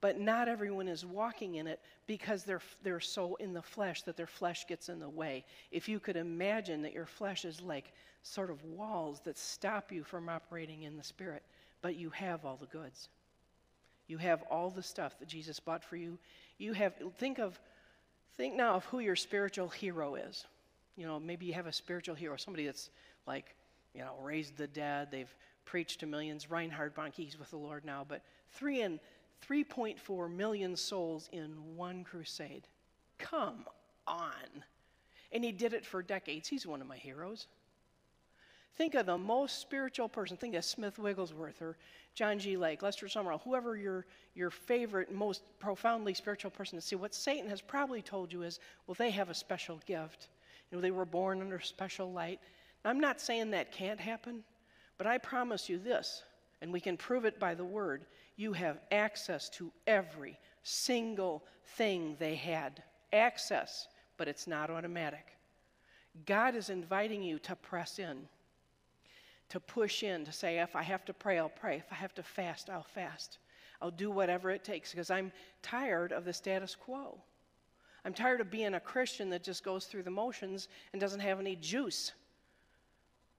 But 0.00 0.18
not 0.18 0.48
everyone 0.48 0.88
is 0.88 1.04
walking 1.04 1.56
in 1.56 1.66
it 1.66 1.80
because 2.06 2.44
they're, 2.44 2.62
they're 2.82 3.00
so 3.00 3.34
in 3.34 3.52
the 3.52 3.62
flesh 3.62 4.02
that 4.02 4.16
their 4.16 4.26
flesh 4.26 4.66
gets 4.66 4.88
in 4.88 4.98
the 4.98 5.08
way. 5.08 5.44
If 5.70 5.88
you 5.88 6.00
could 6.00 6.16
imagine 6.16 6.82
that 6.82 6.94
your 6.94 7.06
flesh 7.06 7.44
is 7.44 7.60
like 7.60 7.92
sort 8.22 8.50
of 8.50 8.64
walls 8.64 9.20
that 9.24 9.38
stop 9.38 9.92
you 9.92 10.02
from 10.02 10.28
operating 10.28 10.84
in 10.84 10.96
the 10.96 11.04
Spirit, 11.04 11.42
but 11.82 11.96
you 11.96 12.10
have 12.10 12.44
all 12.44 12.56
the 12.56 12.66
goods. 12.66 13.08
You 14.08 14.18
have 14.18 14.42
all 14.50 14.70
the 14.70 14.82
stuff 14.82 15.18
that 15.18 15.28
Jesus 15.28 15.60
bought 15.60 15.84
for 15.84 15.96
you. 15.96 16.18
You 16.58 16.72
have, 16.72 16.94
think 17.18 17.38
of, 17.38 17.60
think 18.36 18.54
now 18.54 18.74
of 18.74 18.84
who 18.86 19.00
your 19.00 19.16
spiritual 19.16 19.68
hero 19.68 20.14
is. 20.14 20.46
You 20.96 21.06
know, 21.06 21.20
maybe 21.20 21.46
you 21.46 21.52
have 21.54 21.66
a 21.66 21.72
spiritual 21.72 22.14
hero, 22.14 22.36
somebody 22.36 22.66
that's 22.66 22.90
like, 23.26 23.54
you 23.94 24.00
know, 24.00 24.14
raised 24.22 24.56
the 24.56 24.66
dead, 24.66 25.08
they've 25.10 25.34
preached 25.64 26.00
to 26.00 26.06
millions. 26.06 26.50
Reinhard 26.50 26.94
Bonnke's 26.94 27.38
with 27.38 27.50
the 27.50 27.56
Lord 27.56 27.84
now, 27.84 28.04
but 28.06 28.22
three 28.50 28.82
and 28.82 28.98
3.4 29.48 30.34
million 30.34 30.76
souls 30.76 31.28
in 31.32 31.76
one 31.76 32.04
crusade. 32.04 32.66
Come 33.18 33.64
on. 34.06 34.64
And 35.32 35.44
he 35.44 35.52
did 35.52 35.72
it 35.72 35.84
for 35.84 36.02
decades. 36.02 36.48
He's 36.48 36.66
one 36.66 36.80
of 36.80 36.86
my 36.86 36.96
heroes. 36.96 37.46
Think 38.76 38.94
of 38.94 39.06
the 39.06 39.18
most 39.18 39.60
spiritual 39.60 40.08
person. 40.08 40.36
Think 40.36 40.54
of 40.54 40.64
Smith 40.64 40.98
Wigglesworth 40.98 41.60
or 41.60 41.76
John 42.14 42.38
G. 42.38 42.56
Lake, 42.56 42.82
Lester 42.82 43.06
Sumrall, 43.06 43.42
whoever 43.42 43.76
your, 43.76 44.06
your 44.34 44.50
favorite, 44.50 45.12
most 45.12 45.42
profoundly 45.58 46.14
spiritual 46.14 46.50
person 46.50 46.78
to 46.78 46.84
see. 46.84 46.96
What 46.96 47.14
Satan 47.14 47.48
has 47.50 47.60
probably 47.60 48.02
told 48.02 48.32
you 48.32 48.42
is, 48.42 48.58
well, 48.86 48.96
they 48.98 49.10
have 49.10 49.28
a 49.28 49.34
special 49.34 49.80
gift. 49.86 50.28
You 50.70 50.76
know, 50.76 50.82
they 50.82 50.90
were 50.90 51.04
born 51.04 51.40
under 51.40 51.60
special 51.60 52.12
light. 52.12 52.40
Now, 52.84 52.90
I'm 52.90 53.00
not 53.00 53.20
saying 53.20 53.50
that 53.50 53.72
can't 53.72 54.00
happen, 54.00 54.42
but 54.98 55.06
I 55.06 55.18
promise 55.18 55.68
you 55.68 55.78
this, 55.78 56.22
and 56.62 56.72
we 56.72 56.80
can 56.80 56.96
prove 56.96 57.24
it 57.24 57.38
by 57.38 57.54
the 57.54 57.64
word 57.64 58.06
you 58.40 58.54
have 58.54 58.78
access 58.90 59.50
to 59.50 59.70
every 59.86 60.38
single 60.62 61.44
thing 61.76 62.16
they 62.18 62.34
had. 62.34 62.82
Access, 63.12 63.86
but 64.16 64.28
it's 64.28 64.46
not 64.46 64.70
automatic. 64.70 65.26
God 66.24 66.54
is 66.54 66.70
inviting 66.70 67.22
you 67.22 67.38
to 67.40 67.54
press 67.54 67.98
in, 67.98 68.26
to 69.50 69.60
push 69.60 70.02
in, 70.02 70.24
to 70.24 70.32
say, 70.32 70.58
if 70.58 70.74
I 70.74 70.82
have 70.82 71.04
to 71.04 71.12
pray, 71.12 71.38
I'll 71.38 71.50
pray. 71.50 71.76
If 71.76 71.92
I 71.92 71.96
have 71.96 72.14
to 72.14 72.22
fast, 72.22 72.70
I'll 72.70 72.82
fast. 72.82 73.38
I'll 73.82 73.90
do 73.90 74.10
whatever 74.10 74.50
it 74.50 74.64
takes 74.64 74.90
because 74.90 75.10
I'm 75.10 75.32
tired 75.60 76.10
of 76.10 76.24
the 76.24 76.32
status 76.32 76.74
quo. 76.74 77.18
I'm 78.06 78.14
tired 78.14 78.40
of 78.40 78.50
being 78.50 78.72
a 78.72 78.80
Christian 78.80 79.28
that 79.30 79.44
just 79.44 79.62
goes 79.62 79.84
through 79.84 80.04
the 80.04 80.10
motions 80.10 80.68
and 80.92 81.00
doesn't 81.00 81.20
have 81.20 81.40
any 81.40 81.56
juice. 81.56 82.12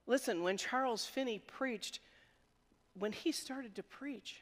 Listen, 0.05 0.43
when 0.43 0.57
Charles 0.57 1.05
Finney 1.07 1.39
preached, 1.39 2.01
when 2.99 3.11
he 3.11 3.31
started 3.31 3.73
to 3.75 3.83
preach, 3.83 4.41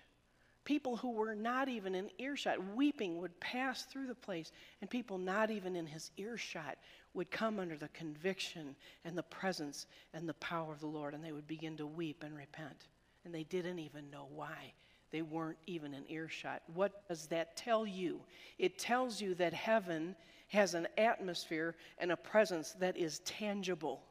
People 0.69 0.97
who 0.97 1.09
were 1.09 1.33
not 1.33 1.67
even 1.67 1.95
in 1.95 2.11
earshot, 2.19 2.63
weeping, 2.75 3.17
would 3.17 3.39
pass 3.39 3.85
through 3.85 4.05
the 4.05 4.13
place, 4.13 4.51
and 4.81 4.87
people 4.87 5.17
not 5.17 5.49
even 5.49 5.75
in 5.75 5.87
his 5.87 6.11
earshot 6.15 6.77
would 7.15 7.31
come 7.31 7.57
under 7.57 7.75
the 7.75 7.87
conviction 7.87 8.75
and 9.03 9.17
the 9.17 9.23
presence 9.23 9.87
and 10.13 10.29
the 10.29 10.35
power 10.35 10.71
of 10.71 10.79
the 10.79 10.85
Lord, 10.85 11.15
and 11.15 11.25
they 11.25 11.31
would 11.31 11.47
begin 11.47 11.75
to 11.77 11.87
weep 11.87 12.21
and 12.23 12.37
repent. 12.37 12.85
And 13.25 13.33
they 13.33 13.45
didn't 13.45 13.79
even 13.79 14.11
know 14.11 14.27
why. 14.35 14.73
They 15.09 15.23
weren't 15.23 15.57
even 15.65 15.95
in 15.95 16.03
earshot. 16.07 16.61
What 16.75 17.07
does 17.07 17.25
that 17.29 17.57
tell 17.57 17.87
you? 17.87 18.19
It 18.59 18.77
tells 18.77 19.19
you 19.19 19.33
that 19.33 19.55
heaven 19.55 20.15
has 20.49 20.75
an 20.75 20.87
atmosphere 20.99 21.77
and 21.97 22.11
a 22.11 22.15
presence 22.15 22.73
that 22.73 22.95
is 22.95 23.21
tangible, 23.25 24.03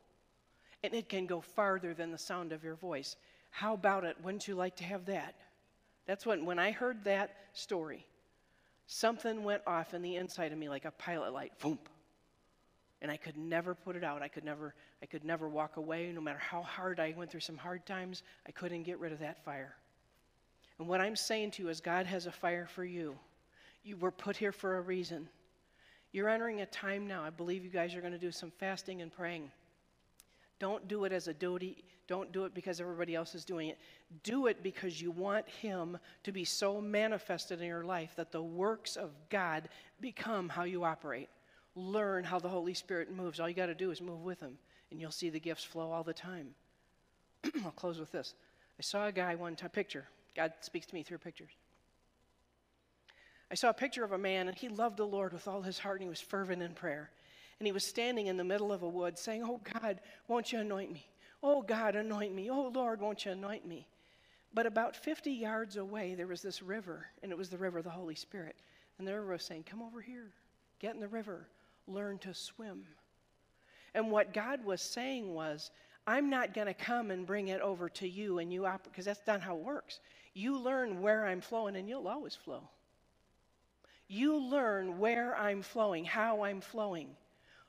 and 0.82 0.92
it 0.92 1.08
can 1.08 1.26
go 1.26 1.40
farther 1.40 1.94
than 1.94 2.10
the 2.10 2.18
sound 2.18 2.50
of 2.50 2.64
your 2.64 2.74
voice. 2.74 3.14
How 3.50 3.74
about 3.74 4.02
it? 4.02 4.16
Wouldn't 4.24 4.48
you 4.48 4.56
like 4.56 4.74
to 4.78 4.84
have 4.84 5.04
that? 5.04 5.36
That's 6.08 6.24
when, 6.24 6.46
when 6.46 6.58
I 6.58 6.70
heard 6.70 7.04
that 7.04 7.36
story, 7.52 8.06
something 8.86 9.44
went 9.44 9.60
off 9.66 9.92
in 9.92 10.00
the 10.00 10.16
inside 10.16 10.52
of 10.52 10.58
me 10.58 10.70
like 10.70 10.86
a 10.86 10.90
pilot 10.90 11.34
light, 11.34 11.52
boom. 11.60 11.78
And 13.02 13.10
I 13.10 13.18
could 13.18 13.36
never 13.36 13.74
put 13.74 13.94
it 13.94 14.02
out. 14.02 14.22
I 14.22 14.28
could 14.28 14.42
never, 14.42 14.74
I 15.02 15.06
could 15.06 15.22
never 15.22 15.48
walk 15.50 15.76
away. 15.76 16.10
No 16.10 16.22
matter 16.22 16.38
how 16.38 16.62
hard 16.62 16.98
I 16.98 17.14
went 17.14 17.30
through 17.30 17.40
some 17.40 17.58
hard 17.58 17.84
times, 17.84 18.22
I 18.46 18.52
couldn't 18.52 18.84
get 18.84 18.98
rid 18.98 19.12
of 19.12 19.18
that 19.18 19.44
fire. 19.44 19.76
And 20.78 20.88
what 20.88 21.02
I'm 21.02 21.14
saying 21.14 21.50
to 21.52 21.62
you 21.62 21.68
is 21.68 21.80
God 21.82 22.06
has 22.06 22.24
a 22.24 22.32
fire 22.32 22.66
for 22.66 22.86
you. 22.86 23.14
You 23.84 23.98
were 23.98 24.10
put 24.10 24.34
here 24.34 24.50
for 24.50 24.78
a 24.78 24.80
reason. 24.80 25.28
You're 26.12 26.30
entering 26.30 26.62
a 26.62 26.66
time 26.66 27.06
now. 27.06 27.22
I 27.22 27.30
believe 27.30 27.64
you 27.64 27.70
guys 27.70 27.94
are 27.94 28.00
going 28.00 28.14
to 28.14 28.18
do 28.18 28.32
some 28.32 28.50
fasting 28.50 29.02
and 29.02 29.12
praying. 29.12 29.50
Don't 30.58 30.88
do 30.88 31.04
it 31.04 31.12
as 31.12 31.28
a 31.28 31.34
duty. 31.34 31.84
Don't 32.08 32.32
do 32.32 32.46
it 32.46 32.54
because 32.54 32.80
everybody 32.80 33.14
else 33.14 33.34
is 33.34 33.44
doing 33.44 33.68
it. 33.68 33.78
Do 34.24 34.46
it 34.46 34.62
because 34.62 35.00
you 35.00 35.10
want 35.10 35.46
Him 35.46 35.98
to 36.24 36.32
be 36.32 36.44
so 36.44 36.80
manifested 36.80 37.60
in 37.60 37.66
your 37.66 37.84
life 37.84 38.14
that 38.16 38.32
the 38.32 38.42
works 38.42 38.96
of 38.96 39.10
God 39.28 39.68
become 40.00 40.48
how 40.48 40.64
you 40.64 40.84
operate. 40.84 41.28
Learn 41.76 42.24
how 42.24 42.38
the 42.38 42.48
Holy 42.48 42.72
Spirit 42.72 43.14
moves. 43.14 43.38
All 43.38 43.48
you 43.48 43.54
got 43.54 43.66
to 43.66 43.74
do 43.74 43.90
is 43.90 44.00
move 44.00 44.22
with 44.22 44.40
Him, 44.40 44.58
and 44.90 44.98
you'll 44.98 45.10
see 45.10 45.28
the 45.28 45.38
gifts 45.38 45.64
flow 45.64 45.92
all 45.92 46.02
the 46.02 46.14
time. 46.14 46.48
I'll 47.64 47.70
close 47.72 48.00
with 48.00 48.10
this. 48.10 48.34
I 48.78 48.82
saw 48.82 49.06
a 49.06 49.12
guy 49.12 49.34
one 49.34 49.54
time, 49.54 49.70
picture. 49.70 50.06
God 50.34 50.54
speaks 50.62 50.86
to 50.86 50.94
me 50.94 51.02
through 51.02 51.18
pictures. 51.18 51.52
I 53.50 53.54
saw 53.54 53.68
a 53.68 53.74
picture 53.74 54.02
of 54.02 54.12
a 54.12 54.18
man, 54.18 54.48
and 54.48 54.56
he 54.56 54.70
loved 54.70 54.96
the 54.96 55.06
Lord 55.06 55.34
with 55.34 55.46
all 55.46 55.60
his 55.60 55.78
heart, 55.78 55.96
and 55.96 56.04
he 56.04 56.08
was 56.08 56.20
fervent 56.20 56.62
in 56.62 56.72
prayer 56.72 57.10
and 57.60 57.66
he 57.66 57.72
was 57.72 57.84
standing 57.84 58.28
in 58.28 58.36
the 58.36 58.44
middle 58.44 58.72
of 58.72 58.82
a 58.82 58.88
wood 58.88 59.18
saying, 59.18 59.42
Oh 59.42 59.60
God, 59.80 60.00
won't 60.28 60.52
you 60.52 60.60
anoint 60.60 60.92
me? 60.92 61.06
Oh 61.42 61.62
God, 61.62 61.94
anoint 61.94 62.34
me. 62.34 62.50
Oh 62.50 62.70
Lord, 62.74 63.00
won't 63.00 63.24
you 63.24 63.32
anoint 63.32 63.66
me? 63.66 63.86
But 64.54 64.66
about 64.66 64.96
50 64.96 65.30
yards 65.30 65.76
away, 65.76 66.14
there 66.14 66.26
was 66.26 66.42
this 66.42 66.62
river, 66.62 67.06
and 67.22 67.30
it 67.30 67.38
was 67.38 67.50
the 67.50 67.58
river 67.58 67.78
of 67.78 67.84
the 67.84 67.90
Holy 67.90 68.14
Spirit. 68.14 68.56
And 68.98 69.06
the 69.06 69.14
river 69.14 69.32
was 69.32 69.44
saying, 69.44 69.64
Come 69.64 69.82
over 69.82 70.00
here, 70.00 70.32
get 70.80 70.94
in 70.94 71.00
the 71.00 71.08
river, 71.08 71.48
learn 71.86 72.18
to 72.18 72.34
swim. 72.34 72.84
And 73.94 74.10
what 74.10 74.32
God 74.32 74.64
was 74.64 74.82
saying 74.82 75.32
was, 75.32 75.70
I'm 76.06 76.30
not 76.30 76.54
going 76.54 76.66
to 76.66 76.74
come 76.74 77.10
and 77.10 77.26
bring 77.26 77.48
it 77.48 77.60
over 77.60 77.88
to 77.90 78.08
you 78.08 78.38
and 78.38 78.52
you 78.52 78.64
operate, 78.64 78.92
because 78.92 79.04
that's 79.04 79.26
not 79.26 79.42
how 79.42 79.56
it 79.56 79.62
works. 79.62 80.00
You 80.34 80.58
learn 80.58 81.02
where 81.02 81.26
I'm 81.26 81.40
flowing 81.40 81.76
and 81.76 81.88
you'll 81.88 82.08
always 82.08 82.34
flow. 82.34 82.68
You 84.08 84.38
learn 84.38 84.98
where 84.98 85.36
I'm 85.36 85.62
flowing, 85.62 86.04
how 86.04 86.44
I'm 86.44 86.60
flowing 86.60 87.10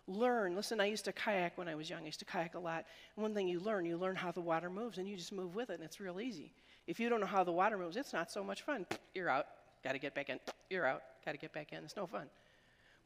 learn. 0.09 0.55
Listen, 0.55 0.81
I 0.81 0.85
used 0.85 1.05
to 1.05 1.13
kayak 1.13 1.57
when 1.57 1.67
I 1.67 1.75
was 1.75 1.89
young. 1.89 2.01
I 2.03 2.05
used 2.07 2.19
to 2.19 2.25
kayak 2.25 2.55
a 2.55 2.59
lot. 2.59 2.85
One 3.15 3.33
thing 3.33 3.47
you 3.47 3.59
learn, 3.59 3.85
you 3.85 3.97
learn 3.97 4.15
how 4.15 4.31
the 4.31 4.41
water 4.41 4.69
moves, 4.69 4.97
and 4.97 5.07
you 5.07 5.15
just 5.15 5.31
move 5.31 5.55
with 5.55 5.69
it, 5.69 5.75
and 5.75 5.83
it's 5.83 5.99
real 5.99 6.19
easy. 6.19 6.51
If 6.87 6.99
you 6.99 7.09
don't 7.09 7.19
know 7.21 7.27
how 7.27 7.43
the 7.43 7.51
water 7.51 7.77
moves, 7.77 7.95
it's 7.95 8.13
not 8.13 8.31
so 8.31 8.43
much 8.43 8.63
fun. 8.63 8.85
You're 9.13 9.29
out. 9.29 9.45
Got 9.83 9.93
to 9.93 9.99
get 9.99 10.15
back 10.15 10.29
in. 10.29 10.39
You're 10.69 10.85
out. 10.85 11.01
Got 11.25 11.33
to 11.33 11.37
get 11.37 11.53
back 11.53 11.71
in. 11.71 11.83
It's 11.83 11.95
no 11.95 12.07
fun. 12.07 12.27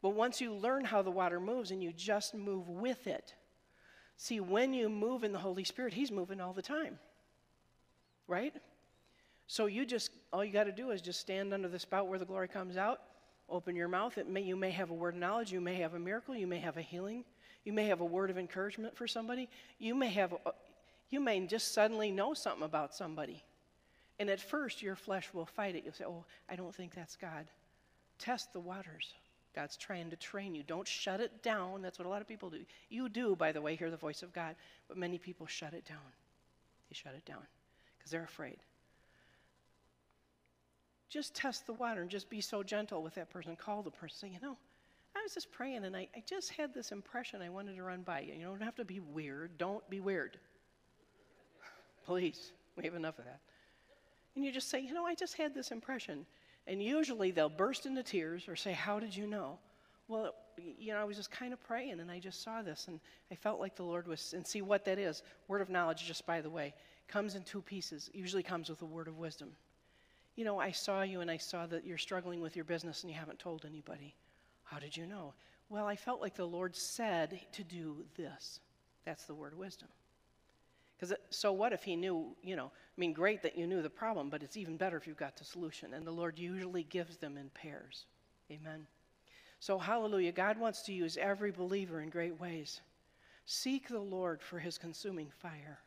But 0.01 0.09
once 0.09 0.41
you 0.41 0.53
learn 0.53 0.85
how 0.85 1.01
the 1.01 1.11
water 1.11 1.39
moves 1.39 1.71
and 1.71 1.83
you 1.83 1.93
just 1.93 2.33
move 2.33 2.67
with 2.69 3.07
it, 3.07 3.33
see, 4.17 4.39
when 4.39 4.73
you 4.73 4.89
move 4.89 5.23
in 5.23 5.31
the 5.31 5.39
Holy 5.39 5.63
Spirit, 5.63 5.93
He's 5.93 6.11
moving 6.11 6.41
all 6.41 6.53
the 6.53 6.61
time. 6.61 6.99
Right? 8.27 8.53
So 9.47 9.65
you 9.65 9.85
just, 9.85 10.11
all 10.31 10.43
you 10.43 10.53
got 10.53 10.65
to 10.65 10.71
do 10.71 10.91
is 10.91 11.01
just 11.01 11.19
stand 11.19 11.53
under 11.53 11.67
the 11.67 11.79
spout 11.79 12.07
where 12.07 12.19
the 12.19 12.25
glory 12.25 12.47
comes 12.47 12.77
out 12.77 13.01
Open 13.49 13.75
your 13.75 13.87
mouth. 13.87 14.17
May, 14.27 14.41
you 14.41 14.55
may 14.55 14.71
have 14.71 14.89
a 14.89 14.93
word 14.93 15.15
of 15.15 15.19
knowledge. 15.19 15.51
You 15.51 15.61
may 15.61 15.75
have 15.75 15.93
a 15.93 15.99
miracle. 15.99 16.35
You 16.35 16.47
may 16.47 16.59
have 16.59 16.77
a 16.77 16.81
healing. 16.81 17.25
You 17.65 17.73
may 17.73 17.85
have 17.85 18.01
a 18.01 18.05
word 18.05 18.29
of 18.29 18.37
encouragement 18.37 18.95
for 18.95 19.07
somebody. 19.07 19.49
You 19.79 19.95
may 19.95 20.09
have, 20.09 20.33
a, 20.33 20.51
you 21.09 21.19
may 21.19 21.45
just 21.45 21.73
suddenly 21.73 22.11
know 22.11 22.33
something 22.33 22.63
about 22.63 22.93
somebody. 22.93 23.43
And 24.19 24.29
at 24.29 24.39
first, 24.39 24.81
your 24.81 24.95
flesh 24.95 25.29
will 25.33 25.45
fight 25.45 25.75
it. 25.75 25.83
You'll 25.83 25.93
say, 25.93 26.05
Oh, 26.05 26.25
I 26.49 26.55
don't 26.55 26.73
think 26.73 26.93
that's 26.93 27.15
God. 27.15 27.45
Test 28.19 28.53
the 28.53 28.59
waters. 28.59 29.13
God's 29.55 29.77
trying 29.77 30.09
to 30.09 30.15
train 30.15 30.55
you. 30.55 30.63
Don't 30.63 30.87
shut 30.87 31.19
it 31.19 31.43
down. 31.43 31.81
That's 31.81 31.99
what 31.99 32.05
a 32.05 32.09
lot 32.09 32.21
of 32.21 32.27
people 32.27 32.49
do. 32.49 32.61
You 32.89 33.07
do, 33.07 33.35
by 33.35 33.51
the 33.51 33.61
way, 33.61 33.75
hear 33.75 33.91
the 33.91 33.97
voice 33.97 34.23
of 34.23 34.33
God, 34.33 34.55
but 34.87 34.97
many 34.97 35.17
people 35.17 35.45
shut 35.45 35.73
it 35.73 35.85
down. 35.85 35.97
They 36.89 36.95
shut 36.95 37.13
it 37.15 37.25
down 37.25 37.45
because 37.97 38.11
they're 38.11 38.23
afraid. 38.23 38.57
Just 41.13 41.35
test 41.35 41.67
the 41.67 41.73
water 41.73 42.01
and 42.01 42.09
just 42.09 42.27
be 42.27 42.41
so 42.41 42.63
gentle 42.63 43.03
with 43.03 43.13
that 43.13 43.29
person. 43.29 43.55
Call 43.55 43.83
the 43.83 43.91
person. 43.91 44.29
Say, 44.29 44.33
you 44.33 44.39
know, 44.41 44.57
I 45.15 45.21
was 45.21 45.35
just 45.35 45.51
praying 45.51 45.85
and 45.85 45.95
I, 45.95 46.07
I 46.15 46.23
just 46.27 46.49
had 46.49 46.73
this 46.73 46.91
impression 46.91 47.39
I 47.39 47.49
wanted 47.49 47.75
to 47.75 47.83
run 47.83 48.01
by 48.01 48.21
you. 48.21 48.33
You 48.33 48.45
don't 48.45 48.63
have 48.63 48.73
to 48.77 48.83
be 48.83 48.99
weird. 48.99 49.59
Don't 49.59 49.87
be 49.91 49.99
weird. 49.99 50.39
Please. 52.07 52.51
We 52.75 52.83
have 52.85 52.95
enough 52.95 53.19
of 53.19 53.25
that. 53.25 53.41
And 54.35 54.43
you 54.43 54.51
just 54.51 54.71
say, 54.71 54.79
you 54.79 54.91
know, 54.91 55.05
I 55.05 55.13
just 55.13 55.37
had 55.37 55.53
this 55.53 55.69
impression. 55.69 56.25
And 56.65 56.81
usually 56.81 57.29
they'll 57.29 57.47
burst 57.47 57.85
into 57.85 58.01
tears 58.01 58.47
or 58.47 58.55
say, 58.55 58.71
How 58.71 58.99
did 58.99 59.15
you 59.15 59.27
know? 59.27 59.59
Well, 60.07 60.33
you 60.57 60.93
know, 60.93 60.99
I 60.99 61.03
was 61.03 61.15
just 61.15 61.29
kind 61.29 61.53
of 61.53 61.63
praying 61.63 61.99
and 61.99 62.09
I 62.09 62.17
just 62.17 62.41
saw 62.41 62.63
this 62.63 62.87
and 62.87 62.99
I 63.31 63.35
felt 63.35 63.59
like 63.59 63.75
the 63.75 63.83
Lord 63.83 64.07
was, 64.07 64.33
and 64.33 64.47
see 64.47 64.63
what 64.63 64.83
that 64.85 64.97
is. 64.97 65.21
Word 65.47 65.61
of 65.61 65.69
knowledge, 65.69 66.07
just 66.07 66.25
by 66.25 66.41
the 66.41 66.49
way, 66.49 66.73
comes 67.07 67.35
in 67.35 67.43
two 67.43 67.61
pieces, 67.61 68.09
usually 68.15 68.41
comes 68.41 68.67
with 68.67 68.81
a 68.81 68.85
word 68.85 69.07
of 69.07 69.19
wisdom. 69.19 69.51
You 70.35 70.45
know, 70.45 70.59
I 70.59 70.71
saw 70.71 71.03
you 71.03 71.21
and 71.21 71.29
I 71.29 71.37
saw 71.37 71.67
that 71.67 71.85
you're 71.85 71.97
struggling 71.97 72.41
with 72.41 72.55
your 72.55 72.65
business 72.65 73.03
and 73.03 73.11
you 73.11 73.17
haven't 73.17 73.39
told 73.39 73.65
anybody. 73.65 74.15
How 74.63 74.79
did 74.79 74.95
you 74.97 75.05
know? 75.05 75.33
Well, 75.69 75.85
I 75.85 75.95
felt 75.95 76.21
like 76.21 76.35
the 76.35 76.45
Lord 76.45 76.75
said 76.75 77.39
to 77.51 77.63
do 77.63 78.03
this. 78.17 78.59
That's 79.05 79.25
the 79.25 79.35
word 79.35 79.57
wisdom. 79.57 79.89
Because 80.95 81.13
so 81.29 81.51
what 81.51 81.73
if 81.73 81.83
he 81.83 81.95
knew, 81.95 82.35
you 82.41 82.55
know, 82.55 82.67
I 82.67 82.99
mean, 82.99 83.13
great 83.13 83.41
that 83.43 83.57
you 83.57 83.67
knew 83.67 83.81
the 83.81 83.89
problem, 83.89 84.29
but 84.29 84.43
it's 84.43 84.57
even 84.57 84.77
better 84.77 84.97
if 84.97 85.05
you've 85.05 85.17
got 85.17 85.35
the 85.35 85.43
solution. 85.43 85.93
And 85.93 86.05
the 86.05 86.11
Lord 86.11 86.39
usually 86.39 86.83
gives 86.83 87.17
them 87.17 87.37
in 87.37 87.49
pairs. 87.49 88.05
Amen. 88.51 88.87
So, 89.59 89.77
hallelujah. 89.77 90.31
God 90.31 90.57
wants 90.57 90.81
to 90.83 90.93
use 90.93 91.17
every 91.17 91.51
believer 91.51 92.01
in 92.01 92.09
great 92.09 92.39
ways. 92.39 92.81
Seek 93.45 93.87
the 93.89 93.99
Lord 93.99 94.41
for 94.41 94.59
his 94.59 94.77
consuming 94.77 95.29
fire. 95.41 95.79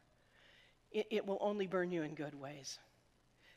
It, 0.93 1.07
it 1.11 1.27
will 1.27 1.39
only 1.41 1.67
burn 1.67 1.91
you 1.91 2.03
in 2.03 2.15
good 2.15 2.39
ways. 2.39 2.79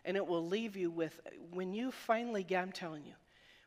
And 0.10 0.18
it 0.18 0.26
will 0.26 0.48
leave 0.48 0.76
you 0.76 0.90
with, 0.90 1.20
when 1.52 1.72
you 1.72 1.92
finally 1.92 2.44
get, 2.44 2.64
I'm 2.64 2.72
telling 2.72 3.06
you, 3.06 3.14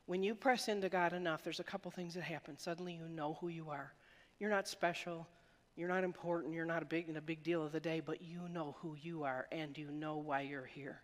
when 0.06 0.24
you 0.24 0.34
press 0.34 0.66
into 0.66 0.88
God 0.88 1.12
enough, 1.12 1.44
there's 1.44 1.60
a 1.60 1.64
couple 1.64 1.88
things 1.92 2.14
that 2.14 2.24
happen. 2.24 2.58
Suddenly 2.58 2.94
you 2.94 3.08
know 3.08 3.38
who 3.40 3.46
you 3.46 3.70
are. 3.70 3.92
You're 4.40 4.50
not 4.50 4.66
special. 4.66 5.28
You're 5.76 5.86
not 5.88 6.02
important. 6.02 6.52
You're 6.52 6.64
not 6.64 6.82
a 6.82 6.84
big 6.84 7.16
a 7.16 7.20
big 7.20 7.44
deal 7.44 7.64
of 7.64 7.70
the 7.70 7.78
day, 7.78 8.00
but 8.00 8.22
you 8.22 8.40
know 8.50 8.74
who 8.80 8.96
you 9.00 9.22
are 9.22 9.46
and 9.52 9.78
you 9.78 9.92
know 9.92 10.16
why 10.16 10.40
you're 10.40 10.66
here. 10.66 11.00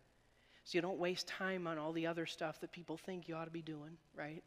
So 0.64 0.76
you 0.76 0.82
don't 0.82 0.98
waste 0.98 1.28
time 1.28 1.68
on 1.68 1.78
all 1.78 1.92
the 1.92 2.08
other 2.08 2.26
stuff 2.26 2.60
that 2.60 2.72
people 2.72 2.96
think 2.96 3.28
you 3.28 3.36
ought 3.36 3.44
to 3.44 3.52
be 3.52 3.62
doing, 3.62 3.96
right? 4.16 4.42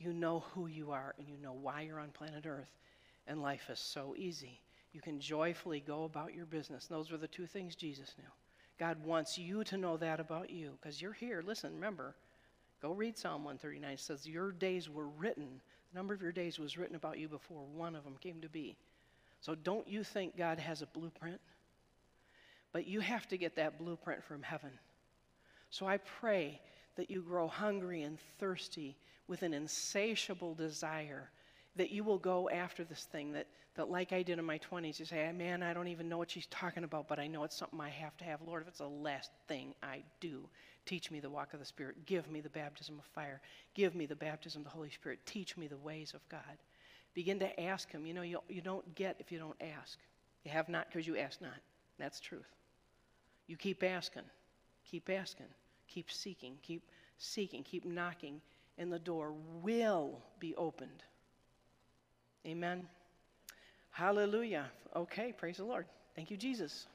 You 0.00 0.12
know 0.12 0.40
who 0.54 0.66
you 0.66 0.90
are 0.90 1.14
and 1.18 1.28
you 1.28 1.36
know 1.36 1.52
why 1.52 1.82
you're 1.82 2.00
on 2.00 2.10
planet 2.10 2.46
Earth. 2.46 2.76
And 3.28 3.40
life 3.40 3.70
is 3.70 3.78
so 3.78 4.16
easy. 4.18 4.60
You 4.92 5.00
can 5.00 5.20
joyfully 5.20 5.78
go 5.78 6.02
about 6.02 6.34
your 6.34 6.46
business. 6.46 6.88
And 6.88 6.98
those 6.98 7.12
were 7.12 7.16
the 7.16 7.28
two 7.28 7.46
things 7.46 7.76
Jesus 7.76 8.12
knew. 8.18 8.24
God 8.80 9.04
wants 9.04 9.36
you 9.36 9.62
to 9.64 9.76
know 9.76 9.98
that 9.98 10.20
about 10.20 10.48
you 10.48 10.70
because 10.80 11.02
you're 11.02 11.12
here. 11.12 11.44
Listen, 11.46 11.74
remember, 11.74 12.14
go 12.80 12.92
read 12.92 13.18
Psalm 13.18 13.44
139. 13.44 13.90
It 13.92 14.00
says, 14.00 14.26
Your 14.26 14.52
days 14.52 14.88
were 14.88 15.06
written, 15.06 15.60
the 15.92 15.98
number 15.98 16.14
of 16.14 16.22
your 16.22 16.32
days 16.32 16.58
was 16.58 16.78
written 16.78 16.96
about 16.96 17.18
you 17.18 17.28
before 17.28 17.62
one 17.76 17.94
of 17.94 18.04
them 18.04 18.16
came 18.22 18.40
to 18.40 18.48
be. 18.48 18.78
So 19.42 19.54
don't 19.54 19.86
you 19.86 20.02
think 20.02 20.34
God 20.34 20.58
has 20.58 20.80
a 20.80 20.86
blueprint? 20.86 21.42
But 22.72 22.86
you 22.86 23.00
have 23.00 23.28
to 23.28 23.36
get 23.36 23.54
that 23.56 23.78
blueprint 23.78 24.24
from 24.24 24.42
heaven. 24.42 24.70
So 25.68 25.86
I 25.86 25.98
pray 25.98 26.58
that 26.96 27.10
you 27.10 27.20
grow 27.20 27.48
hungry 27.48 28.02
and 28.04 28.18
thirsty 28.38 28.96
with 29.28 29.42
an 29.42 29.52
insatiable 29.52 30.54
desire 30.54 31.28
that 31.76 31.90
you 31.90 32.04
will 32.04 32.18
go 32.18 32.48
after 32.50 32.84
this 32.84 33.04
thing 33.04 33.32
that, 33.32 33.46
that 33.74 33.90
like 33.90 34.12
I 34.12 34.22
did 34.22 34.38
in 34.38 34.44
my 34.44 34.58
20s, 34.58 34.98
you 34.98 35.04
say, 35.04 35.30
man, 35.32 35.62
I 35.62 35.72
don't 35.72 35.88
even 35.88 36.08
know 36.08 36.18
what 36.18 36.30
she's 36.30 36.46
talking 36.46 36.84
about, 36.84 37.08
but 37.08 37.18
I 37.18 37.26
know 37.26 37.44
it's 37.44 37.56
something 37.56 37.80
I 37.80 37.88
have 37.88 38.16
to 38.18 38.24
have. 38.24 38.40
Lord, 38.42 38.62
if 38.62 38.68
it's 38.68 38.78
the 38.78 38.88
last 38.88 39.30
thing 39.48 39.74
I 39.82 40.02
do, 40.20 40.48
teach 40.86 41.10
me 41.10 41.20
the 41.20 41.30
walk 41.30 41.54
of 41.54 41.60
the 41.60 41.66
Spirit. 41.66 42.06
Give 42.06 42.28
me 42.28 42.40
the 42.40 42.50
baptism 42.50 42.98
of 42.98 43.04
fire. 43.06 43.40
Give 43.74 43.94
me 43.94 44.06
the 44.06 44.16
baptism 44.16 44.60
of 44.62 44.64
the 44.64 44.70
Holy 44.70 44.90
Spirit. 44.90 45.20
Teach 45.26 45.56
me 45.56 45.68
the 45.68 45.76
ways 45.76 46.12
of 46.14 46.28
God. 46.28 46.58
Begin 47.14 47.38
to 47.40 47.60
ask 47.60 47.90
Him. 47.90 48.06
You 48.06 48.14
know, 48.14 48.22
you, 48.22 48.40
you 48.48 48.60
don't 48.60 48.94
get 48.94 49.16
if 49.18 49.30
you 49.30 49.38
don't 49.38 49.60
ask. 49.60 49.98
You 50.44 50.50
have 50.50 50.68
not 50.68 50.88
because 50.88 51.06
you 51.06 51.16
ask 51.16 51.40
not. 51.40 51.58
That's 51.98 52.18
truth. 52.18 52.46
You 53.46 53.56
keep 53.56 53.82
asking, 53.82 54.22
keep 54.84 55.10
asking, 55.10 55.46
keep 55.88 56.10
seeking, 56.10 56.56
keep 56.62 56.82
seeking, 57.18 57.64
keep 57.64 57.84
knocking, 57.84 58.40
and 58.78 58.92
the 58.92 58.98
door 58.98 59.34
will 59.62 60.22
be 60.38 60.54
opened. 60.54 61.02
Amen. 62.46 62.86
Hallelujah. 63.90 64.70
Okay, 64.96 65.32
praise 65.36 65.58
the 65.58 65.64
Lord. 65.64 65.86
Thank 66.16 66.30
you, 66.30 66.36
Jesus. 66.36 66.86